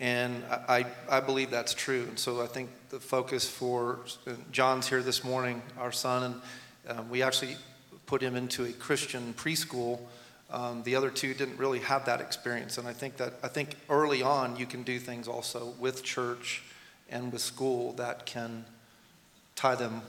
And 0.00 0.42
I, 0.50 0.84
I 1.08 1.20
believe 1.20 1.52
that's 1.52 1.74
true. 1.74 2.02
And 2.08 2.18
so 2.18 2.42
I 2.42 2.48
think 2.48 2.70
the 2.88 2.98
focus 2.98 3.48
for 3.48 4.00
John's 4.50 4.88
here 4.88 5.00
this 5.00 5.22
morning, 5.22 5.62
our 5.78 5.92
son, 5.92 6.42
and 6.88 6.98
um, 6.98 7.08
we 7.08 7.22
actually 7.22 7.54
put 8.06 8.20
him 8.20 8.34
into 8.34 8.64
a 8.64 8.72
Christian 8.72 9.32
preschool. 9.34 10.00
Um, 10.50 10.82
the 10.82 10.96
other 10.96 11.08
two 11.08 11.34
didn't 11.34 11.56
really 11.56 11.78
have 11.78 12.06
that 12.06 12.20
experience, 12.20 12.78
and 12.78 12.88
I 12.88 12.94
think 12.94 13.16
that 13.18 13.34
I 13.44 13.48
think 13.48 13.76
early 13.88 14.24
on 14.24 14.56
you 14.56 14.66
can 14.66 14.82
do 14.82 14.98
things 14.98 15.28
also 15.28 15.72
with 15.78 16.02
church 16.02 16.64
and 17.08 17.32
with 17.32 17.42
school 17.42 17.92
that 17.92 18.26
can 18.26 18.64
tie 19.54 19.76
them 19.76 20.02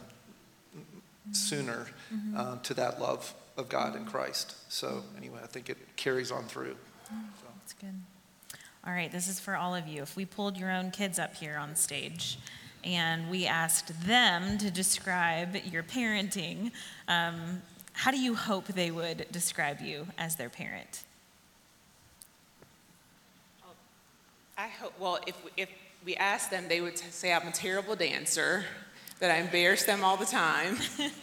sooner 1.31 1.87
mm-hmm. 2.13 2.37
uh, 2.37 2.57
to 2.63 2.73
that 2.73 2.99
love 2.99 3.33
of 3.57 3.69
God 3.69 3.95
and 3.95 4.05
Christ. 4.05 4.55
So 4.71 5.03
anyway, 5.17 5.39
I 5.43 5.47
think 5.47 5.69
it 5.69 5.77
carries 5.95 6.31
on 6.31 6.45
through. 6.45 6.75
So. 7.07 7.13
That's 7.59 7.73
good. 7.73 7.93
All 8.85 8.91
right, 8.93 9.11
this 9.11 9.29
is 9.29 9.39
for 9.39 9.55
all 9.55 9.73
of 9.73 9.87
you. 9.87 10.01
If 10.01 10.17
we 10.17 10.25
pulled 10.25 10.57
your 10.57 10.69
own 10.69 10.91
kids 10.91 11.17
up 11.17 11.35
here 11.35 11.55
on 11.57 11.75
stage 11.75 12.37
and 12.83 13.29
we 13.29 13.45
asked 13.45 14.05
them 14.05 14.57
to 14.57 14.69
describe 14.69 15.55
your 15.65 15.83
parenting, 15.83 16.71
um, 17.07 17.61
how 17.93 18.11
do 18.11 18.19
you 18.19 18.35
hope 18.35 18.65
they 18.67 18.91
would 18.91 19.27
describe 19.31 19.79
you 19.79 20.07
as 20.17 20.35
their 20.35 20.49
parent? 20.49 21.03
I 24.57 24.67
hope, 24.67 24.93
well, 24.99 25.19
if, 25.25 25.35
if 25.55 25.69
we 26.03 26.15
asked 26.15 26.51
them, 26.51 26.65
they 26.67 26.81
would 26.81 26.97
say 26.97 27.33
I'm 27.33 27.47
a 27.47 27.51
terrible 27.51 27.95
dancer, 27.95 28.65
that 29.23 29.31
I 29.31 29.37
embarrass 29.37 29.83
them 29.85 30.03
all 30.03 30.17
the 30.17 30.25
time. 30.25 30.75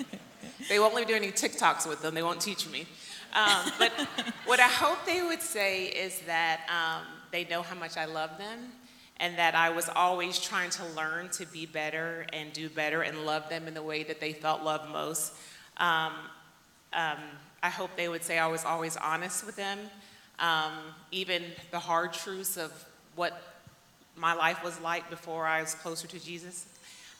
they 0.70 0.78
won't 0.78 0.94
let 0.94 1.06
me 1.06 1.12
do 1.12 1.14
any 1.14 1.30
TikToks 1.30 1.86
with 1.86 2.00
them, 2.00 2.14
they 2.14 2.22
won't 2.22 2.40
teach 2.40 2.66
me. 2.70 2.86
Um, 3.34 3.70
but 3.78 3.92
what 4.46 4.58
I 4.58 4.68
hope 4.68 5.04
they 5.04 5.22
would 5.22 5.42
say 5.42 5.84
is 5.88 6.18
that 6.20 6.62
um, 6.70 7.04
they 7.30 7.44
know 7.44 7.60
how 7.60 7.74
much 7.74 7.98
I 7.98 8.06
love 8.06 8.38
them 8.38 8.72
and 9.18 9.36
that 9.36 9.54
I 9.54 9.68
was 9.68 9.90
always 9.94 10.40
trying 10.40 10.70
to 10.70 10.86
learn 10.96 11.28
to 11.32 11.44
be 11.44 11.66
better 11.66 12.24
and 12.32 12.50
do 12.54 12.70
better 12.70 13.02
and 13.02 13.26
love 13.26 13.50
them 13.50 13.68
in 13.68 13.74
the 13.74 13.82
way 13.82 14.02
that 14.04 14.18
they 14.18 14.32
felt 14.32 14.62
loved 14.62 14.90
most. 14.90 15.34
Um, 15.76 16.14
um, 16.94 17.18
I 17.62 17.68
hope 17.68 17.90
they 17.98 18.08
would 18.08 18.24
say 18.24 18.38
I 18.38 18.46
was 18.46 18.64
always 18.64 18.96
honest 18.96 19.44
with 19.44 19.56
them, 19.56 19.78
um, 20.38 20.72
even 21.10 21.42
the 21.70 21.78
hard 21.78 22.14
truths 22.14 22.56
of 22.56 22.72
what 23.14 23.42
my 24.16 24.32
life 24.32 24.64
was 24.64 24.80
like 24.80 25.10
before 25.10 25.44
I 25.44 25.60
was 25.60 25.74
closer 25.74 26.08
to 26.08 26.18
Jesus. 26.18 26.64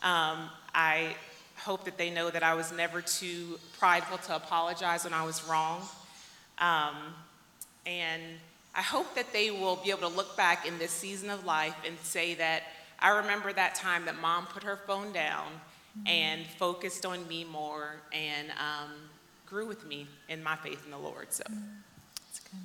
Um, 0.03 0.51
I 0.75 1.15
hope 1.57 1.85
that 1.85 1.99
they 1.99 2.11
know 2.11 2.31
that 2.31 2.43
I 2.43 2.55
was 2.55 2.73
never 2.73 3.03
too 3.03 3.59
prideful 3.79 4.19
to 4.19 4.37
apologize 4.37 5.05
when 5.05 5.13
I 5.13 5.25
was 5.25 5.47
wrong. 5.47 5.83
Um, 6.59 6.97
and 7.87 8.23
I 8.75 8.83
hope 8.83 9.15
that 9.15 9.33
they 9.33 9.51
will 9.51 9.77
be 9.77 9.91
able 9.91 10.09
to 10.09 10.17
look 10.17 10.37
back 10.37 10.67
in 10.67 10.79
this 10.79 10.91
season 10.91 11.31
of 11.31 11.45
life 11.45 11.75
and 11.87 11.99
say 12.01 12.35
that 12.35 12.63
I 12.99 13.11
remember 13.19 13.53
that 13.53 13.75
time 13.75 14.05
that 14.05 14.21
mom 14.21 14.47
put 14.47 14.63
her 14.63 14.77
phone 14.77 15.13
down 15.13 15.47
mm-hmm. 15.99 16.07
and 16.07 16.47
focused 16.47 17.05
on 17.05 17.27
me 17.29 17.45
more 17.45 17.97
and 18.13 18.51
um, 18.51 18.91
grew 19.47 19.67
with 19.67 19.87
me 19.87 20.07
in 20.29 20.43
my 20.43 20.57
faith 20.57 20.85
in 20.85 20.91
the 20.91 20.99
Lord. 20.99 21.33
So 21.33 21.43
that's 21.47 22.41
good. 22.41 22.61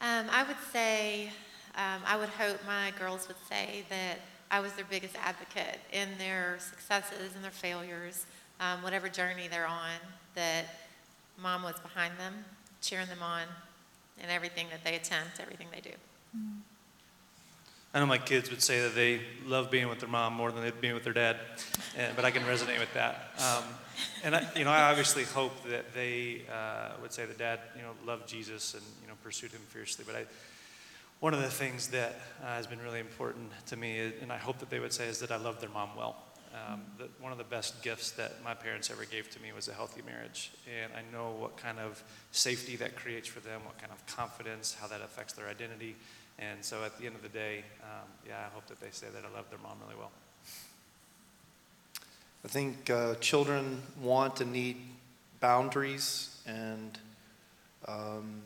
Um, 0.00 0.26
I 0.30 0.44
would 0.44 0.56
say, 0.72 1.30
um, 1.76 2.02
I 2.06 2.16
would 2.16 2.28
hope 2.28 2.58
my 2.66 2.92
girls 2.98 3.26
would 3.28 3.36
say 3.48 3.84
that 3.88 4.18
I 4.50 4.60
was 4.60 4.72
their 4.72 4.84
biggest 4.84 5.14
advocate 5.16 5.80
in 5.92 6.08
their 6.18 6.56
successes 6.58 7.34
and 7.34 7.44
their 7.44 7.50
failures, 7.50 8.26
um, 8.60 8.82
whatever 8.82 9.08
journey 9.08 9.48
they're 9.48 9.66
on, 9.66 9.96
that 10.34 10.64
mom 11.40 11.62
was 11.62 11.78
behind 11.80 12.14
them, 12.18 12.44
cheering 12.80 13.08
them 13.08 13.22
on 13.22 13.42
in 14.22 14.30
everything 14.30 14.66
that 14.70 14.84
they 14.84 14.96
attempt, 14.96 15.40
everything 15.40 15.68
they 15.72 15.80
do. 15.80 15.94
I 17.94 18.00
know 18.00 18.06
my 18.06 18.18
kids 18.18 18.50
would 18.50 18.62
say 18.62 18.82
that 18.82 18.94
they 18.94 19.20
love 19.46 19.70
being 19.70 19.88
with 19.88 20.00
their 20.00 20.08
mom 20.08 20.34
more 20.34 20.52
than 20.52 20.62
they 20.62 20.70
being 20.70 20.94
with 20.94 21.04
their 21.04 21.14
dad, 21.14 21.36
and, 21.96 22.14
but 22.14 22.24
I 22.24 22.30
can 22.30 22.42
resonate 22.42 22.78
with 22.78 22.92
that. 22.94 23.32
Um, 23.38 23.64
and 24.22 24.36
I, 24.36 24.46
you 24.54 24.64
know, 24.64 24.70
I 24.70 24.90
obviously 24.90 25.24
hope 25.24 25.64
that 25.64 25.94
they 25.94 26.42
uh, 26.52 26.90
would 27.00 27.12
say 27.12 27.24
that 27.24 27.38
dad, 27.38 27.60
you 27.74 27.82
know, 27.82 27.92
loved 28.06 28.28
Jesus 28.28 28.74
and 28.74 28.82
you 29.02 29.08
know 29.08 29.14
pursued 29.22 29.52
him 29.52 29.62
fiercely. 29.68 30.04
But 30.06 30.16
I, 30.16 30.24
one 31.20 31.34
of 31.34 31.40
the 31.40 31.50
things 31.50 31.88
that 31.88 32.20
uh, 32.42 32.46
has 32.46 32.66
been 32.66 32.80
really 32.80 33.00
important 33.00 33.50
to 33.66 33.76
me, 33.76 34.12
and 34.22 34.32
I 34.32 34.36
hope 34.36 34.58
that 34.58 34.70
they 34.70 34.78
would 34.78 34.92
say, 34.92 35.08
is 35.08 35.18
that 35.20 35.32
I 35.32 35.36
love 35.36 35.60
their 35.60 35.70
mom 35.70 35.90
well. 35.96 36.16
Um, 36.54 36.82
that 36.98 37.10
one 37.20 37.30
of 37.30 37.38
the 37.38 37.44
best 37.44 37.82
gifts 37.82 38.12
that 38.12 38.42
my 38.42 38.54
parents 38.54 38.90
ever 38.90 39.04
gave 39.04 39.28
to 39.30 39.40
me 39.40 39.52
was 39.52 39.68
a 39.68 39.74
healthy 39.74 40.00
marriage, 40.06 40.50
and 40.66 40.92
I 40.94 41.02
know 41.12 41.32
what 41.38 41.56
kind 41.56 41.78
of 41.78 42.02
safety 42.32 42.76
that 42.76 42.96
creates 42.96 43.28
for 43.28 43.40
them, 43.40 43.60
what 43.64 43.78
kind 43.78 43.92
of 43.92 44.04
confidence, 44.06 44.76
how 44.80 44.86
that 44.88 45.00
affects 45.02 45.34
their 45.34 45.48
identity. 45.48 45.94
And 46.38 46.64
so 46.64 46.84
at 46.84 46.96
the 46.98 47.06
end 47.06 47.16
of 47.16 47.22
the 47.22 47.28
day, 47.28 47.64
um, 47.82 48.08
yeah, 48.26 48.46
I 48.46 48.54
hope 48.54 48.66
that 48.68 48.80
they 48.80 48.90
say 48.92 49.08
that 49.12 49.22
I 49.24 49.36
love 49.36 49.50
their 49.50 49.58
mom 49.58 49.76
really 49.84 49.98
well. 49.98 50.10
I 52.44 52.48
think 52.48 52.88
uh, 52.88 53.16
children 53.16 53.82
want 54.00 54.40
and 54.40 54.52
need 54.52 54.76
boundaries, 55.40 56.40
and 56.46 56.98
um, 57.86 58.40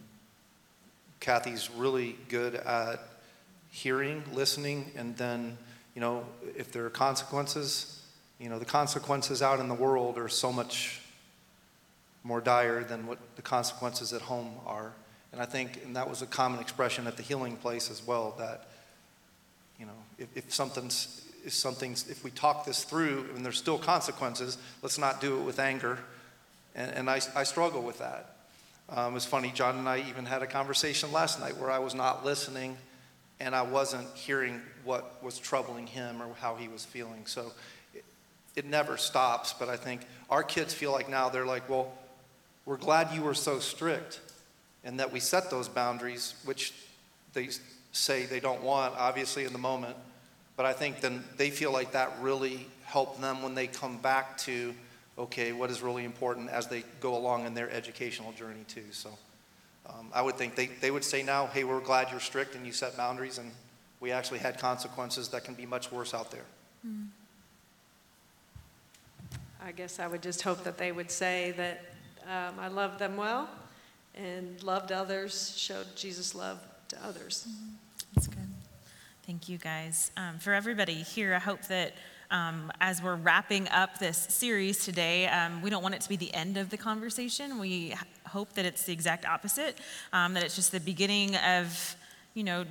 Kathy's 1.23 1.70
really 1.70 2.16
good 2.29 2.57
at 2.57 2.99
hearing, 3.70 4.25
listening, 4.33 4.91
and 4.97 5.16
then, 5.16 5.57
you 5.95 6.01
know, 6.01 6.27
if 6.57 6.73
there 6.73 6.85
are 6.85 6.91
consequences, 6.91 8.03
you 8.41 8.49
know, 8.49 8.59
the 8.59 8.64
consequences 8.64 9.41
out 9.41 9.61
in 9.61 9.68
the 9.68 9.75
world 9.75 10.18
are 10.18 10.29
so 10.29 10.53
much 10.53 11.01
more 12.25 12.41
dire 12.41 12.83
than 12.83 13.07
what 13.07 13.18
the 13.37 13.43
consequences 13.43 14.12
at 14.12 14.20
home 14.20 14.51
are. 14.66 14.93
And 15.31 15.41
I 15.41 15.45
think, 15.47 15.85
and 15.85 15.95
that 15.95 16.11
was 16.11 16.23
a 16.23 16.27
common 16.27 16.59
expression 16.59 17.07
at 17.07 17.16
the 17.16 17.23
healing 17.23 17.57
place 17.57 17.89
as 17.89 18.05
well, 18.05 18.35
that, 18.39 18.66
you 19.79 19.87
know, 19.87 19.93
if, 20.18 20.27
if 20.37 20.53
something's, 20.53 21.25
if 21.47 21.53
something's, 21.53 22.11
if 22.11 22.25
we 22.25 22.33
talk 22.33 22.66
this 22.66 22.83
through 22.83 23.29
and 23.37 23.45
there's 23.45 23.59
still 23.59 23.79
consequences, 23.79 24.59
let's 24.83 24.99
not 24.99 25.20
do 25.20 25.39
it 25.39 25.45
with 25.45 25.61
anger. 25.61 26.01
And, 26.75 26.91
and 26.91 27.09
I, 27.09 27.20
I 27.37 27.45
struggle 27.45 27.83
with 27.83 28.01
that. 28.01 28.32
Um, 28.95 29.16
it's 29.16 29.24
funny, 29.24 29.51
John 29.55 29.78
and 29.78 29.88
I 29.88 30.05
even 30.07 30.26
had 30.26 30.43
a 30.43 30.47
conversation 30.47 31.12
last 31.12 31.40
night 31.40 31.57
where 31.57 31.70
I 31.70 31.78
was 31.78 31.95
not 31.95 32.26
listening 32.26 32.76
and 33.40 33.55
I 33.55 33.62
wasn't 33.62 34.07
hearing 34.14 34.61
what 34.84 35.22
was 35.24 35.38
troubling 35.38 35.86
him 35.86 36.20
or 36.20 36.28
how 36.34 36.57
he 36.57 36.68
was 36.68 36.84
feeling. 36.84 37.24
So 37.24 37.53
it, 37.95 38.05
it 38.55 38.66
never 38.66 38.99
stops, 38.99 39.55
but 39.55 39.70
I 39.70 39.76
think 39.76 40.03
our 40.28 40.43
kids 40.43 40.74
feel 40.74 40.93
like 40.93 41.09
now 41.09 41.30
they're 41.30 41.47
like, 41.47 41.70
well, 41.70 41.90
we're 42.66 42.76
glad 42.76 43.14
you 43.14 43.22
were 43.22 43.32
so 43.32 43.61
strict 43.61 44.20
and 44.84 45.01
that 45.01 45.11
we 45.11 45.20
set 45.20 45.51
those 45.51 45.68
boundaries, 45.68 46.34
which 46.45 46.74
they 47.32 47.49
say 47.93 48.26
they 48.26 48.40
don't 48.40 48.62
want, 48.62 48.95
obviously, 48.99 49.45
in 49.47 49.55
the 49.55 49.59
moment. 49.59 49.97
But 50.55 50.66
I 50.66 50.74
think 50.74 51.01
then 51.01 51.24
they 51.38 51.49
feel 51.49 51.72
like 51.72 51.93
that 51.93 52.12
really 52.20 52.66
helped 52.84 53.22
them 53.22 53.43
when 53.43 53.55
they 53.55 53.68
come 53.68 53.97
back 53.97 54.36
to, 54.38 54.74
okay, 55.19 55.53
what 55.53 55.71
is 55.71 55.83
really 55.83 56.05
important 56.05 56.51
as 56.51 56.67
they 56.67 56.85
go 57.01 57.17
along 57.17 57.47
in 57.47 57.55
their 57.55 57.71
educational 57.71 58.33
journey, 58.33 58.65
too. 58.69 58.85
So 58.93 59.11
um, 59.87 60.09
I 60.15 60.23
would 60.23 60.37
think 60.37 60.55
they, 60.55 60.67
they 60.81 60.91
would 60.91 61.05
say 61.05 61.23
now, 61.23 61.47
hey, 61.47 61.65
we're 61.65 61.81
glad 61.81 62.11
you're 62.11 62.21
strict 62.21 62.55
and 62.55 62.67
you 62.67 62.73
set 62.73 62.97
boundaries, 62.97 63.39
and 63.39 63.51
we 64.01 64.11
actually 64.11 64.39
had 64.39 64.59
consequences 64.59 65.29
that 65.29 65.45
can 65.45 65.55
be 65.55 65.67
much 65.67 65.93
worse 65.93 66.15
out 66.15 66.31
there. 66.31 66.45
Mm. 66.87 67.09
I 69.65 69.71
guess 69.71 70.01
I 70.01 70.09
would 70.09 70.23
just 70.23 70.43
hope 70.43 70.65
that 70.65 70.77
they 70.77 70.91
would 70.91 71.11
say 71.11 71.55
that 71.57 71.85
um, 72.25 72.59
I 72.59 72.69
loved 72.69 72.99
them 72.99 73.17
well 73.17 73.49
and 74.15 74.61
loved 74.63 74.91
others, 74.93 75.55
showed 75.57 75.87
Jesus' 75.95 76.35
love 76.35 76.59
to 76.89 76.97
others. 77.05 77.47
Mm-hmm. 77.49 77.75
That's 78.15 78.27
good. 78.27 78.49
Thank 79.25 79.49
you, 79.49 79.59
guys. 79.59 80.11
Um, 80.17 80.39
for 80.39 80.53
everybody 80.53 80.95
here, 80.95 81.33
I 81.35 81.39
hope 81.39 81.63
that 81.69 81.93
um, 82.33 82.72
as 82.80 83.03
we're 83.03 83.16
wrapping 83.16 83.68
up 83.68 83.99
this 83.99 84.16
series 84.16 84.85
today, 84.85 85.28
um, 85.28 85.61
we 85.61 85.70
don't 85.70 85.83
want 85.83 85.95
it 85.95 86.01
to 86.01 86.09
be 86.09 86.16
the 86.16 86.33
end 86.35 86.57
of 86.57 86.70
the 86.70 86.78
conversation. 86.78 87.59
We 87.59 87.95
hope 88.26 88.55
that 88.55 88.64
it's 88.64 88.85
the 88.85 88.93
exact 88.93 89.26
opposite, 89.26 89.78
um, 90.12 90.33
that 90.35 90.43
it's 90.43 90.57
just 90.57 90.72
the 90.72 90.80
beginning 90.80 91.37
of, 91.37 91.97
you 92.35 92.43
know, 92.43 92.64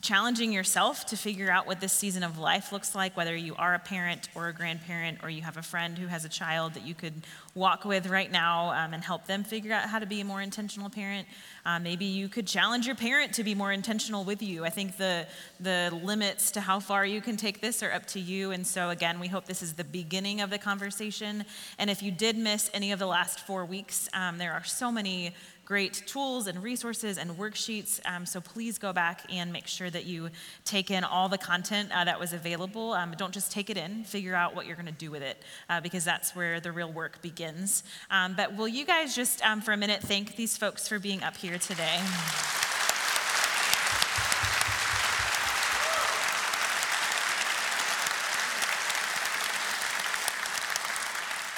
challenging 0.00 0.52
yourself 0.52 1.06
to 1.06 1.16
figure 1.16 1.50
out 1.50 1.66
what 1.66 1.80
this 1.80 1.92
season 1.92 2.22
of 2.22 2.38
life 2.38 2.72
looks 2.72 2.94
like, 2.94 3.16
whether 3.16 3.34
you 3.34 3.54
are 3.56 3.74
a 3.74 3.78
parent 3.78 4.28
or 4.34 4.48
a 4.48 4.52
grandparent 4.52 5.18
or 5.22 5.30
you 5.30 5.40
have 5.42 5.56
a 5.56 5.62
friend 5.62 5.96
who 5.96 6.06
has 6.06 6.24
a 6.24 6.28
child 6.28 6.74
that 6.74 6.86
you 6.86 6.94
could 6.94 7.14
walk 7.54 7.84
with 7.84 8.08
right 8.08 8.30
now 8.30 8.70
um, 8.72 8.92
and 8.92 9.02
help 9.02 9.26
them 9.26 9.44
figure 9.44 9.72
out 9.72 9.88
how 9.88 9.98
to 9.98 10.06
be 10.06 10.20
a 10.20 10.24
more 10.24 10.42
intentional 10.42 10.90
parent. 10.90 11.26
Uh, 11.64 11.78
maybe 11.78 12.04
you 12.04 12.28
could 12.28 12.46
challenge 12.46 12.86
your 12.86 12.96
parent 12.96 13.32
to 13.32 13.42
be 13.42 13.54
more 13.54 13.72
intentional 13.72 14.24
with 14.24 14.42
you. 14.42 14.64
I 14.64 14.70
think 14.70 14.96
the, 14.98 15.26
the 15.60 15.98
limits 16.02 16.50
to 16.52 16.60
how 16.60 16.80
far 16.80 17.06
you 17.06 17.20
can 17.20 17.36
take 17.36 17.60
this 17.60 17.82
are 17.82 17.92
up 17.92 18.04
to 18.08 18.20
you. 18.20 18.50
And 18.50 18.66
so, 18.66 18.90
again, 18.90 19.18
we 19.20 19.28
hope 19.28 19.46
this 19.46 19.62
is 19.62 19.72
the 19.72 19.84
beginning 19.84 20.42
of 20.42 20.50
the 20.50 20.58
conversation. 20.58 21.44
And 21.78 21.88
if 21.88 22.02
you 22.02 22.10
did 22.10 22.36
miss 22.36 22.70
any 22.74 22.92
of 22.92 22.98
the 22.98 23.06
last 23.06 23.40
four 23.40 23.64
weeks, 23.64 24.08
um, 24.12 24.36
there 24.36 24.52
are 24.52 24.64
so 24.64 24.92
many 24.92 25.34
great 25.64 26.02
tools 26.06 26.46
and 26.46 26.62
resources 26.62 27.18
and 27.18 27.30
worksheets. 27.32 28.00
Um, 28.06 28.26
so 28.26 28.40
please 28.40 28.78
go 28.78 28.92
back 28.92 29.22
and 29.30 29.52
make 29.52 29.66
sure 29.66 29.90
that 29.90 30.04
you 30.04 30.30
take 30.64 30.90
in 30.90 31.04
all 31.04 31.28
the 31.28 31.38
content 31.38 31.90
uh, 31.92 32.04
that 32.04 32.20
was 32.20 32.32
available. 32.32 32.92
Um, 32.92 33.14
don't 33.16 33.32
just 33.32 33.50
take 33.50 33.70
it 33.70 33.76
in, 33.76 34.04
figure 34.04 34.34
out 34.34 34.54
what 34.54 34.66
you're 34.66 34.76
going 34.76 34.86
to 34.86 34.92
do 34.92 35.10
with 35.10 35.22
it, 35.22 35.42
uh, 35.68 35.80
because 35.80 36.04
that's 36.04 36.34
where 36.36 36.60
the 36.60 36.72
real 36.72 36.92
work 36.92 37.22
begins. 37.22 37.82
Um, 38.10 38.34
but 38.36 38.56
will 38.56 38.68
you 38.68 38.84
guys 38.84 39.14
just 39.14 39.44
um, 39.44 39.60
for 39.60 39.72
a 39.72 39.76
minute 39.76 40.02
thank 40.02 40.36
these 40.36 40.56
folks 40.56 40.88
for 40.88 40.98
being 40.98 41.22
up 41.22 41.36
here 41.36 41.58
today? 41.58 42.00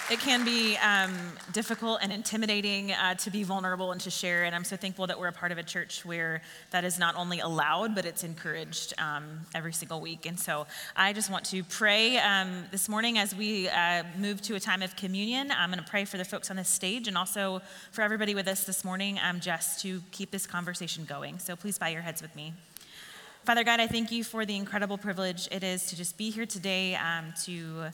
It 0.08 0.20
can 0.20 0.44
be 0.44 0.76
um, 0.76 1.12
difficult 1.52 1.98
and 2.00 2.12
intimidating 2.12 2.92
uh, 2.92 3.14
to 3.14 3.28
be 3.28 3.42
vulnerable 3.42 3.90
and 3.90 4.00
to 4.02 4.10
share. 4.10 4.44
And 4.44 4.54
I'm 4.54 4.62
so 4.62 4.76
thankful 4.76 5.08
that 5.08 5.18
we're 5.18 5.26
a 5.26 5.32
part 5.32 5.50
of 5.50 5.58
a 5.58 5.64
church 5.64 6.04
where 6.04 6.42
that 6.70 6.84
is 6.84 6.96
not 6.96 7.16
only 7.16 7.40
allowed, 7.40 7.96
but 7.96 8.04
it's 8.04 8.22
encouraged 8.22 8.94
um, 8.98 9.40
every 9.52 9.72
single 9.72 10.00
week. 10.00 10.24
And 10.24 10.38
so 10.38 10.66
I 10.94 11.12
just 11.12 11.28
want 11.28 11.44
to 11.46 11.64
pray 11.64 12.18
um, 12.18 12.66
this 12.70 12.88
morning 12.88 13.18
as 13.18 13.34
we 13.34 13.68
uh, 13.68 14.04
move 14.16 14.40
to 14.42 14.54
a 14.54 14.60
time 14.60 14.80
of 14.80 14.94
communion. 14.94 15.50
I'm 15.50 15.70
going 15.70 15.82
to 15.82 15.90
pray 15.90 16.04
for 16.04 16.18
the 16.18 16.24
folks 16.24 16.50
on 16.50 16.56
this 16.56 16.68
stage 16.68 17.08
and 17.08 17.18
also 17.18 17.60
for 17.90 18.02
everybody 18.02 18.36
with 18.36 18.46
us 18.46 18.62
this 18.62 18.84
morning 18.84 19.18
um, 19.24 19.40
just 19.40 19.80
to 19.80 20.00
keep 20.12 20.30
this 20.30 20.46
conversation 20.46 21.04
going. 21.04 21.40
So 21.40 21.56
please 21.56 21.78
bow 21.78 21.88
your 21.88 22.02
heads 22.02 22.22
with 22.22 22.34
me. 22.36 22.52
Father 23.44 23.64
God, 23.64 23.80
I 23.80 23.88
thank 23.88 24.12
you 24.12 24.22
for 24.22 24.44
the 24.44 24.54
incredible 24.54 24.98
privilege 24.98 25.48
it 25.50 25.64
is 25.64 25.86
to 25.86 25.96
just 25.96 26.16
be 26.16 26.30
here 26.30 26.46
today 26.46 26.94
um, 26.94 27.32
to 27.44 27.86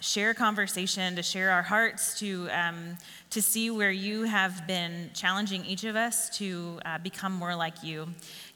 share 0.00 0.34
conversation, 0.34 1.16
to 1.16 1.22
share 1.22 1.50
our 1.50 1.62
hearts, 1.62 2.18
to, 2.18 2.48
um, 2.50 2.96
to 3.30 3.40
see 3.40 3.70
where 3.70 3.90
you 3.90 4.24
have 4.24 4.66
been 4.66 5.10
challenging 5.14 5.64
each 5.64 5.84
of 5.84 5.96
us 5.96 6.28
to 6.38 6.80
uh, 6.84 6.98
become 6.98 7.32
more 7.32 7.54
like 7.54 7.82
you. 7.82 8.08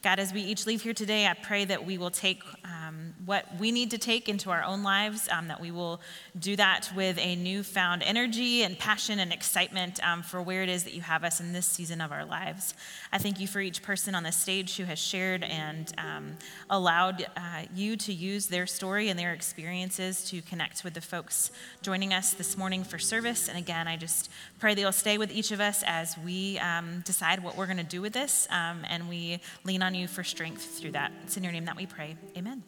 God, 0.07 0.19
as 0.19 0.31
we 0.31 0.39
each 0.39 0.65
leave 0.65 0.83
here 0.83 0.93
today, 0.93 1.27
I 1.27 1.33
pray 1.33 1.65
that 1.65 1.85
we 1.85 1.97
will 1.97 2.11
take 2.11 2.41
um, 2.63 3.13
what 3.25 3.45
we 3.59 3.73
need 3.73 3.91
to 3.91 3.97
take 3.97 4.29
into 4.29 4.51
our 4.51 4.63
own 4.63 4.81
lives, 4.81 5.27
um, 5.29 5.49
that 5.49 5.59
we 5.59 5.69
will 5.69 5.99
do 6.39 6.55
that 6.55 6.89
with 6.95 7.17
a 7.19 7.35
newfound 7.35 8.03
energy 8.03 8.63
and 8.63 8.79
passion 8.79 9.19
and 9.19 9.33
excitement 9.33 9.99
um, 10.07 10.23
for 10.23 10.41
where 10.41 10.63
it 10.63 10.69
is 10.69 10.85
that 10.85 10.93
you 10.93 11.01
have 11.01 11.25
us 11.25 11.41
in 11.41 11.51
this 11.51 11.65
season 11.65 11.99
of 11.99 12.13
our 12.13 12.23
lives. 12.23 12.73
I 13.11 13.17
thank 13.17 13.41
you 13.41 13.47
for 13.47 13.59
each 13.59 13.83
person 13.83 14.15
on 14.15 14.23
the 14.23 14.31
stage 14.31 14.77
who 14.77 14.85
has 14.85 14.97
shared 14.97 15.43
and 15.43 15.93
um, 15.97 16.37
allowed 16.69 17.25
uh, 17.35 17.63
you 17.75 17.97
to 17.97 18.13
use 18.13 18.47
their 18.47 18.65
story 18.65 19.09
and 19.09 19.19
their 19.19 19.33
experiences 19.33 20.23
to 20.29 20.41
connect 20.41 20.85
with 20.85 20.93
the 20.93 21.01
folks 21.01 21.51
joining 21.81 22.13
us 22.13 22.33
this 22.33 22.55
morning 22.55 22.85
for 22.85 22.97
service. 22.97 23.49
And 23.49 23.57
again, 23.57 23.89
I 23.89 23.97
just 23.97 24.31
pray 24.59 24.73
that 24.73 24.81
you'll 24.81 24.91
stay 24.91 25.17
with 25.17 25.31
each 25.31 25.51
of 25.51 25.59
us 25.59 25.83
as 25.85 26.17
we 26.25 26.57
um, 26.59 27.01
decide 27.05 27.43
what 27.43 27.55
we're 27.57 27.65
going 27.65 27.77
to 27.77 27.83
do 27.83 28.01
with 28.01 28.13
this 28.13 28.47
um, 28.49 28.85
and 28.89 29.07
we 29.07 29.39
lean 29.63 29.83
on 29.83 29.93
you 29.95 30.07
for 30.07 30.23
strength 30.23 30.79
through 30.79 30.91
that. 30.91 31.11
It's 31.23 31.37
in 31.37 31.43
your 31.43 31.53
name 31.53 31.65
that 31.65 31.75
we 31.75 31.85
pray. 31.85 32.15
Amen. 32.35 32.63